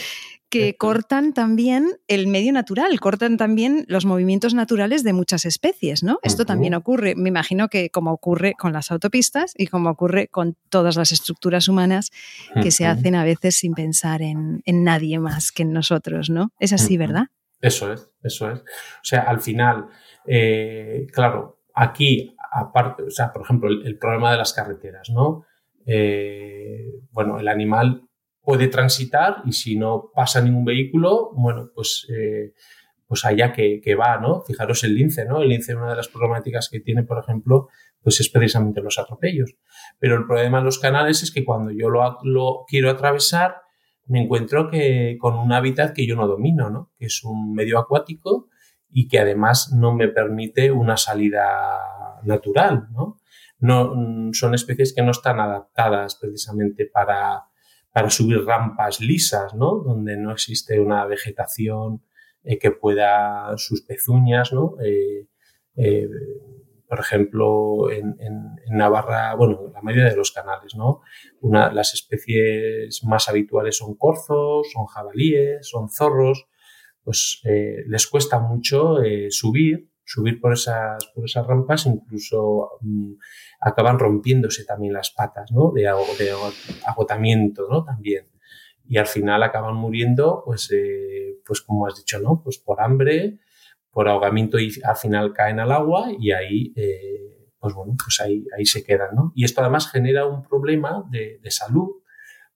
que 0.51 0.75
cortan 0.75 1.33
también 1.33 1.97
el 2.07 2.27
medio 2.27 2.51
natural, 2.51 2.99
cortan 2.99 3.37
también 3.37 3.85
los 3.87 4.05
movimientos 4.05 4.53
naturales 4.53 5.03
de 5.03 5.13
muchas 5.13 5.45
especies, 5.45 6.03
¿no? 6.03 6.19
Esto 6.21 6.45
también 6.45 6.75
ocurre, 6.75 7.15
me 7.15 7.29
imagino 7.29 7.69
que 7.69 7.89
como 7.89 8.11
ocurre 8.11 8.53
con 8.59 8.73
las 8.73 8.91
autopistas 8.91 9.53
y 9.57 9.67
como 9.67 9.89
ocurre 9.89 10.27
con 10.27 10.57
todas 10.69 10.97
las 10.97 11.11
estructuras 11.11 11.67
humanas 11.67 12.11
que 12.61 12.69
se 12.69 12.85
hacen 12.85 13.15
a 13.15 13.23
veces 13.23 13.55
sin 13.55 13.73
pensar 13.73 14.21
en, 14.21 14.61
nadie 14.67 15.17
más 15.19 15.51
que 15.51 15.63
en 15.63 15.71
nosotros, 15.71 16.29
¿no? 16.29 16.51
Es 16.59 16.73
así, 16.73 16.97
¿verdad? 16.97 17.27
Eso 17.61 17.91
es, 17.93 18.09
eso 18.21 18.51
es. 18.51 18.59
O 18.59 19.03
sea, 19.03 19.21
al 19.21 19.39
final, 19.39 19.87
eh, 20.27 21.07
claro, 21.13 21.59
aquí, 21.73 22.35
aparte, 22.51 23.03
o 23.03 23.09
sea, 23.09 23.31
por 23.31 23.43
ejemplo, 23.43 23.69
el, 23.69 23.97
problema 23.97 24.31
de 24.31 24.37
las 24.37 24.53
carreteras, 24.53 25.09
¿no? 25.09 25.45
Eh, 25.85 26.91
bueno, 27.11 27.39
el 27.39 27.47
animal 27.47 28.03
puede 28.43 28.67
transitar 28.67 29.37
y 29.45 29.53
si 29.53 29.77
no 29.77 30.11
pasa 30.13 30.41
ningún 30.41 30.65
vehículo, 30.65 31.31
bueno, 31.33 31.69
pues, 31.73 32.07
eh, 32.09 32.53
pues 33.07 33.25
allá 33.25 33.53
que, 33.53 33.81
que, 33.83 33.95
va, 33.95 34.17
¿no? 34.17 34.41
Fijaros 34.41 34.83
el 34.83 34.95
lince, 34.95 35.25
¿no? 35.25 35.41
El 35.41 35.49
lince, 35.49 35.75
una 35.75 35.89
de 35.89 35.97
las 35.97 36.07
problemáticas 36.07 36.69
que 36.69 36.79
tiene, 36.79 37.03
por 37.03 37.19
ejemplo, 37.19 37.67
pues 38.01 38.19
es 38.19 38.29
precisamente 38.29 38.81
los 38.81 38.97
atropellos. 38.97 39.55
Pero 39.99 40.15
el 40.15 40.25
problema 40.25 40.59
en 40.59 40.65
los 40.65 40.79
canales 40.79 41.21
es 41.23 41.31
que 41.31 41.45
cuando 41.45 41.71
yo 41.71 41.89
lo, 41.89 42.17
lo 42.23 42.65
quiero 42.67 42.89
atravesar, 42.89 43.55
me 44.05 44.21
encuentro 44.21 44.69
que 44.69 45.17
con 45.19 45.35
un 45.37 45.53
hábitat 45.53 45.93
que 45.93 46.07
yo 46.07 46.15
no 46.15 46.27
domino, 46.27 46.69
¿no? 46.69 46.91
Que 46.97 47.05
es 47.05 47.23
un 47.23 47.53
medio 47.53 47.79
acuático 47.79 48.47
y 48.89 49.07
que 49.07 49.19
además 49.19 49.71
no 49.73 49.93
me 49.93 50.07
permite 50.07 50.71
una 50.71 50.97
salida 50.97 51.79
natural, 52.23 52.87
¿no? 52.91 53.19
No, 53.59 53.93
son 54.33 54.55
especies 54.55 54.93
que 54.93 55.03
no 55.03 55.11
están 55.11 55.39
adaptadas 55.39 56.15
precisamente 56.15 56.87
para, 56.91 57.43
para 57.91 58.09
subir 58.09 58.45
rampas 58.45 59.01
lisas, 59.01 59.53
¿no? 59.53 59.83
Donde 59.85 60.17
no 60.17 60.31
existe 60.31 60.79
una 60.79 61.05
vegetación 61.05 62.01
eh, 62.43 62.57
que 62.57 62.71
pueda 62.71 63.57
sus 63.57 63.81
pezuñas, 63.81 64.53
¿no? 64.53 64.75
Eh, 64.83 65.27
eh, 65.75 66.07
por 66.87 66.99
ejemplo, 66.99 67.91
en, 67.91 68.17
en, 68.19 68.55
Navarra, 68.75 69.35
bueno, 69.35 69.71
la 69.73 69.81
mayoría 69.81 70.09
de 70.09 70.15
los 70.15 70.31
canales, 70.31 70.75
¿no? 70.75 71.01
Una, 71.41 71.71
las 71.71 71.93
especies 71.93 73.03
más 73.03 73.29
habituales 73.29 73.77
son 73.77 73.95
corzos, 73.95 74.71
son 74.71 74.85
jabalíes, 74.85 75.67
son 75.67 75.89
zorros, 75.89 76.47
pues 77.03 77.41
les 77.43 78.07
cuesta 78.07 78.39
mucho 78.39 78.97
subir 79.29 79.90
subir 80.11 80.41
por 80.41 80.51
esas, 80.51 81.05
por 81.15 81.23
esas 81.23 81.47
rampas, 81.47 81.85
incluso 81.85 82.71
mm, 82.81 83.13
acaban 83.61 83.97
rompiéndose 83.97 84.65
también 84.65 84.93
las 84.93 85.11
patas, 85.11 85.51
¿no? 85.51 85.71
De, 85.71 85.87
agotamiento, 85.87 87.67
¿no? 87.69 87.85
También. 87.85 88.27
Y 88.85 88.97
al 88.97 89.07
final 89.07 89.41
acaban 89.41 89.75
muriendo, 89.75 90.43
pues, 90.45 90.69
eh, 90.71 91.37
pues 91.45 91.61
como 91.61 91.87
has 91.87 91.95
dicho, 91.95 92.19
¿no? 92.19 92.41
Pues 92.43 92.57
por 92.57 92.81
hambre, 92.81 93.39
por 93.89 94.09
ahogamiento 94.09 94.59
y 94.59 94.73
al 94.83 94.97
final 94.97 95.31
caen 95.31 95.61
al 95.61 95.71
agua 95.71 96.09
y 96.19 96.31
ahí, 96.31 96.73
eh, 96.75 97.47
pues 97.57 97.73
bueno, 97.73 97.95
pues 98.03 98.19
ahí, 98.19 98.43
ahí 98.57 98.65
se 98.65 98.83
quedan, 98.83 99.15
¿no? 99.15 99.31
Y 99.33 99.45
esto 99.45 99.61
además 99.61 99.89
genera 99.89 100.25
un 100.25 100.43
problema 100.43 101.05
de, 101.09 101.39
de 101.41 101.51
salud 101.51 101.89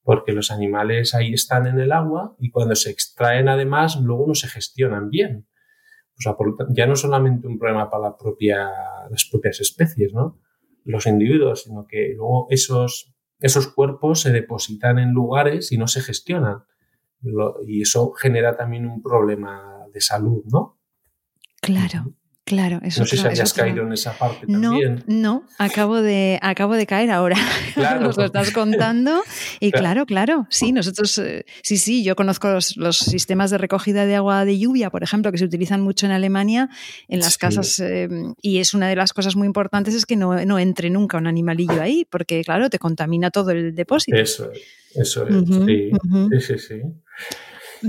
porque 0.03 0.33
los 0.33 0.51
animales 0.51 1.15
ahí 1.15 1.33
están 1.33 1.67
en 1.67 1.79
el 1.79 1.93
agua 1.93 2.35
y 2.37 2.51
cuando 2.51 2.75
se 2.75 2.91
extraen 2.91 3.47
además 3.47 3.95
luego 4.01 4.27
no 4.27 4.35
se 4.35 4.49
gestionan 4.49 5.09
bien. 5.09 5.47
O 6.17 6.21
sea, 6.21 6.35
ya 6.69 6.87
no 6.87 6.95
solamente 6.95 7.47
un 7.47 7.59
problema 7.59 7.89
para 7.89 8.09
la 8.09 8.17
propia, 8.17 8.69
las 9.09 9.25
propias 9.25 9.59
especies, 9.59 10.13
¿no? 10.13 10.39
Los 10.83 11.07
individuos, 11.07 11.63
sino 11.63 11.85
que 11.87 12.13
luego 12.15 12.47
esos, 12.49 13.13
esos 13.39 13.67
cuerpos 13.67 14.21
se 14.21 14.31
depositan 14.31 14.99
en 14.99 15.11
lugares 15.11 15.71
y 15.71 15.77
no 15.77 15.87
se 15.87 16.01
gestionan. 16.01 16.63
y 17.65 17.81
eso 17.81 18.11
genera 18.11 18.55
también 18.55 18.85
un 18.85 19.01
problema 19.01 19.85
de 19.91 20.01
salud, 20.01 20.43
¿no? 20.51 20.79
Claro. 21.61 22.13
Claro, 22.45 22.79
eso 22.83 23.01
No 23.01 23.07
sé 23.07 23.17
si 23.17 23.25
hayas 23.25 23.53
caído 23.53 23.81
en 23.81 23.93
esa 23.93 24.15
parte 24.15 24.45
también. 24.45 25.03
No, 25.07 25.47
acabo 25.57 26.03
de, 26.03 26.37
acabo 26.43 26.75
de 26.75 26.85
caer 26.85 27.09
ahora. 27.09 27.37
Claro. 27.73 27.99
Nos 27.99 28.15
lo 28.15 28.25
estás 28.25 28.51
contando. 28.51 29.21
Y 29.59 29.71
claro, 29.71 30.05
claro, 30.05 30.47
sí, 30.49 30.71
nosotros, 30.71 31.17
eh, 31.17 31.45
sí, 31.61 31.77
sí, 31.77 32.03
yo 32.05 32.15
conozco 32.15 32.47
los, 32.77 32.97
sistemas 32.97 33.51
de 33.51 33.57
recogida 33.57 34.05
de 34.05 34.15
agua 34.15 34.45
de 34.45 34.57
lluvia, 34.57 34.89
por 34.89 35.03
ejemplo, 35.03 35.31
que 35.31 35.37
se 35.37 35.45
utilizan 35.45 35.81
mucho 35.81 36.05
en 36.05 36.13
Alemania, 36.13 36.69
en 37.09 37.19
las 37.19 37.37
casas, 37.37 37.79
eh, 37.79 38.07
y 38.41 38.59
es 38.59 38.73
una 38.73 38.87
de 38.87 38.95
las 38.95 39.11
cosas 39.11 39.35
muy 39.35 39.45
importantes 39.45 39.93
es 39.93 40.05
que 40.05 40.15
no, 40.15 40.45
no, 40.45 40.57
entre 40.57 40.89
nunca 40.89 41.17
un 41.17 41.27
animalillo 41.27 41.81
ahí, 41.81 42.07
porque 42.09 42.43
claro, 42.43 42.69
te 42.69 42.79
contamina 42.79 43.29
todo 43.29 43.51
el 43.51 43.75
depósito. 43.75 44.15
Eso 44.15 44.51
es, 44.51 44.61
eso 44.95 45.27
es, 45.27 45.35
sí, 45.65 45.91
sí, 46.39 46.59
sí. 46.59 46.81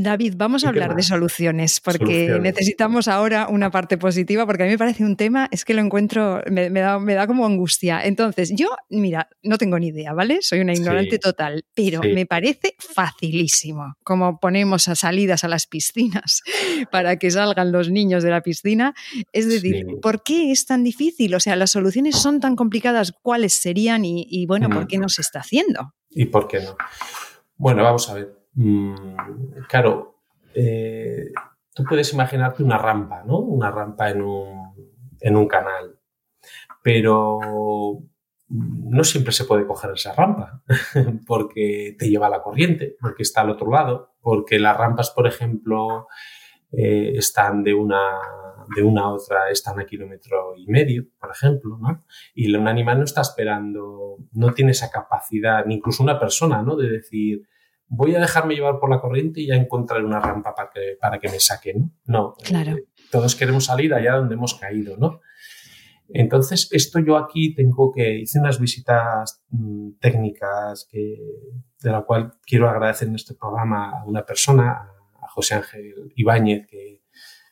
David, 0.02 0.34
vamos 0.36 0.64
a 0.64 0.68
hablar 0.68 0.94
de 0.94 1.02
soluciones, 1.02 1.80
porque 1.80 2.38
necesitamos 2.40 3.08
ahora 3.08 3.48
una 3.48 3.70
parte 3.70 3.98
positiva, 3.98 4.46
porque 4.46 4.62
a 4.62 4.66
mí 4.66 4.72
me 4.72 4.78
parece 4.78 5.04
un 5.04 5.16
tema, 5.16 5.48
es 5.50 5.64
que 5.64 5.74
lo 5.74 5.80
encuentro, 5.80 6.42
me, 6.50 6.70
da, 6.70 6.98
me 6.98 7.14
da, 7.14 7.26
como 7.26 7.46
angustia. 7.46 8.04
Entonces, 8.04 8.52
yo, 8.54 8.68
mira, 8.90 9.28
no 9.42 9.58
tengo 9.58 9.78
ni 9.78 9.88
idea, 9.88 10.12
¿vale? 10.12 10.38
Soy 10.42 10.60
una 10.60 10.74
ignorante 10.74 11.18
total, 11.18 11.64
pero 11.74 12.00
me 12.02 12.26
parece 12.26 12.74
facilísimo 12.78 13.96
como 14.04 14.38
ponemos 14.38 14.88
a 14.88 14.94
salidas 14.94 15.44
a 15.44 15.48
las 15.48 15.66
piscinas 15.66 16.42
para 16.90 17.16
que 17.16 17.30
salgan 17.30 17.72
los 17.72 17.90
niños 17.90 18.22
de 18.22 18.30
la 18.30 18.42
piscina. 18.42 18.94
Es 19.32 19.48
decir, 19.48 19.86
¿por 20.02 20.22
qué 20.22 20.52
es 20.52 20.66
tan 20.66 20.84
difícil? 20.84 21.34
O 21.34 21.40
sea, 21.40 21.56
las 21.56 21.70
soluciones 21.70 22.16
son 22.16 22.40
tan 22.40 22.56
complicadas, 22.56 23.12
¿cuáles 23.22 23.54
serían? 23.54 24.04
Y, 24.04 24.26
y 24.28 24.46
bueno, 24.46 24.68
¿por 24.68 24.86
qué 24.86 24.98
no 24.98 25.08
se 25.08 25.22
está 25.22 25.40
haciendo? 25.40 25.94
¿Y 26.10 26.26
por 26.26 26.48
qué 26.48 26.60
no? 26.60 26.76
Bueno, 27.56 27.82
vamos 27.82 28.08
a 28.10 28.14
ver. 28.14 28.45
Mm, 28.56 28.94
claro, 29.68 30.22
eh, 30.54 31.30
tú 31.74 31.84
puedes 31.84 32.12
imaginarte 32.12 32.62
una 32.62 32.78
rampa, 32.78 33.22
¿no? 33.24 33.38
Una 33.38 33.70
rampa 33.70 34.10
en 34.10 34.22
un, 34.22 34.74
en 35.20 35.36
un 35.36 35.46
canal. 35.46 35.98
Pero 36.82 37.38
no 38.48 39.04
siempre 39.04 39.32
se 39.32 39.44
puede 39.44 39.66
coger 39.66 39.90
esa 39.94 40.12
rampa 40.12 40.62
porque 41.26 41.96
te 41.98 42.08
lleva 42.08 42.28
la 42.28 42.42
corriente, 42.42 42.96
porque 43.00 43.22
está 43.22 43.42
al 43.42 43.50
otro 43.50 43.70
lado, 43.70 44.14
porque 44.20 44.58
las 44.58 44.76
rampas, 44.76 45.10
por 45.10 45.26
ejemplo, 45.26 46.06
eh, 46.72 47.12
están 47.16 47.62
de 47.62 47.74
una, 47.74 48.18
de 48.74 48.82
una 48.82 49.02
a 49.02 49.12
otra, 49.12 49.50
están 49.50 49.80
a 49.80 49.86
kilómetro 49.86 50.54
y 50.56 50.66
medio, 50.68 51.06
por 51.18 51.30
ejemplo, 51.30 51.76
¿no? 51.78 52.04
Y 52.34 52.54
un 52.54 52.68
animal 52.68 52.98
no 52.98 53.04
está 53.04 53.20
esperando, 53.20 54.16
no 54.32 54.54
tiene 54.54 54.70
esa 54.70 54.90
capacidad, 54.90 55.66
ni 55.66 55.74
incluso 55.74 56.02
una 56.02 56.18
persona, 56.18 56.62
¿no? 56.62 56.76
De 56.76 56.88
decir, 56.88 57.46
voy 57.88 58.14
a 58.14 58.20
dejarme 58.20 58.54
llevar 58.54 58.78
por 58.78 58.90
la 58.90 59.00
corriente 59.00 59.40
y 59.40 59.46
ya 59.46 59.54
encontrar 59.54 60.04
una 60.04 60.20
rampa 60.20 60.54
para 60.54 60.70
que, 60.70 60.96
para 61.00 61.18
que 61.18 61.28
me 61.28 61.40
saque, 61.40 61.74
¿no? 61.74 61.90
No. 62.06 62.34
Claro. 62.42 62.72
Eh, 62.72 62.84
todos 63.10 63.36
queremos 63.36 63.66
salir 63.66 63.94
allá 63.94 64.16
donde 64.16 64.34
hemos 64.34 64.54
caído, 64.54 64.96
¿no? 64.96 65.20
Entonces, 66.08 66.68
esto 66.72 67.00
yo 67.00 67.16
aquí 67.16 67.54
tengo 67.54 67.92
que, 67.92 68.20
hice 68.20 68.38
unas 68.38 68.60
visitas 68.60 69.44
mm, 69.50 69.98
técnicas 70.00 70.86
que, 70.90 71.16
de 71.80 71.90
la 71.90 72.02
cual 72.02 72.34
quiero 72.44 72.68
agradecer 72.68 73.08
en 73.08 73.16
este 73.16 73.34
programa 73.34 74.00
a 74.00 74.04
una 74.04 74.24
persona, 74.24 74.72
a 75.20 75.28
José 75.28 75.54
Ángel 75.54 76.12
Ibáñez, 76.14 76.66
que, 76.66 77.02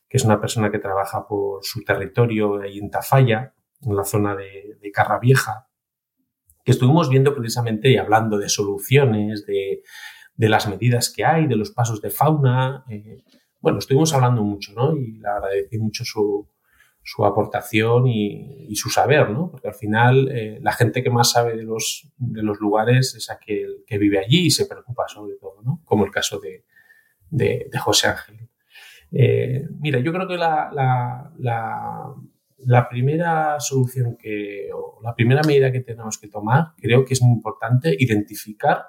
que 0.08 0.16
es 0.16 0.24
una 0.24 0.40
persona 0.40 0.70
que 0.70 0.78
trabaja 0.78 1.26
por 1.26 1.64
su 1.64 1.82
territorio 1.82 2.60
ahí 2.60 2.78
en 2.78 2.90
Tafalla, 2.90 3.54
en 3.82 3.96
la 3.96 4.04
zona 4.04 4.36
de, 4.36 4.78
de 4.80 4.90
Carra 4.92 5.18
Vieja, 5.18 5.68
que 6.64 6.72
estuvimos 6.72 7.08
viendo 7.10 7.34
precisamente 7.34 7.90
y 7.90 7.96
hablando 7.96 8.38
de 8.38 8.48
soluciones, 8.48 9.44
de, 9.46 9.82
de, 10.36 10.48
las 10.48 10.68
medidas 10.68 11.10
que 11.10 11.24
hay, 11.24 11.46
de 11.46 11.56
los 11.56 11.70
pasos 11.70 12.00
de 12.00 12.10
fauna. 12.10 12.84
Eh, 12.88 13.22
bueno, 13.60 13.78
estuvimos 13.78 14.12
hablando 14.12 14.42
mucho, 14.42 14.72
¿no? 14.74 14.96
Y 14.96 15.18
le 15.18 15.28
agradecí 15.28 15.78
mucho 15.78 16.04
su, 16.04 16.48
su 17.04 17.24
aportación 17.24 18.06
y, 18.06 18.74
su 18.74 18.88
saber, 18.88 19.30
¿no? 19.30 19.50
Porque 19.50 19.68
al 19.68 19.74
final 19.74 20.28
eh, 20.32 20.58
la 20.62 20.72
gente 20.72 21.02
que 21.02 21.10
más 21.10 21.30
sabe 21.30 21.54
de 21.56 21.62
los, 21.62 22.10
de 22.16 22.42
los 22.42 22.58
lugares 22.58 23.14
es 23.14 23.30
aquel 23.30 23.84
que 23.86 23.98
vive 23.98 24.18
allí 24.18 24.46
y 24.46 24.50
se 24.50 24.66
preocupa 24.66 25.06
sobre 25.06 25.36
todo, 25.36 25.62
¿no? 25.62 25.82
Como 25.84 26.04
el 26.04 26.10
caso 26.10 26.40
de, 26.40 26.64
de, 27.30 27.78
José 27.78 28.08
Ángel. 28.08 28.48
Eh, 29.12 29.66
mira, 29.80 30.00
yo 30.00 30.12
creo 30.12 30.26
que 30.26 30.36
la, 30.36 30.70
la, 30.72 32.14
la, 32.58 32.88
primera 32.88 33.60
solución 33.60 34.16
que, 34.16 34.70
o 34.74 35.00
la 35.02 35.14
primera 35.14 35.42
medida 35.42 35.70
que 35.70 35.80
tenemos 35.80 36.18
que 36.18 36.28
tomar, 36.28 36.72
creo 36.78 37.04
que 37.04 37.12
es 37.12 37.22
muy 37.22 37.34
importante 37.34 37.94
identificar 37.96 38.86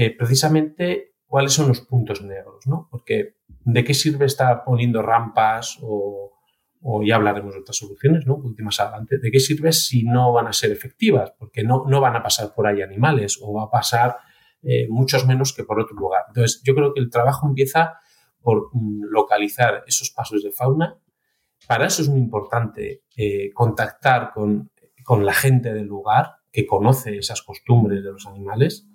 eh, 0.00 0.16
precisamente 0.16 1.14
cuáles 1.26 1.52
son 1.52 1.66
los 1.68 1.80
puntos 1.80 2.22
negros, 2.22 2.66
¿no? 2.66 2.86
Porque 2.88 3.38
¿de 3.64 3.82
qué 3.82 3.94
sirve 3.94 4.26
estar 4.26 4.62
poniendo 4.64 5.02
rampas 5.02 5.78
o 5.82 6.32
ya 7.04 7.16
hablaremos 7.16 7.52
de 7.52 7.60
otras 7.60 7.76
soluciones, 7.76 8.24
¿no? 8.24 8.40
Más 8.58 8.78
adelante, 8.78 9.18
¿de 9.18 9.30
qué 9.30 9.40
sirve 9.40 9.72
si 9.72 10.04
no 10.04 10.32
van 10.32 10.46
a 10.46 10.52
ser 10.52 10.70
efectivas? 10.70 11.32
Porque 11.36 11.64
no, 11.64 11.84
no 11.88 12.00
van 12.00 12.14
a 12.14 12.22
pasar 12.22 12.54
por 12.54 12.68
ahí 12.68 12.80
animales 12.80 13.40
o 13.42 13.52
va 13.52 13.64
a 13.64 13.70
pasar 13.70 14.18
eh, 14.62 14.86
muchos 14.88 15.26
menos 15.26 15.52
que 15.52 15.64
por 15.64 15.80
otro 15.80 15.96
lugar. 15.96 16.22
Entonces, 16.28 16.62
yo 16.64 16.76
creo 16.76 16.94
que 16.94 17.00
el 17.00 17.10
trabajo 17.10 17.48
empieza 17.48 17.98
por 18.40 18.70
mm, 18.72 19.06
localizar 19.10 19.82
esos 19.86 20.10
pasos 20.10 20.44
de 20.44 20.52
fauna. 20.52 20.96
Para 21.66 21.86
eso 21.86 22.02
es 22.02 22.08
muy 22.08 22.20
importante 22.20 23.02
eh, 23.16 23.50
contactar 23.52 24.30
con, 24.32 24.70
con 25.04 25.26
la 25.26 25.34
gente 25.34 25.74
del 25.74 25.86
lugar 25.86 26.36
que 26.52 26.66
conoce 26.66 27.18
esas 27.18 27.42
costumbres 27.42 28.04
de 28.04 28.12
los 28.12 28.26
animales. 28.26 28.88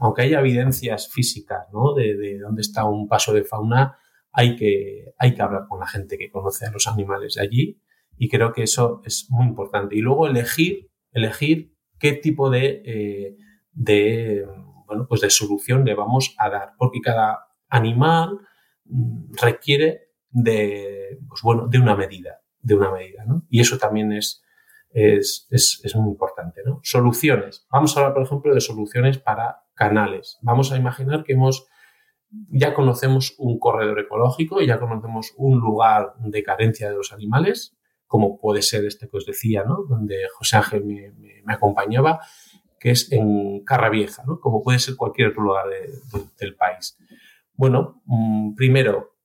Aunque 0.00 0.22
haya 0.22 0.40
evidencias 0.40 1.08
físicas 1.08 1.68
¿no? 1.72 1.94
de, 1.94 2.16
de 2.16 2.38
dónde 2.38 2.62
está 2.62 2.84
un 2.84 3.06
paso 3.06 3.32
de 3.32 3.44
fauna, 3.44 3.98
hay 4.32 4.56
que, 4.56 5.14
hay 5.18 5.34
que 5.34 5.42
hablar 5.42 5.66
con 5.68 5.80
la 5.80 5.86
gente 5.86 6.18
que 6.18 6.30
conoce 6.30 6.66
a 6.66 6.70
los 6.70 6.86
animales 6.86 7.38
allí 7.38 7.80
y 8.16 8.28
creo 8.28 8.52
que 8.52 8.62
eso 8.62 9.00
es 9.04 9.26
muy 9.30 9.46
importante. 9.46 9.96
Y 9.96 10.00
luego 10.00 10.26
elegir, 10.26 10.90
elegir 11.12 11.74
qué 11.98 12.12
tipo 12.12 12.50
de, 12.50 12.82
eh, 12.84 13.36
de, 13.72 14.46
bueno, 14.86 15.06
pues 15.08 15.20
de 15.20 15.30
solución 15.30 15.84
le 15.84 15.94
vamos 15.94 16.34
a 16.38 16.50
dar, 16.50 16.72
porque 16.76 17.00
cada 17.00 17.46
animal 17.68 18.40
mm, 18.84 19.32
requiere 19.40 20.10
de, 20.28 21.18
pues 21.28 21.40
bueno, 21.42 21.66
de 21.66 21.78
una 21.78 21.96
medida, 21.96 22.40
de 22.60 22.74
una 22.74 22.92
medida, 22.92 23.24
¿no? 23.24 23.46
Y 23.48 23.60
eso 23.60 23.78
también 23.78 24.12
es, 24.12 24.42
es, 24.90 25.46
es, 25.50 25.80
es, 25.82 25.96
muy 25.96 26.10
importante, 26.10 26.60
¿no? 26.64 26.80
Soluciones. 26.82 27.66
Vamos 27.70 27.96
a 27.96 28.00
hablar, 28.00 28.14
por 28.14 28.22
ejemplo, 28.24 28.54
de 28.54 28.60
soluciones 28.60 29.18
para 29.18 29.64
canales. 29.80 30.38
Vamos 30.42 30.72
a 30.72 30.76
imaginar 30.76 31.24
que 31.24 31.32
hemos 31.32 31.66
ya 32.50 32.74
conocemos 32.74 33.34
un 33.38 33.58
corredor 33.58 33.98
ecológico, 33.98 34.60
ya 34.60 34.78
conocemos 34.78 35.32
un 35.36 35.58
lugar 35.58 36.12
de 36.18 36.42
carencia 36.42 36.88
de 36.88 36.94
los 36.94 37.12
animales, 37.12 37.76
como 38.06 38.38
puede 38.38 38.62
ser 38.62 38.84
este 38.84 39.08
que 39.08 39.16
os 39.16 39.26
decía, 39.26 39.64
¿no? 39.64 39.84
donde 39.88 40.16
José 40.34 40.58
Ángel 40.58 40.84
me, 40.84 41.52
acompañaba, 41.52 42.20
que 42.78 42.90
es 42.90 43.10
en 43.10 43.64
Carra 43.64 43.88
Vieja, 43.88 44.22
¿no? 44.26 44.38
como 44.38 44.62
puede 44.62 44.78
ser 44.78 44.96
cualquier 44.96 45.28
otro 45.28 45.42
lugar 45.42 45.66
del 46.38 46.54
país. 46.54 46.96
Bueno, 47.54 48.02
mm, 48.04 48.54
primero, 48.54 49.16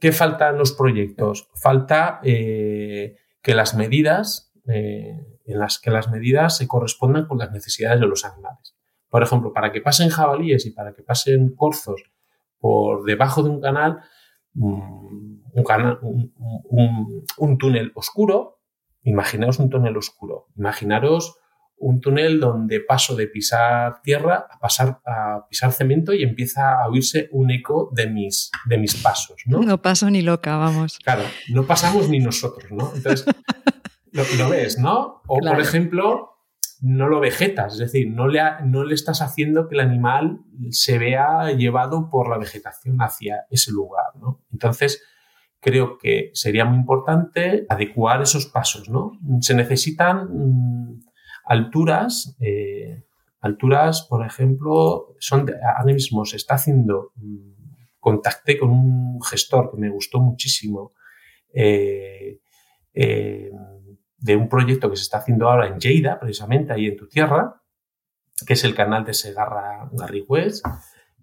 ¿qué 0.00 0.12
falta 0.12 0.50
en 0.50 0.58
los 0.58 0.72
proyectos? 0.72 1.48
Falta 1.54 2.20
eh, 2.22 3.16
que 3.40 3.54
las 3.54 3.74
medidas, 3.74 4.52
eh, 4.66 5.24
en 5.46 5.58
las 5.58 5.78
que 5.78 5.90
las 5.90 6.10
medidas 6.10 6.56
se 6.58 6.68
correspondan 6.68 7.26
con 7.26 7.38
las 7.38 7.52
necesidades 7.52 8.00
de 8.00 8.06
los 8.06 8.24
animales. 8.24 8.75
Por 9.08 9.22
ejemplo, 9.22 9.52
para 9.52 9.72
que 9.72 9.80
pasen 9.80 10.10
jabalíes 10.10 10.66
y 10.66 10.70
para 10.70 10.92
que 10.94 11.02
pasen 11.02 11.54
corzos 11.54 12.02
por 12.58 13.04
debajo 13.04 13.42
de 13.42 13.50
un 13.50 13.60
canal, 13.60 14.00
un, 14.54 15.42
canal, 15.66 15.98
un, 16.02 17.58
túnel 17.58 17.92
oscuro. 17.94 18.60
Imaginaos 19.02 19.58
un 19.58 19.70
túnel 19.70 19.96
oscuro. 19.96 20.48
Imaginaros 20.56 21.38
un 21.78 22.00
túnel 22.00 22.40
donde 22.40 22.80
paso 22.80 23.14
de 23.14 23.26
pisar 23.26 24.00
tierra 24.02 24.46
a 24.50 24.58
pasar 24.58 25.00
a 25.04 25.46
pisar 25.48 25.72
cemento 25.72 26.14
y 26.14 26.22
empieza 26.22 26.82
a 26.82 26.88
oírse 26.88 27.28
un 27.32 27.50
eco 27.50 27.90
de 27.92 28.06
mis, 28.06 28.50
de 28.64 28.78
mis 28.78 28.94
pasos, 28.96 29.42
¿no? 29.44 29.60
No 29.60 29.82
paso 29.82 30.10
ni 30.10 30.22
loca, 30.22 30.56
vamos. 30.56 30.98
Claro, 30.98 31.22
no 31.50 31.64
pasamos 31.66 32.08
ni 32.08 32.18
nosotros, 32.18 32.72
¿no? 32.72 32.92
Entonces, 32.94 33.26
lo, 34.38 34.48
ves, 34.48 34.78
¿no? 34.78 35.22
O, 35.26 35.38
por 35.38 35.60
ejemplo, 35.60 36.35
no 36.82 37.08
lo 37.08 37.20
vegetas, 37.20 37.74
es 37.74 37.78
decir, 37.78 38.10
no 38.10 38.28
le, 38.28 38.40
no 38.64 38.84
le 38.84 38.94
estás 38.94 39.22
haciendo 39.22 39.68
que 39.68 39.74
el 39.76 39.80
animal 39.80 40.40
se 40.70 40.98
vea 40.98 41.52
llevado 41.52 42.10
por 42.10 42.28
la 42.28 42.38
vegetación 42.38 42.98
hacia 42.98 43.46
ese 43.50 43.72
lugar, 43.72 44.16
¿no? 44.20 44.42
Entonces, 44.52 45.02
creo 45.60 45.98
que 45.98 46.30
sería 46.34 46.64
muy 46.64 46.78
importante 46.78 47.66
adecuar 47.68 48.22
esos 48.22 48.46
pasos, 48.46 48.88
¿no? 48.88 49.12
Se 49.40 49.54
necesitan 49.54 50.28
mm, 50.30 51.02
alturas, 51.44 52.36
eh, 52.40 53.04
alturas, 53.40 54.06
por 54.08 54.24
ejemplo, 54.24 55.14
son 55.18 55.50
ahora 55.76 55.92
mismo 55.92 56.24
se 56.24 56.36
está 56.36 56.54
haciendo, 56.54 57.12
mm, 57.16 57.56
contacté 57.98 58.58
con 58.58 58.70
un 58.70 59.20
gestor 59.22 59.70
que 59.70 59.78
me 59.78 59.90
gustó 59.90 60.20
muchísimo, 60.20 60.92
eh, 61.52 62.40
eh, 62.94 63.50
de 64.18 64.36
un 64.36 64.48
proyecto 64.48 64.90
que 64.90 64.96
se 64.96 65.02
está 65.02 65.18
haciendo 65.18 65.48
ahora 65.48 65.68
en 65.68 65.78
Lleida, 65.78 66.18
precisamente 66.18 66.72
ahí 66.72 66.86
en 66.86 66.96
tu 66.96 67.08
tierra, 67.08 67.62
que 68.46 68.54
es 68.54 68.64
el 68.64 68.74
canal 68.74 69.04
de 69.04 69.14
Segarra 69.14 69.88
Garrigües, 69.92 70.62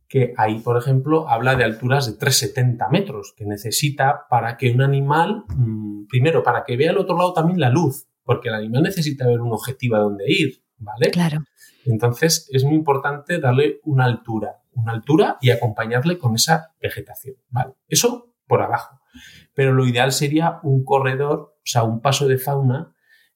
que 0.07 0.33
ahí, 0.37 0.59
por 0.59 0.77
ejemplo, 0.77 1.27
habla 1.27 1.55
de 1.55 1.63
alturas 1.63 2.05
de 2.05 2.17
370 2.17 2.87
metros, 2.89 3.33
que 3.35 3.45
necesita 3.45 4.27
para 4.29 4.57
que 4.57 4.71
un 4.71 4.81
animal, 4.81 5.43
mm, 5.47 6.05
primero, 6.07 6.43
para 6.43 6.63
que 6.63 6.77
vea 6.77 6.91
al 6.91 6.99
otro 6.99 7.17
lado 7.17 7.33
también 7.33 7.59
la 7.59 7.69
luz, 7.69 8.07
porque 8.23 8.49
el 8.49 8.55
animal 8.55 8.83
necesita 8.83 9.27
ver 9.27 9.41
un 9.41 9.51
objetivo 9.51 9.95
a 9.95 9.99
dónde 9.99 10.25
ir, 10.27 10.63
¿vale? 10.77 11.09
Claro. 11.09 11.39
Entonces, 11.85 12.47
es 12.51 12.63
muy 12.63 12.75
importante 12.75 13.39
darle 13.39 13.79
una 13.83 14.05
altura, 14.05 14.61
una 14.73 14.93
altura 14.93 15.37
y 15.41 15.49
acompañarle 15.49 16.17
con 16.17 16.35
esa 16.35 16.73
vegetación, 16.81 17.35
¿vale? 17.49 17.73
Eso 17.87 18.35
por 18.47 18.61
abajo. 18.61 18.99
Pero 19.53 19.73
lo 19.73 19.85
ideal 19.85 20.11
sería 20.11 20.59
un 20.63 20.83
corredor 20.83 21.52
sea, 21.65 21.83
un 21.83 22.01
paso 22.01 22.27
de 22.27 22.37
fauna 22.37 22.95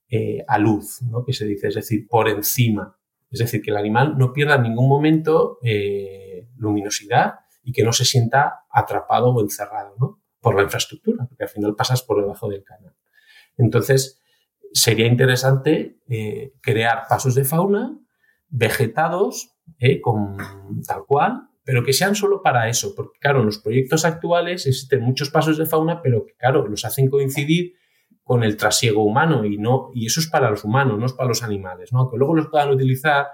eh, 0.10 0.44
a 0.48 0.58
luz, 0.58 1.02
¿no? 1.02 1.26
que 1.26 1.34
se 1.34 1.46
dice, 1.46 1.68
es 1.68 1.76
decir, 1.76 2.08
por 2.08 2.30
encima. 2.30 2.98
Es 3.30 3.40
decir, 3.40 3.62
que 3.62 3.72
el 3.72 3.78
animal 3.78 4.18
no 4.18 4.32
pierda 4.32 4.56
en 4.56 4.64
ningún 4.64 4.88
momento 4.88 5.60
eh, 5.62 6.48
luminosidad 6.56 7.40
y 7.62 7.74
que 7.74 7.84
no 7.84 7.92
se 7.92 8.06
sienta 8.06 8.66
atrapado 8.72 9.34
o 9.34 9.42
encerrado 9.42 9.96
¿no? 10.00 10.24
por 10.40 10.56
la 10.56 10.64
infraestructura, 10.64 11.26
porque 11.28 11.44
al 11.44 11.50
final 11.50 11.76
pasas 11.76 12.04
por 12.04 12.22
debajo 12.22 12.48
del 12.48 12.64
canal. 12.64 12.96
Entonces, 13.58 14.22
sería 14.72 15.08
interesante 15.08 16.00
eh, 16.08 16.54
crear 16.62 17.04
pasos 17.10 17.36
de 17.36 17.44
fauna 17.44 18.00
vegetados 18.48 19.58
con 20.02 20.38
tal 20.88 21.06
cual, 21.06 21.50
pero 21.66 21.84
que 21.84 21.92
sean 21.92 22.16
solo 22.16 22.42
para 22.42 22.70
eso, 22.70 22.96
porque 22.96 23.20
claro, 23.20 23.42
en 23.42 23.48
los 23.48 23.58
proyectos 23.58 24.06
actuales 24.06 24.66
existen 24.66 25.02
muchos 25.02 25.30
pasos 25.30 25.58
de 25.58 25.66
fauna, 25.66 26.02
pero 26.02 26.26
que 26.26 26.34
claro, 26.36 26.66
los 26.66 26.86
hacen 26.86 27.10
coincidir 27.10 27.74
con 28.28 28.44
el 28.44 28.58
trasiego 28.58 29.06
humano 29.06 29.46
y 29.46 29.58
no 29.58 29.90
y 29.94 30.06
eso 30.06 30.20
es 30.20 30.28
para 30.28 30.50
los 30.50 30.66
humanos, 30.66 31.00
no 31.00 31.06
es 31.06 31.14
para 31.14 31.30
los 31.30 31.44
animales, 31.44 31.94
¿no? 31.94 32.12
Que 32.12 32.18
luego 32.18 32.36
los 32.36 32.48
puedan 32.48 32.70
utilizar, 32.70 33.28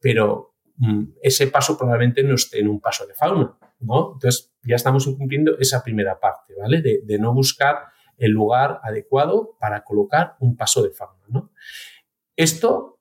pero 0.00 0.54
mm, 0.76 1.02
ese 1.20 1.48
paso 1.48 1.76
probablemente 1.76 2.22
no 2.22 2.36
esté 2.36 2.60
en 2.60 2.68
un 2.68 2.80
paso 2.80 3.04
de 3.08 3.14
fauna, 3.14 3.58
¿no? 3.80 4.12
Entonces 4.14 4.54
ya 4.62 4.76
estamos 4.76 5.04
incumpliendo 5.08 5.58
esa 5.58 5.82
primera 5.82 6.20
parte, 6.20 6.54
¿vale? 6.56 6.80
De, 6.80 7.18
no 7.18 7.34
buscar 7.34 7.86
el 8.18 8.30
lugar 8.30 8.78
adecuado 8.84 9.56
para 9.58 9.82
colocar 9.82 10.36
un 10.38 10.56
paso 10.56 10.80
de 10.80 10.90
fauna, 10.90 11.24
¿no? 11.26 11.50
Esto 12.36 13.00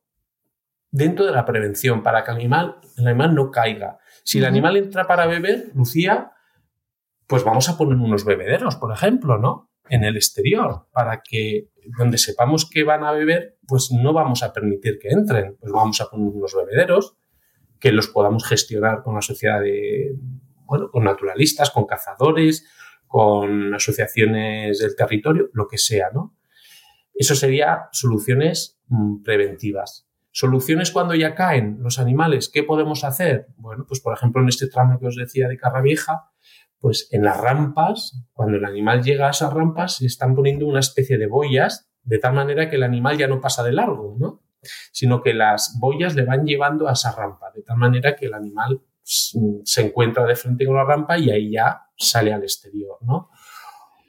dentro 0.89 1.25
de 1.25 1.31
la 1.31 1.45
prevención, 1.45 2.01
para 2.01 2.23
que 2.23 2.31
el 2.31 2.37
animal, 2.37 2.77
el 2.97 3.07
animal 3.07 3.35
no 3.35 3.51
caiga. 3.51 3.99
Si 4.23 4.39
el 4.39 4.45
animal 4.45 4.77
entra 4.77 5.05
para 5.05 5.27
beber, 5.27 5.69
Lucía, 5.75 6.31
pues 7.27 7.43
vamos 7.43 7.69
a 7.69 7.77
poner 7.77 7.97
unos 7.97 8.25
bebederos, 8.25 8.77
por 8.77 8.91
ejemplo, 8.91 9.37
¿no? 9.37 9.69
En 9.89 10.03
el 10.03 10.15
exterior 10.15 10.87
para 10.91 11.21
que 11.21 11.69
donde 11.97 12.17
sepamos 12.17 12.69
que 12.69 12.83
van 12.83 13.03
a 13.03 13.11
beber, 13.11 13.57
pues 13.67 13.91
no 13.91 14.13
vamos 14.13 14.43
a 14.43 14.51
permitir 14.51 14.97
que 14.99 15.09
entren, 15.09 15.55
pues 15.59 15.71
vamos 15.71 16.01
a 16.01 16.09
poner 16.09 16.29
unos 16.29 16.55
bebederos 16.55 17.15
que 17.79 17.91
los 17.91 18.07
podamos 18.07 18.45
gestionar 18.45 19.03
con 19.03 19.15
la 19.15 19.21
sociedad 19.21 19.61
de, 19.61 20.15
bueno, 20.65 20.89
con 20.89 21.03
naturalistas, 21.03 21.69
con 21.69 21.85
cazadores, 21.85 22.65
con 23.07 23.73
asociaciones 23.73 24.79
del 24.79 24.95
territorio, 24.95 25.49
lo 25.53 25.67
que 25.67 25.77
sea, 25.77 26.09
¿no? 26.13 26.35
Eso 27.13 27.35
sería 27.35 27.87
soluciones 27.91 28.79
mm, 28.87 29.23
preventivas. 29.23 30.07
Soluciones 30.31 30.91
cuando 30.91 31.15
ya 31.15 31.33
caen 31.33 31.77
los 31.79 31.97
animales, 31.97 32.49
¿qué 32.49 32.63
podemos 32.63 33.05
hacer? 33.05 33.47
Bueno, 33.55 33.85
pues 33.87 34.01
por 34.01 34.13
ejemplo 34.13 34.41
en 34.41 34.49
este 34.49 34.67
tramo 34.67 34.99
que 34.99 35.07
os 35.07 35.15
decía 35.15 35.47
de 35.47 35.57
Carravieja, 35.57 36.31
pues 36.85 37.07
en 37.09 37.23
las 37.23 37.41
rampas, 37.41 38.27
cuando 38.31 38.57
el 38.57 38.65
animal 38.65 39.01
llega 39.01 39.25
a 39.25 39.31
esas 39.31 39.51
rampas, 39.51 39.95
se 39.95 40.05
están 40.05 40.35
poniendo 40.35 40.67
una 40.67 40.81
especie 40.81 41.17
de 41.17 41.25
boyas, 41.25 41.89
de 42.03 42.19
tal 42.19 42.33
manera 42.35 42.69
que 42.69 42.75
el 42.75 42.83
animal 42.83 43.17
ya 43.17 43.27
no 43.27 43.41
pasa 43.41 43.63
de 43.63 43.71
largo, 43.71 44.15
¿no? 44.19 44.43
Sino 44.91 45.23
que 45.23 45.33
las 45.33 45.79
boyas 45.79 46.13
le 46.13 46.25
van 46.25 46.45
llevando 46.45 46.87
a 46.87 46.91
esa 46.91 47.11
rampa, 47.11 47.47
de 47.55 47.63
tal 47.63 47.77
manera 47.77 48.15
que 48.15 48.27
el 48.27 48.35
animal 48.35 48.83
se 49.01 49.81
encuentra 49.81 50.25
de 50.25 50.35
frente 50.35 50.63
con 50.63 50.75
la 50.75 50.83
rampa 50.83 51.17
y 51.17 51.31
ahí 51.31 51.53
ya 51.53 51.87
sale 51.97 52.31
al 52.31 52.43
exterior, 52.43 52.99
¿no? 53.01 53.31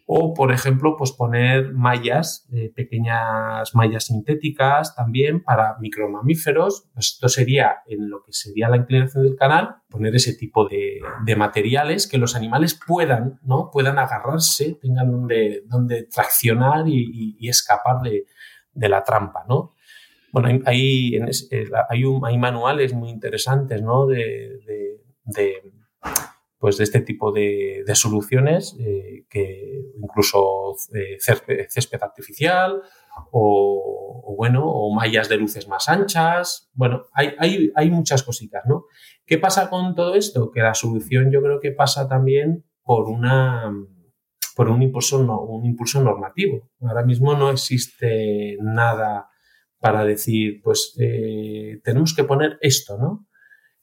O, 0.08 0.34
por 0.34 0.52
ejemplo, 0.52 0.94
pues 0.96 1.10
poner 1.10 1.72
mallas, 1.72 2.46
eh, 2.52 2.72
pequeñas 2.72 3.74
mallas 3.74 4.04
sintéticas 4.04 4.94
también 4.94 5.42
para 5.42 5.76
micromamíferos. 5.80 6.88
Pues 6.94 7.14
esto 7.14 7.28
sería 7.28 7.78
en 7.88 8.08
lo 8.08 8.22
que 8.22 8.32
sería 8.32 8.68
la 8.68 8.76
inclinación 8.76 9.24
del 9.24 9.34
canal, 9.34 9.78
poner 9.88 10.14
ese 10.14 10.34
tipo 10.34 10.68
de, 10.68 11.00
materiales 11.36 12.06
que 12.06 12.18
los 12.18 12.36
animales 12.36 12.78
puedan, 12.86 13.40
¿no? 13.42 13.68
Puedan 13.72 13.98
agarrarse, 13.98 14.78
tengan 14.80 15.10
donde, 15.10 15.64
donde 15.66 16.04
traccionar 16.04 16.86
y, 16.86 17.36
escapar 17.48 17.96
de, 18.02 18.88
la 18.88 19.02
trampa, 19.02 19.44
¿no? 19.48 19.74
Bueno, 20.30 20.60
hay, 20.66 21.16
eh, 21.16 21.64
hay, 21.88 22.04
hay 22.24 22.38
manuales 22.38 22.92
muy 22.92 23.10
interesantes, 23.10 23.82
¿no? 23.82 24.06
de 24.06 25.00
pues 26.58 26.78
de 26.78 26.84
este 26.84 27.00
tipo 27.00 27.32
de, 27.32 27.84
soluciones, 27.94 28.76
eh, 28.80 29.26
que 29.28 29.92
incluso 30.00 30.74
eh, 30.94 31.18
césped 31.18 32.02
artificial 32.02 32.82
o, 33.30 34.34
bueno, 34.36 34.64
o 34.64 34.92
mallas 34.94 35.28
de 35.28 35.36
luces 35.36 35.68
más 35.68 35.88
anchas. 35.88 36.70
Bueno, 36.74 37.04
hay, 37.12 37.70
hay, 37.74 37.90
muchas 37.90 38.22
cositas, 38.22 38.64
¿no? 38.66 38.84
¿Qué 39.24 39.38
pasa 39.38 39.68
con 39.70 39.94
todo 39.94 40.14
esto? 40.14 40.50
Que 40.50 40.60
la 40.60 40.74
solución 40.74 41.30
yo 41.30 41.42
creo 41.42 41.60
que 41.60 41.72
pasa 41.72 42.08
también 42.08 42.64
por 42.82 43.08
una 43.08 43.72
por 44.54 44.70
un 44.70 44.82
impulso, 44.82 45.18
un 45.18 45.66
impulso 45.66 46.02
normativo. 46.02 46.70
Ahora 46.80 47.04
mismo 47.04 47.34
no 47.34 47.50
existe 47.50 48.56
nada 48.62 49.28
para 49.78 50.04
decir, 50.06 50.62
pues 50.62 50.96
eh, 50.98 51.78
tenemos 51.84 52.14
que 52.14 52.24
poner 52.24 52.56
esto, 52.62 52.96
¿no? 52.96 53.26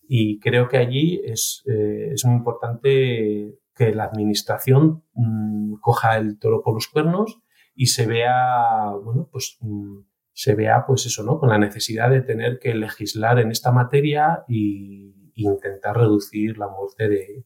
Y 0.08 0.40
creo 0.40 0.68
que 0.68 0.78
allí 0.78 1.22
es, 1.24 1.64
eh, 1.66 2.10
es 2.14 2.26
muy 2.26 2.36
importante 2.36 3.60
que 3.76 3.94
la 3.94 4.06
administración 4.06 5.04
mm, 5.14 5.76
coja 5.82 6.18
el 6.18 6.38
toro 6.40 6.62
por 6.62 6.76
los 6.76 6.88
cuernos 6.88 7.40
y 7.76 7.88
se 7.88 8.06
vea, 8.06 8.92
bueno, 9.04 9.30
pues 9.32 9.58
mm, 9.62 10.00
se 10.34 10.56
vea, 10.56 10.86
pues 10.86 11.06
eso, 11.06 11.24
¿no? 11.24 11.40
Con 11.40 11.50
la 11.50 11.58
necesidad 11.58 12.10
de 12.10 12.22
tener 12.22 12.60
que 12.60 12.74
legislar 12.74 13.40
en 13.40 13.52
esta 13.52 13.72
materia 13.72 14.44
y, 14.48 15.12
intentar 15.36 15.98
reducir 15.98 16.60
la 16.60 16.68
muerte 16.68 17.10
de, 17.10 17.44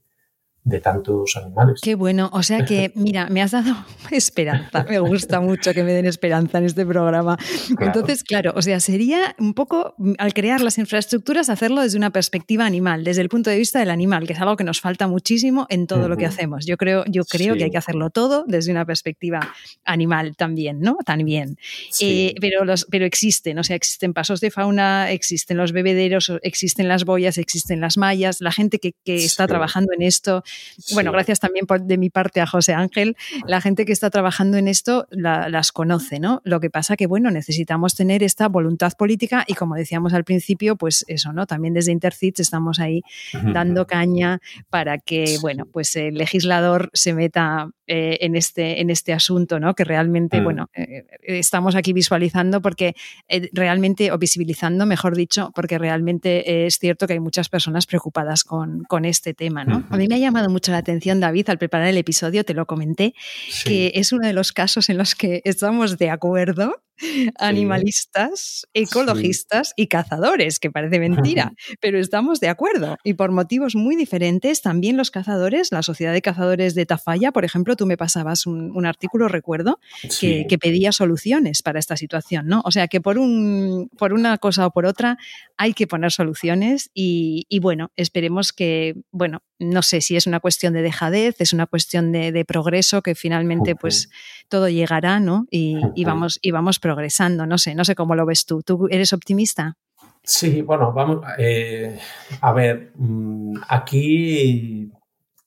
de 0.68 0.82
tantos 0.82 1.38
animales. 1.38 1.80
Qué 1.82 1.95
bueno, 1.95 2.30
o 2.34 2.43
sea 2.43 2.65
que, 2.65 2.91
mira, 2.95 3.28
me 3.30 3.41
has 3.41 3.51
dado 3.51 3.74
esperanza, 4.11 4.86
me 4.89 4.99
gusta 4.99 5.39
mucho 5.39 5.74
que 5.74 5.84
me 5.84 5.93
den 5.93 6.05
esperanza 6.05 6.57
en 6.57 6.65
este 6.65 6.86
programa. 6.86 7.38
Entonces, 7.80 8.24
claro, 8.24 8.53
o 8.55 8.61
sea, 8.61 8.80
sería 8.80 9.36
un 9.39 9.53
poco, 9.53 9.95
al 10.18 10.34
crear 10.34 10.61
las 10.61 10.78
infraestructuras, 10.78 11.49
hacerlo 11.49 11.82
desde 11.82 11.97
una 11.97 12.11
perspectiva 12.11 12.65
animal, 12.65 13.05
desde 13.05 13.22
el 13.22 13.30
punto 13.30 13.49
de 13.49 13.57
vista 13.57 13.80
del 13.80 13.89
animal, 13.89 14.28
que 14.28 14.34
es 14.34 14.41
algo 14.41 14.57
que 14.57 14.65
nos 14.65 14.82
falta 14.82 15.07
muchísimo 15.07 15.68
en 15.70 15.88
todo 15.88 16.09
lo 16.09 16.18
que 16.18 16.26
hacemos. 16.26 16.65
Yo 16.65 16.76
creo, 16.76 17.05
yo 17.07 17.24
creo 17.24 17.55
que 17.55 17.63
hay 17.63 17.72
que 17.72 17.78
hacerlo 17.78 18.09
todo 18.09 18.43
desde 18.45 18.72
una 18.72 18.86
perspectiva 18.86 19.39
animal 19.86 20.36
también, 20.36 20.82
¿no? 20.82 20.97
También. 21.05 21.57
Eh, 22.01 22.36
pero, 22.41 22.65
los, 22.65 22.86
pero 22.91 23.05
existen, 23.05 23.57
o 23.57 23.63
sea, 23.63 23.78
existen 23.78 24.13
pasos 24.13 24.41
de 24.41 24.51
fauna, 24.51 25.11
existen 25.11 25.55
los 25.55 25.72
bebederos, 25.72 26.32
existen 26.41 26.89
las 26.89 27.05
boyas, 27.05 27.38
existen 27.38 27.80
las 27.80 27.97
mallas, 27.97 28.41
la 28.41 28.51
gente 28.51 28.80
que, 28.80 28.93
que 29.05 29.24
está 29.24 29.47
trabajando 29.47 29.93
en 29.93 30.01
esto 30.01 30.43
bueno, 30.93 31.12
gracias 31.12 31.39
también 31.39 31.66
de 31.82 31.97
mi 31.97 32.10
parte 32.10 32.41
a 32.41 32.47
José 32.47 32.74
Ángel. 32.74 33.16
La 33.45 33.62
gente 33.62 33.86
que 33.86 33.91
está 33.91 34.10
trabajando 34.10 34.58
en 34.58 34.68
esto 34.68 35.08
las 35.12 35.72
conoce, 35.72 36.20
¿no? 36.20 36.41
Lo 36.43 36.60
que 36.60 36.70
pasa 36.70 36.95
que, 36.95 37.08
bueno, 37.08 37.32
necesitamos 37.32 37.95
tener 37.95 38.24
esta 38.24 38.47
voluntad 38.47 38.93
política 38.97 39.43
y 39.47 39.53
como 39.53 39.76
decíamos 39.76 40.14
al 40.14 40.24
principio, 40.24 40.76
pues 40.76 41.05
eso, 41.08 41.34
¿no? 41.34 41.45
También 41.45 41.74
desde 41.74 41.91
Intercits 41.91 42.39
estamos 42.39 42.80
ahí 42.80 43.01
dando 43.53 43.88
caña 43.88 44.39
para 44.70 44.97
que, 44.97 45.38
bueno, 45.41 45.66
pues 45.66 45.95
el 45.95 46.16
legislador 46.16 46.89
se 46.93 47.14
meta 47.14 47.70
eh, 47.89 48.18
en, 48.20 48.36
este, 48.36 48.82
en 48.82 48.89
este 48.89 49.14
asunto, 49.14 49.62
¿no? 49.62 49.74
Que 49.74 49.86
realmente, 49.86 50.41
mm. 50.41 50.43
bueno, 50.43 50.70
eh, 50.74 51.05
estamos 51.22 51.74
aquí 51.76 51.93
visualizando 51.93 52.62
porque 52.62 52.95
eh, 53.30 53.49
realmente, 53.53 54.12
o 54.12 54.18
visibilizando, 54.18 54.86
mejor 54.86 55.16
dicho, 55.16 55.51
porque 55.55 55.78
realmente 55.78 56.66
es 56.66 56.80
cierto 56.80 57.08
que 57.08 57.14
hay 57.14 57.22
muchas 57.22 57.47
personas 57.47 57.86
preocupadas 57.86 58.43
con, 58.43 58.84
con 58.84 59.05
este 59.05 59.34
tema, 59.34 59.64
¿no? 59.64 59.86
A 59.89 59.95
mí 59.95 60.08
me 60.10 60.16
ha 60.16 60.18
llamado 60.18 60.47
mucho 60.50 60.72
la 60.72 60.80
atención, 60.80 61.20
David, 61.20 61.50
al 61.50 61.58
preparar 61.58 61.88
el 61.88 61.98
episodio, 61.98 62.43
te 62.43 62.54
lo 62.54 62.66
comenté, 62.66 63.14
que 63.66 63.91
es 63.95 64.12
uno 64.12 64.28
de 64.28 64.34
los 64.34 64.52
casos 64.52 64.89
en 64.89 64.98
los 64.98 65.16
que 65.16 65.41
estamos 65.45 65.98
de 65.98 66.10
acuerdo 66.10 66.82
animalistas, 67.39 68.68
ecologistas 68.74 69.74
y 69.76 69.88
cazadores, 69.88 70.60
que 70.60 70.72
parece 70.72 71.00
mentira, 71.00 71.54
pero 71.82 72.00
estamos 72.00 72.39
de 72.39 72.50
acuerdo. 72.50 72.98
Y 73.04 73.14
por 73.14 73.32
motivos 73.32 73.76
muy 73.76 73.95
diferentes, 73.95 74.62
también 74.62 74.98
los 74.98 75.12
cazadores, 75.12 75.72
la 75.72 75.84
Sociedad 75.84 76.14
de 76.14 76.22
Cazadores 76.22 76.76
de 76.76 76.86
Tafalla, 76.86 77.32
por 77.32 77.45
ejemplo, 77.45 77.76
tú 77.76 77.86
me 77.86 77.98
pasabas 77.98 78.45
un, 78.45 78.86
artículo, 78.86 79.28
recuerdo, 79.28 79.80
que, 80.20 80.58
pedía 80.60 80.91
soluciones 80.91 81.62
para 81.62 81.78
esta 81.78 81.98
situación, 81.98 82.48
¿no? 82.48 82.62
O 82.66 82.72
sea 82.72 82.88
que 82.88 83.00
por, 83.00 83.20
un, 83.20 83.89
por 83.98 84.14
una 84.14 84.38
cosa 84.38 84.66
o 84.66 84.72
por 84.72 84.86
otra 84.86 85.18
hay 85.56 85.74
que 85.74 85.86
poner 85.86 86.12
soluciones 86.12 86.89
y, 86.93 87.45
bueno, 87.62 87.91
esperemos 87.95 88.54
que, 88.54 88.95
bueno, 89.12 89.43
no 89.60 89.82
sé 89.82 90.02
si 90.02 90.16
es 90.16 90.26
una 90.28 90.39
cuestión 90.39 90.74
de 90.74 90.82
dejadez, 90.82 91.36
es 91.39 91.54
una 91.54 91.68
cuestión 91.68 92.12
de, 92.12 92.45
progreso, 92.48 93.02
que 93.02 93.16
finalmente 93.16 93.76
pues 93.76 94.10
todo 94.48 94.70
llegará, 94.70 95.20
¿no? 95.20 95.48
Y, 95.52 95.78
y 95.95 96.06
vamos, 96.06 96.39
y 96.41 96.52
vamos 96.52 96.80
progresando, 96.88 97.46
no 97.46 97.58
sé, 97.58 97.76
no 97.76 97.84
sé 97.84 97.96
cómo 97.96 98.16
lo 98.16 98.26
ves 98.26 98.46
tú. 98.46 98.62
¿Tú 98.64 98.88
eres 98.90 99.12
optimista? 99.12 99.76
Sí, 100.24 100.62
bueno, 100.62 100.94
vamos, 100.94 101.26
eh, 101.38 102.00
a 102.40 102.54
ver, 102.54 102.94
mm, 102.96 103.58
aquí 103.68 104.90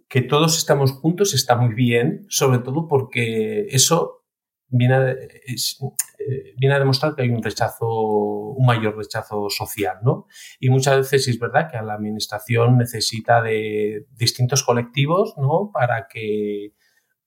que 0.06 0.20
todos 0.20 0.58
estamos 0.58 0.92
juntos 0.92 1.32
está 1.32 1.56
muy 1.56 1.74
bien, 1.74 2.26
sobre 2.28 2.58
todo 2.58 2.86
porque 2.88 3.68
eso 3.70 4.26
viene 4.68 4.94
a, 4.94 5.10
eh, 5.12 6.54
viene 6.58 6.74
a 6.74 6.78
demostrar 6.78 7.14
que 7.14 7.22
hay 7.22 7.30
un 7.30 7.42
rechazo, 7.42 7.86
un 7.88 8.66
mayor 8.66 8.98
rechazo 8.98 9.48
social, 9.48 9.96
¿no? 10.02 10.26
Y 10.58 10.68
muchas 10.68 10.96
veces 10.98 11.26
es 11.28 11.38
verdad 11.38 11.70
que 11.70 11.80
la 11.80 11.94
administración 11.94 12.76
necesita 12.76 13.40
de 13.40 14.06
distintos 14.12 14.62
colectivos, 14.62 15.34
¿no? 15.38 15.70
Para 15.72 16.06
que 16.06 16.74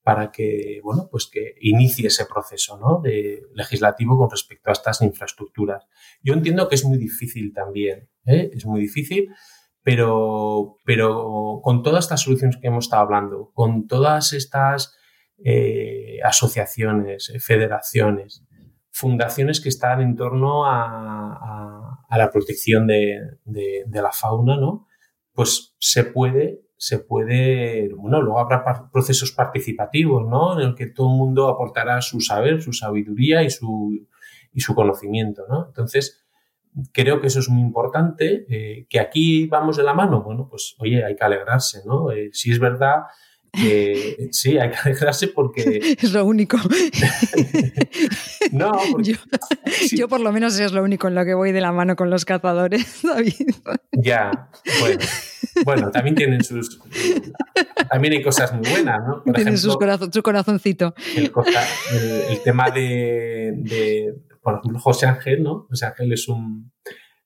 para 0.04 0.32
que, 0.32 0.82
bueno, 0.84 1.08
pues 1.10 1.30
que 1.32 1.56
inicie 1.62 2.08
ese 2.08 2.26
proceso 2.26 2.78
¿no? 2.78 3.00
de 3.02 3.42
legislativo 3.54 4.18
con 4.18 4.30
respecto 4.30 4.70
a 4.70 4.74
estas 4.74 5.02
infraestructuras. 5.02 5.88
Yo 6.22 6.34
entiendo 6.34 6.68
que 6.68 6.76
es 6.76 6.84
muy 6.84 6.98
difícil 6.98 7.54
también, 7.54 8.10
¿eh? 8.26 8.52
es 8.54 8.66
muy 8.66 8.82
difícil, 8.82 9.30
pero, 9.82 10.78
pero 10.86 11.62
con 11.64 11.84
todas 11.84 12.06
estas 12.06 12.22
soluciones 12.22 12.58
que 12.58 12.68
hemos 12.68 12.86
estado 12.86 13.04
hablando, 13.04 13.52
con 13.54 13.88
todas 13.88 14.34
estas 14.34 14.96
eh, 15.44 16.20
asociaciones, 16.24 17.32
federaciones, 17.40 18.46
fundaciones 18.92 19.62
que 19.62 19.70
están 19.70 20.02
en 20.02 20.16
torno 20.16 20.66
a, 20.66 21.98
a, 22.10 22.18
la 22.18 22.30
protección 22.30 22.88
de, 22.88 23.20
de, 23.44 23.84
de, 23.88 24.02
la 24.02 24.12
fauna, 24.12 24.56
¿no? 24.56 24.88
Pues 25.34 25.76
se 25.80 26.04
puede 26.04 26.63
se 26.78 27.00
puede, 27.00 27.90
bueno, 27.96 28.22
luego 28.22 28.40
habrá 28.40 28.90
procesos 28.92 29.32
participativos, 29.32 30.28
¿no? 30.28 30.60
En 30.60 30.70
el 30.70 30.76
que 30.76 30.88
todo 30.88 31.12
el 31.12 31.18
mundo 31.18 31.48
aportará 31.48 32.02
su 32.02 32.20
saber, 32.20 32.62
su 32.62 32.74
sabiduría 32.74 33.44
y 33.44 33.50
su, 33.50 34.08
y 34.52 34.60
su 34.62 34.76
conocimiento, 34.76 35.44
¿no? 35.50 35.68
Entonces, 35.68 36.24
creo 36.92 37.22
que 37.22 37.28
eso 37.28 37.40
es 37.40 37.50
muy 37.50 37.62
importante, 37.62 38.46
eh, 38.50 38.86
que 38.90 39.00
aquí 39.00 39.48
vamos 39.48 39.78
de 39.78 39.84
la 39.84 39.94
mano, 39.94 40.24
bueno, 40.24 40.48
pues 40.50 40.76
oye, 40.80 41.04
hay 41.06 41.16
que 41.16 41.24
alegrarse, 41.24 41.82
¿no? 41.86 42.12
Eh, 42.12 42.30
si 42.34 42.52
es 42.52 42.60
verdad 42.60 43.04
que 43.54 44.30
sí, 44.32 44.58
hay 44.58 44.72
que 44.72 44.78
alegrarse 44.84 45.28
porque... 45.28 45.96
Es 46.02 46.12
lo 46.12 46.26
único. 46.26 46.58
no, 48.52 48.72
porque... 48.92 49.16
yo, 49.96 50.08
por 50.08 50.20
lo 50.20 50.32
menos 50.32 50.60
es 50.60 50.72
lo 50.72 50.84
único 50.84 51.08
en 51.08 51.16
lo 51.16 51.24
que 51.24 51.36
voy 51.36 51.52
de 51.52 51.62
la 51.62 51.72
mano 51.72 51.96
con 51.96 52.10
los 52.10 52.26
cazadores, 52.26 53.02
David. 53.04 53.54
Ya, 53.92 54.50
bueno. 54.80 55.00
Bueno, 55.66 55.92
también 55.92 56.16
tienen 56.16 56.44
sus. 56.44 56.80
También 57.88 58.16
hay 58.16 58.24
cosas 58.24 58.54
muy 58.54 58.68
buenas, 58.68 59.00
¿no? 59.06 59.24
Por 59.24 59.36
tienen 59.36 59.58
sus 59.58 59.78
corazon, 59.78 60.12
su 60.12 60.24
corazoncito. 60.24 60.96
El, 61.16 62.42
tema 62.44 62.72
de, 62.72 64.16
por 64.42 64.56
ejemplo, 64.56 64.80
José 64.80 65.06
Ángel, 65.06 65.44
¿no? 65.44 65.68
José 65.70 65.86
Ángel 65.86 66.12
es 66.12 66.28
un, 66.28 66.73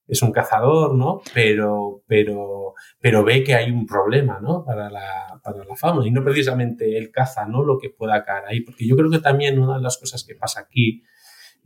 es 0.08 0.22
un 0.22 0.32
cazador, 0.32 0.96
¿no? 0.96 1.22
Pero, 1.34 2.04
pero, 2.08 2.74
pero 3.00 3.24
ve 3.24 3.44
que 3.44 3.56
hay 3.56 3.72
un 3.72 3.86
problema, 3.86 4.40
¿no? 4.40 4.64
Para 4.64 4.90
la, 4.90 5.40
para 5.44 5.64
la 5.64 5.76
fauna. 5.76 6.08
Y 6.08 6.12
no 6.12 6.24
precisamente 6.24 6.98
el 6.98 7.12
caza, 7.12 7.46
¿no? 7.46 7.64
Lo 7.64 7.78
que 7.78 7.90
pueda 7.90 8.24
caer 8.24 8.46
ahí. 8.48 8.62
Porque 8.62 8.88
yo 8.88 8.96
creo 8.96 9.10
que 9.10 9.20
también 9.20 9.60
una 9.60 9.76
de 9.76 9.84
las 9.84 9.98
cosas 9.98 10.24
que 10.24 10.36
pasa 10.36 10.62
aquí 10.62 11.04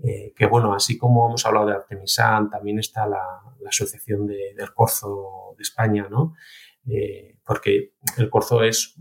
Eh, 0.04 0.34
que 0.36 0.48
bueno, 0.48 0.74
así 0.74 0.98
como 0.98 1.28
hemos 1.28 1.46
hablado 1.46 1.68
de 1.68 1.74
Artemisan, 1.74 2.50
también 2.50 2.80
está 2.80 3.06
la, 3.06 3.24
Asociación 3.68 4.26
del 4.26 4.74
Corzo 4.74 5.54
de 5.56 5.62
España, 5.62 6.08
¿no? 6.10 6.34
Eh, 6.90 7.38
porque 7.46 7.94
el 8.18 8.30
corzo 8.30 8.64
es, 8.64 8.96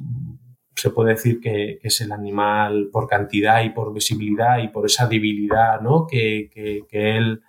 se 0.74 0.90
puede 0.90 1.14
decir 1.14 1.40
que, 1.40 1.78
es 1.82 2.00
el 2.02 2.12
animal 2.12 2.90
por 2.92 3.08
cantidad 3.08 3.64
y 3.64 3.70
por 3.70 3.92
visibilidad 3.94 4.58
y 4.58 4.68
por 4.68 4.84
esa 4.86 5.06
debilidad, 5.06 5.80
¿no? 5.80 6.06
Que, 6.06 6.50
él, 6.90 7.40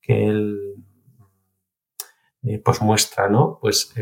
que 0.00 0.24
él 0.26 0.74
pues 2.64 2.82
muestra, 2.82 3.28
¿no? 3.28 3.58
Pues 3.60 3.92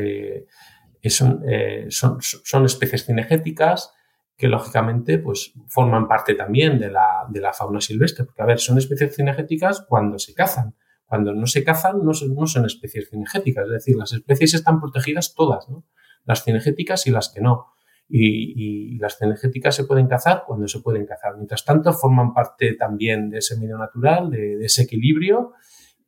son, 1.08 1.42
son, 1.88 2.18
son 2.20 2.64
especies 2.64 3.06
cinegéticas 3.06 3.92
que 4.36 4.48
lógicamente 4.48 5.18
pues, 5.18 5.52
forman 5.68 6.08
parte 6.08 6.34
también 6.34 6.78
de 6.78 6.90
la, 6.90 7.26
de 7.28 7.40
la, 7.40 7.52
fauna 7.52 7.80
silvestre, 7.80 8.24
porque 8.24 8.42
a 8.42 8.46
ver, 8.46 8.58
son 8.58 8.78
especies 8.78 9.14
cinegéticas 9.14 9.84
cuando 9.88 10.18
se 10.18 10.34
cazan. 10.34 10.74
Cuando 11.06 11.34
no 11.34 11.46
se 11.46 11.62
cazan 11.62 12.04
no 12.04 12.14
son, 12.14 12.34
no 12.34 12.46
son 12.46 12.64
especies 12.64 13.10
cinegéticas, 13.10 13.66
es 13.66 13.72
decir, 13.72 13.96
las 13.96 14.12
especies 14.12 14.54
están 14.54 14.80
protegidas 14.80 15.34
todas, 15.34 15.68
¿no? 15.68 15.84
las 16.24 16.42
cinegéticas 16.42 17.06
y 17.06 17.10
las 17.10 17.28
que 17.32 17.40
no. 17.40 17.66
Y, 18.08 18.98
las 18.98 19.18
cinegéticas 19.18 19.74
se 19.74 19.84
pueden 19.84 20.06
cazar 20.06 20.44
cuando 20.46 20.68
se 20.68 20.80
pueden 20.80 21.06
cazar. 21.06 21.36
Mientras 21.36 21.64
tanto, 21.64 21.92
forman 21.92 22.32
parte 22.32 22.74
también 22.74 23.30
de 23.30 23.38
ese 23.38 23.58
medio 23.58 23.76
natural, 23.76 24.30
de 24.30 24.64
ese 24.64 24.82
equilibrio. 24.82 25.52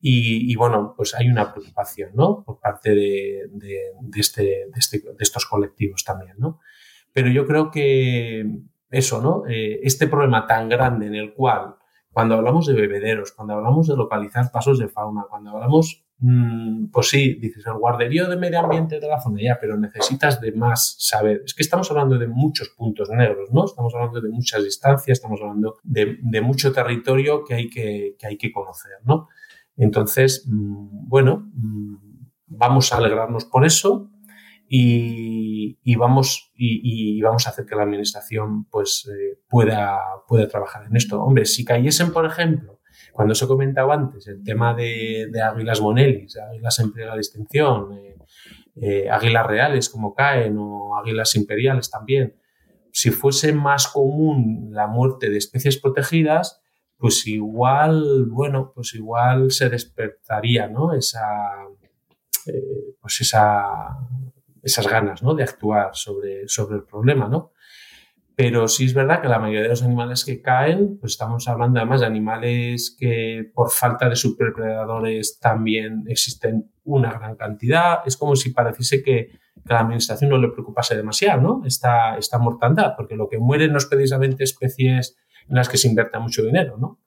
Y, 0.01 0.53
y, 0.53 0.55
bueno, 0.57 0.95
pues 0.97 1.15
hay 1.15 1.29
una 1.29 1.53
preocupación, 1.53 2.11
¿no? 2.15 2.45
Por 2.45 2.61
parte 2.61 2.91
de, 2.91 3.49
de, 3.51 3.79
de 4.01 4.21
este, 4.21 4.43
de, 4.43 4.79
este, 4.79 4.99
de 4.99 5.17
estos 5.19 5.47
colectivos 5.47 6.05
también, 6.05 6.35
¿no? 6.39 6.61
Pero 7.13 7.31
yo 7.31 7.47
creo 7.47 7.71
que 7.71 8.45
eso, 8.91 9.23
¿no? 9.23 9.45
Eh, 9.49 9.81
este 9.83 10.07
problema 10.07 10.47
tan 10.47 10.69
grande 10.69 11.07
en 11.07 11.15
el 11.15 11.33
cual, 11.33 11.77
cuando 12.13 12.35
hablamos 12.35 12.67
de 12.67 12.75
bebederos, 12.75 13.33
cuando 13.33 13.55
hablamos 13.55 13.89
de 13.89 13.97
localizar 13.97 14.51
pasos 14.53 14.79
de 14.79 14.89
fauna, 14.89 15.25
cuando 15.29 15.51
hablamos, 15.51 16.07
mmm, 16.19 16.87
pues 16.87 17.09
sí, 17.09 17.35
dices 17.35 17.67
el 17.67 17.75
guarderío 17.75 18.29
de 18.29 18.37
medio 18.37 18.61
ambiente 18.61 19.01
de 19.01 19.09
la 19.09 19.21
zona 19.21 19.41
ya, 19.43 19.59
pero 19.61 19.77
necesitas 19.77 20.41
de 20.41 20.53
más 20.53 20.97
saber. 20.99 21.43
Es 21.45 21.55
que 21.55 21.63
estamos 21.63 21.91
hablando 21.91 22.19
de 22.19 22.29
muchos 22.29 22.69
puntos 22.71 23.11
negros, 23.11 23.51
¿no? 23.53 23.65
Estamos 23.65 23.95
hablando 23.95 24.21
de 24.21 24.29
muchas 24.29 24.63
distancias, 24.63 25.19
estamos 25.19 25.41
hablando 25.41 25.79
de, 25.83 26.41
mucho 26.41 26.73
territorio 26.73 27.45
que 27.45 27.55
hay 27.55 27.69
que, 27.69 28.17
que, 28.19 28.27
hay 28.27 28.37
que 28.37 28.53
conocer, 28.53 28.99
¿no? 29.05 29.29
Entonces, 29.77 30.47
mmm, 30.49 31.09
bueno, 31.09 31.49
mmm, 31.55 31.97
vamos 32.47 32.93
a 32.93 32.99
alegrarnos 32.99 33.45
por 33.45 33.67
eso 33.67 34.11
y, 34.69 35.97
vamos, 35.97 36.53
y, 36.57 37.21
vamos 37.23 37.47
a 37.47 37.51
hacer 37.51 37.67
que 37.67 37.77
la 37.77 37.85
administración 37.85 38.65
pues, 38.65 39.09
eh, 39.09 39.39
pueda, 39.49 40.01
pueda 40.27 40.49
trabajar 40.49 40.87
en 40.87 40.97
esto. 40.97 41.23
Hombre, 41.23 41.45
si 41.45 41.65
cayesen, 41.65 42.13
por 42.13 42.27
ejemplo, 42.27 42.81
cuando 43.13 43.33
os 43.33 43.43
he 43.43 43.47
comentado 43.47 43.93
antes, 43.93 44.27
el 44.27 44.43
tema 44.43 44.75
de, 44.75 45.31
águilas 45.43 45.81
monelis, 45.81 46.37
águilas 46.37 46.79
en 46.81 46.93
de 46.93 47.05
extinción, 47.17 47.93
eh, 47.93 48.17
eh, 48.77 49.11
águilas 49.11 49.47
reales 49.47 49.89
como 49.89 50.15
caen 50.15 50.57
o 50.59 50.97
águilas 50.97 51.35
imperiales 51.37 51.91
también, 51.91 52.37
si 52.93 53.11
fuese 53.11 53.53
más 53.53 53.89
común 53.89 54.71
la 54.73 54.87
muerte 54.87 55.31
de 55.31 55.39
especies 55.39 55.79
protegidas, 55.79 56.63
pues 56.99 57.27
igual, 57.27 58.27
bueno, 58.27 58.73
pues 58.75 58.95
igual 58.95 59.51
se 59.51 59.69
despertaría, 59.69 60.67
¿no? 60.69 60.95
Esa, 60.95 61.23
pues 63.01 63.21
esa, 63.21 63.99
esas 64.63 64.87
ganas 64.89 65.23
¿no? 65.23 65.35
de 65.35 65.45
actuar 65.45 65.91
sobre, 65.95 66.49
sobre 66.49 66.77
el 66.77 66.85
problema, 66.85 67.29
¿no? 67.29 67.53
Pero 68.35 68.69
sí 68.69 68.85
es 68.85 68.93
verdad 68.93 69.23
que 69.23 69.29
la 69.29 69.39
mayoría 69.39 69.63
de 69.63 69.69
los 69.69 69.83
animales 69.83 70.23
que 70.23 70.43
caen, 70.43 70.99
pues 70.99 71.13
estamos 71.13 71.49
hablando 71.49 71.81
además 71.81 72.01
de 72.01 72.07
animales 72.07 72.95
que 72.99 73.51
por 73.55 73.71
falta 73.71 74.11
de 74.11 74.17
superdepredadores 74.17 75.39
también 75.41 76.05
existen 76.07 76.71
una 76.85 77.13
gran 77.13 77.37
cantidad. 77.37 78.01
Es 78.05 78.19
como 78.19 78.37
si 78.37 78.51
pareciese 78.51 79.03
que, 79.03 79.31
la 79.65 79.81
administración 79.81 80.31
no 80.31 80.39
le 80.39 80.49
preocupase 80.49 80.95
demasiado, 80.95 81.41
¿no? 81.41 81.63
Esta, 81.65 82.17
esta 82.19 82.39
mortandad, 82.39 82.93
porque 82.97 83.17
lo 83.17 83.29
que 83.29 83.39
mueren 83.39 83.73
no 83.73 83.79
es 83.79 83.87
precisamente 83.87 84.45
especies 84.45 85.17
en 85.49 85.57
las 85.57 85.69
que 85.69 85.79
se 85.79 85.89
invierta 85.89 86.19
mucho 86.19 86.43
dinero, 86.43 86.77
¿no? 86.79 87.01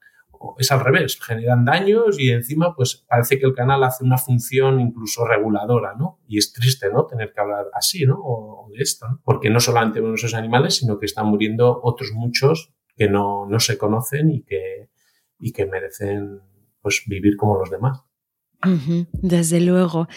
es 0.57 0.71
al 0.71 0.79
revés, 0.79 1.19
generan 1.21 1.65
daños 1.65 2.19
y 2.19 2.29
encima 2.31 2.73
pues 2.75 3.05
parece 3.07 3.39
que 3.39 3.45
el 3.45 3.53
canal 3.53 3.83
hace 3.83 4.03
una 4.03 4.17
función 4.17 4.79
incluso 4.79 5.25
reguladora, 5.27 5.95
¿no? 5.95 6.19
Y 6.27 6.37
es 6.37 6.53
triste, 6.53 6.89
¿no? 6.91 7.05
Tener 7.05 7.33
que 7.33 7.41
hablar 7.41 7.65
así, 7.73 8.05
¿no? 8.05 8.17
O, 8.23 8.69
de 8.73 8.81
esto, 8.81 9.07
¿no? 9.07 9.21
Porque 9.23 9.49
no 9.49 9.59
solamente 9.59 9.99
mueren 9.99 10.15
esos 10.15 10.33
animales, 10.33 10.77
sino 10.77 10.97
que 10.97 11.05
están 11.05 11.27
muriendo 11.27 11.79
otros 11.83 12.11
muchos 12.13 12.73
que 12.95 13.09
no, 13.09 13.47
no 13.47 13.59
se 13.59 13.77
conocen 13.77 14.29
y 14.29 14.43
que, 14.43 14.89
y 15.39 15.51
que 15.51 15.65
merecen 15.65 16.39
pues 16.81 17.03
vivir 17.05 17.35
como 17.35 17.57
los 17.57 17.69
demás 17.69 18.08
desde 19.13 19.61
luego. 19.61 20.07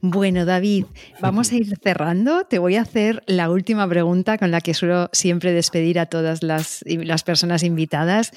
Bueno, 0.00 0.44
David, 0.44 0.86
vamos 1.20 1.52
a 1.52 1.56
ir 1.56 1.76
cerrando. 1.78 2.44
Te 2.44 2.58
voy 2.58 2.76
a 2.76 2.82
hacer 2.82 3.22
la 3.26 3.50
última 3.50 3.88
pregunta 3.88 4.38
con 4.38 4.50
la 4.50 4.60
que 4.60 4.74
suelo 4.74 5.08
siempre 5.12 5.52
despedir 5.52 5.98
a 5.98 6.06
todas 6.06 6.42
las, 6.42 6.84
las 6.86 7.22
personas 7.22 7.62
invitadas. 7.62 8.32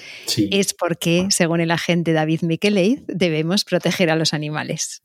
Es 0.50 0.74
por 0.74 0.98
qué, 0.98 1.26
según 1.30 1.60
el 1.60 1.70
agente 1.70 2.12
David 2.12 2.42
Miquelez, 2.42 3.02
debemos 3.06 3.64
proteger 3.64 4.10
a 4.10 4.16
los 4.16 4.34
animales. 4.34 5.02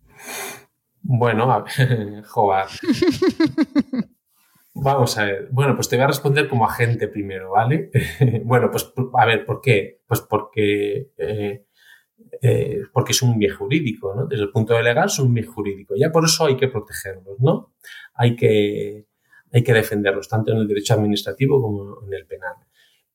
Bueno, 1.01 1.51
a 1.51 1.64
ver, 1.64 2.24
joder. 2.26 2.68
Vamos 4.74 5.18
a 5.18 5.26
ver. 5.26 5.49
Bueno, 5.51 5.76
pues 5.76 5.89
te 5.89 5.97
voy 5.97 6.03
a 6.03 6.07
responder 6.07 6.47
como 6.47 6.66
agente 6.66 7.07
primero, 7.07 7.51
¿vale? 7.51 7.89
bueno, 8.45 8.70
pues 8.72 8.93
a 9.18 9.26
ver, 9.26 9.45
¿por 9.45 9.59
qué? 9.62 10.01
Pues 10.07 10.22
porque 10.22 11.12
eh, 11.18 11.66
eh, 12.43 12.81
porque 12.91 13.11
es 13.11 13.21
un 13.21 13.37
bien 13.37 13.55
jurídico, 13.55 14.15
¿no? 14.15 14.25
Desde 14.25 14.45
el 14.45 14.51
punto 14.51 14.73
de 14.73 14.81
legal 14.81 15.05
es 15.05 15.19
un 15.19 15.31
bien 15.31 15.45
jurídico. 15.45 15.93
Ya 15.95 16.11
por 16.11 16.25
eso 16.25 16.45
hay 16.45 16.57
que 16.57 16.69
protegerlos, 16.69 17.39
¿no? 17.39 17.75
Hay 18.15 18.35
que, 18.35 19.05
hay 19.51 19.63
que 19.63 19.73
defenderlos, 19.73 20.27
tanto 20.27 20.51
en 20.51 20.57
el 20.57 20.67
derecho 20.67 20.95
administrativo 20.95 21.61
como 21.61 22.01
en 22.07 22.13
el 22.13 22.25
penal. 22.25 22.55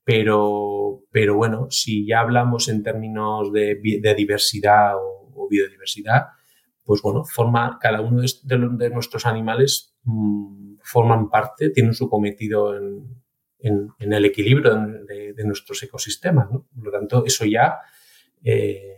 Pero, 0.04 1.02
pero 1.10 1.34
bueno, 1.34 1.66
si 1.70 2.06
ya 2.06 2.20
hablamos 2.20 2.68
en 2.68 2.84
términos 2.84 3.52
de, 3.52 3.80
de 4.00 4.14
diversidad 4.14 4.94
o, 4.96 5.48
biodiversidad, 5.50 6.26
pues 6.84 7.02
bueno, 7.02 7.24
forma, 7.24 7.78
cada 7.80 8.00
uno 8.00 8.20
de, 8.20 8.28
de, 8.42 8.90
nuestros 8.90 9.26
animales 9.26 9.96
mmm, 10.04 10.76
forman 10.82 11.30
parte, 11.30 11.70
tienen 11.70 11.94
su 11.94 12.08
cometido 12.08 12.76
en, 12.76 13.22
en, 13.58 13.88
en 13.98 14.12
el 14.12 14.24
equilibrio 14.24 14.74
de, 15.06 15.32
de, 15.34 15.44
nuestros 15.44 15.82
ecosistemas, 15.82 16.50
¿no? 16.50 16.66
Por 16.74 16.84
lo 16.84 16.90
tanto, 16.90 17.24
eso 17.26 17.44
ya 17.44 17.78
eh, 18.42 18.95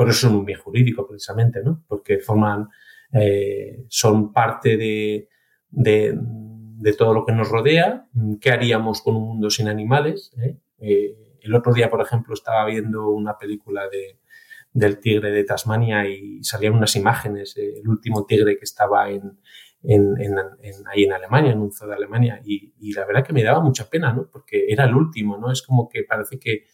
por 0.00 0.08
eso 0.08 0.28
son 0.28 0.36
un 0.36 0.46
bien 0.46 0.58
jurídico, 0.58 1.06
precisamente, 1.06 1.60
¿no? 1.62 1.84
Porque 1.86 2.20
forman, 2.20 2.70
eh, 3.12 3.84
son 3.88 4.32
parte 4.32 4.78
de, 4.78 5.28
de, 5.68 6.92
todo 6.96 7.12
lo 7.12 7.26
que 7.26 7.32
nos 7.32 7.50
rodea. 7.50 8.06
¿Qué 8.40 8.50
haríamos 8.50 9.02
con 9.02 9.16
un 9.16 9.24
mundo 9.24 9.50
sin 9.50 9.68
animales? 9.68 10.32
¿Eh? 10.42 10.56
Eh, 10.78 11.36
el 11.42 11.54
otro 11.54 11.74
día, 11.74 11.90
por 11.90 12.00
ejemplo, 12.00 12.32
estaba 12.32 12.64
viendo 12.64 13.10
una 13.10 13.36
película 13.36 13.90
de, 13.90 14.20
del 14.72 15.00
tigre 15.00 15.32
de 15.32 15.44
Tasmania 15.44 16.08
y 16.08 16.42
salían 16.44 16.76
unas 16.76 16.96
imágenes, 16.96 17.54
el 17.58 17.86
último 17.86 18.24
tigre 18.24 18.56
que 18.56 18.64
estaba 18.64 19.10
en, 19.10 19.38
ahí 20.90 21.04
en 21.04 21.12
Alemania, 21.12 21.52
en 21.52 21.60
un 21.60 21.72
zoo 21.72 21.88
de 21.88 21.96
Alemania, 21.96 22.40
y, 22.42 22.72
y, 22.80 22.94
la 22.94 23.04
verdad 23.04 23.22
que 23.22 23.34
me 23.34 23.44
daba 23.44 23.60
mucha 23.60 23.90
pena, 23.90 24.14
¿no? 24.14 24.30
Porque 24.32 24.64
era 24.66 24.84
el 24.84 24.94
último, 24.94 25.36
¿no? 25.36 25.52
Es 25.52 25.60
como 25.60 25.90
que 25.90 26.04
parece 26.04 26.38
que 26.38 26.64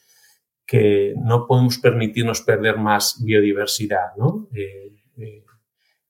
que 0.67 1.15
no 1.17 1.47
podemos 1.47 1.79
permitirnos 1.79 2.43
perder 2.43 2.77
más 2.77 3.23
biodiversidad, 3.25 4.17
¿no? 4.17 4.49
Eh, 4.53 4.93
eh, 5.17 5.45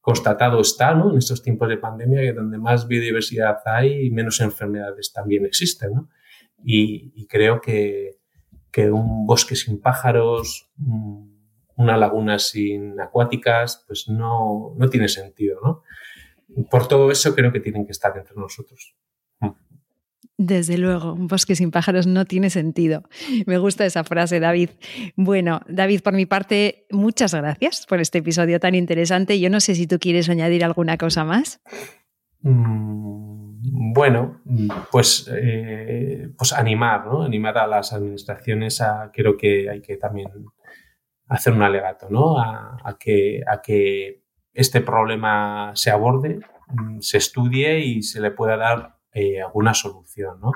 constatado 0.00 0.60
está, 0.60 0.94
¿no? 0.94 1.10
En 1.12 1.18
estos 1.18 1.42
tiempos 1.42 1.68
de 1.68 1.76
pandemia 1.76 2.20
que 2.20 2.32
donde 2.32 2.58
más 2.58 2.88
biodiversidad 2.88 3.58
hay, 3.66 4.10
menos 4.10 4.40
enfermedades 4.40 5.12
también 5.12 5.44
existen, 5.44 5.92
¿no? 5.92 6.08
Y, 6.64 7.12
y 7.14 7.26
creo 7.26 7.60
que, 7.60 8.18
que, 8.70 8.90
un 8.90 9.26
bosque 9.26 9.56
sin 9.56 9.80
pájaros, 9.80 10.70
una 11.76 11.96
laguna 11.98 12.38
sin 12.38 12.98
acuáticas, 12.98 13.84
pues 13.86 14.08
no, 14.08 14.74
no 14.78 14.88
tiene 14.88 15.08
sentido, 15.08 15.60
¿no? 15.62 15.82
Por 16.70 16.88
todo 16.88 17.10
eso 17.10 17.34
creo 17.34 17.52
que 17.52 17.60
tienen 17.60 17.84
que 17.84 17.92
estar 17.92 18.16
entre 18.16 18.36
nosotros. 18.36 18.96
Desde 20.38 20.76
luego, 20.76 21.14
un 21.14 21.28
bosque 21.28 21.56
sin 21.56 21.70
pájaros 21.70 22.06
no 22.06 22.26
tiene 22.26 22.50
sentido. 22.50 23.04
Me 23.46 23.56
gusta 23.56 23.86
esa 23.86 24.04
frase, 24.04 24.38
David. 24.38 24.70
Bueno, 25.16 25.60
David, 25.66 26.02
por 26.02 26.12
mi 26.12 26.26
parte, 26.26 26.86
muchas 26.90 27.34
gracias 27.34 27.86
por 27.86 28.00
este 28.00 28.18
episodio 28.18 28.60
tan 28.60 28.74
interesante. 28.74 29.40
Yo 29.40 29.48
no 29.48 29.60
sé 29.60 29.74
si 29.74 29.86
tú 29.86 29.98
quieres 29.98 30.28
añadir 30.28 30.62
alguna 30.62 30.98
cosa 30.98 31.24
más. 31.24 31.62
Mm, 32.42 33.92
bueno, 33.94 34.42
pues, 34.92 35.26
eh, 35.34 36.28
pues 36.36 36.52
animar, 36.52 37.06
¿no? 37.06 37.22
Animar 37.22 37.56
a 37.56 37.66
las 37.66 37.94
administraciones 37.94 38.82
a, 38.82 39.10
creo 39.14 39.38
que 39.38 39.70
hay 39.70 39.80
que 39.80 39.96
también 39.96 40.28
hacer 41.28 41.54
un 41.54 41.62
alegato, 41.62 42.08
¿no? 42.10 42.38
A, 42.38 42.96
que, 43.00 43.40
a 43.46 43.62
que 43.62 44.22
este 44.52 44.82
problema 44.82 45.72
se 45.74 45.90
aborde, 45.90 46.40
mm, 46.68 47.00
se 47.00 47.16
estudie 47.16 47.80
y 47.80 48.02
se 48.02 48.20
le 48.20 48.32
pueda 48.32 48.58
dar 48.58 48.95
eh, 49.16 49.40
alguna 49.40 49.72
solución, 49.72 50.38
¿no? 50.40 50.52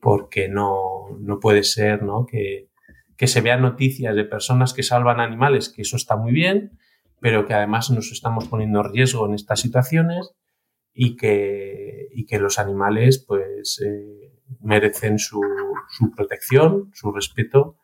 Porque 0.00 0.48
no, 0.48 1.10
no 1.20 1.40
puede 1.40 1.62
ser, 1.62 2.02
¿no? 2.02 2.24
Que, 2.24 2.70
que 3.18 3.26
se 3.26 3.42
vean 3.42 3.60
noticias 3.60 4.16
de 4.16 4.24
personas 4.24 4.72
que 4.72 4.82
salvan 4.82 5.20
animales, 5.20 5.68
que 5.68 5.82
eso 5.82 5.96
está 5.96 6.16
muy 6.16 6.32
bien, 6.32 6.78
pero 7.20 7.44
que 7.44 7.52
además 7.52 7.90
nos 7.90 8.10
estamos 8.10 8.48
poniendo 8.48 8.80
en 8.80 8.90
riesgo 8.94 9.26
en 9.26 9.34
estas 9.34 9.60
situaciones 9.60 10.34
y 10.94 11.16
que, 11.16 12.08
y 12.14 12.24
que 12.24 12.38
los 12.38 12.58
animales 12.58 13.22
pues 13.28 13.78
eh, 13.84 14.32
merecen 14.62 15.18
su, 15.18 15.42
su, 15.90 16.10
protección, 16.12 16.90
su 16.94 17.12
respeto 17.12 17.76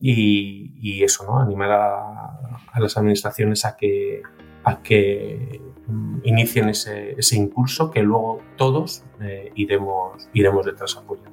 y, 0.00 0.74
y 0.80 1.04
eso, 1.04 1.24
¿no? 1.24 1.38
Animar 1.38 1.70
a, 1.70 2.56
a, 2.72 2.80
las 2.80 2.96
administraciones 2.96 3.64
a 3.64 3.76
que, 3.76 4.22
a 4.64 4.82
que 4.82 5.60
mm, 5.86 6.18
inicien 6.24 6.68
ese, 6.68 7.14
ese 7.18 7.36
impulso 7.36 7.90
que 7.90 8.02
luego 8.02 8.40
todos 8.56 9.04
eh, 9.20 9.52
iremos, 9.54 10.28
iremos 10.32 10.66
detrás 10.66 10.96
apoyando. 10.96 11.30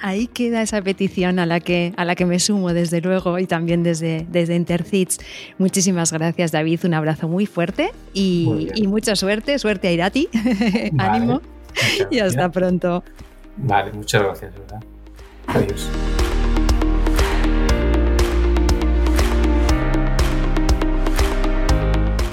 Ahí 0.00 0.26
queda 0.26 0.62
esa 0.62 0.80
petición 0.80 1.38
a 1.38 1.46
la 1.46 1.60
que, 1.60 1.92
a 1.96 2.04
la 2.04 2.14
que 2.14 2.24
me 2.24 2.38
sumo 2.38 2.72
desde 2.72 3.00
luego 3.00 3.38
y 3.38 3.46
también 3.46 3.82
desde, 3.82 4.26
desde 4.30 4.54
Intercits. 4.54 5.18
Muchísimas 5.58 6.12
gracias 6.12 6.52
David, 6.52 6.80
un 6.84 6.94
abrazo 6.94 7.28
muy 7.28 7.46
fuerte 7.46 7.90
y, 8.14 8.68
y 8.74 8.86
mucha 8.86 9.16
suerte, 9.16 9.58
suerte 9.58 9.88
a 9.88 9.92
Irati, 9.92 10.28
vale, 10.92 11.10
ánimo 11.16 11.42
y 12.10 12.20
hasta 12.20 12.50
pronto. 12.50 13.02
Vale, 13.56 13.92
muchas 13.92 14.22
gracias, 14.22 14.54
¿verdad? 14.54 14.82
Adiós. 15.46 15.90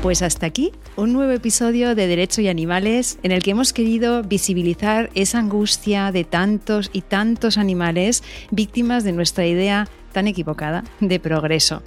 Pues 0.02 0.22
hasta 0.22 0.46
aquí 0.46 0.72
un 0.96 1.12
nuevo 1.12 1.34
episodio 1.34 1.94
de 1.94 2.08
Derecho 2.08 2.40
y 2.40 2.48
Animales 2.48 3.20
en 3.22 3.34
el 3.34 3.44
que 3.44 3.52
hemos 3.52 3.74
querido 3.74 4.24
visibilizar 4.24 5.10
esa 5.14 5.40
angustia 5.40 6.14
de 6.14 6.24
tantos 6.24 6.90
y 6.94 7.02
tantos 7.02 7.58
animales 7.58 8.24
víctimas 8.50 9.04
de 9.04 9.12
nuestra 9.12 9.46
idea 9.46 9.90
tan 10.14 10.28
equivocada 10.28 10.86
de 11.02 11.20
progreso. 11.20 11.84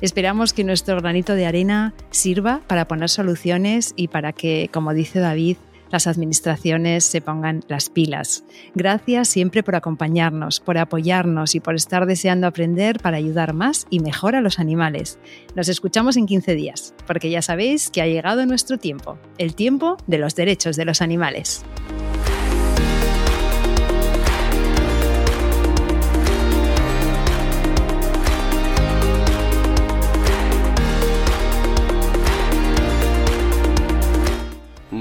Esperamos 0.00 0.52
que 0.52 0.64
nuestro 0.64 1.00
granito 1.00 1.36
de 1.36 1.46
arena 1.46 1.94
sirva 2.10 2.62
para 2.66 2.88
poner 2.88 3.08
soluciones 3.08 3.94
y 3.94 4.08
para 4.08 4.32
que, 4.32 4.68
como 4.72 4.92
dice 4.92 5.20
David, 5.20 5.56
las 5.92 6.06
administraciones 6.06 7.04
se 7.04 7.20
pongan 7.20 7.62
las 7.68 7.90
pilas. 7.90 8.44
Gracias 8.74 9.28
siempre 9.28 9.62
por 9.62 9.76
acompañarnos, 9.76 10.58
por 10.58 10.78
apoyarnos 10.78 11.54
y 11.54 11.60
por 11.60 11.76
estar 11.76 12.06
deseando 12.06 12.46
aprender 12.46 12.98
para 12.98 13.18
ayudar 13.18 13.52
más 13.52 13.86
y 13.90 14.00
mejor 14.00 14.34
a 14.34 14.40
los 14.40 14.58
animales. 14.58 15.18
Nos 15.54 15.68
escuchamos 15.68 16.16
en 16.16 16.26
15 16.26 16.54
días, 16.54 16.94
porque 17.06 17.30
ya 17.30 17.42
sabéis 17.42 17.90
que 17.90 18.02
ha 18.02 18.06
llegado 18.06 18.44
nuestro 18.46 18.78
tiempo, 18.78 19.18
el 19.38 19.54
tiempo 19.54 19.98
de 20.06 20.18
los 20.18 20.34
derechos 20.34 20.76
de 20.76 20.86
los 20.86 21.02
animales. 21.02 21.62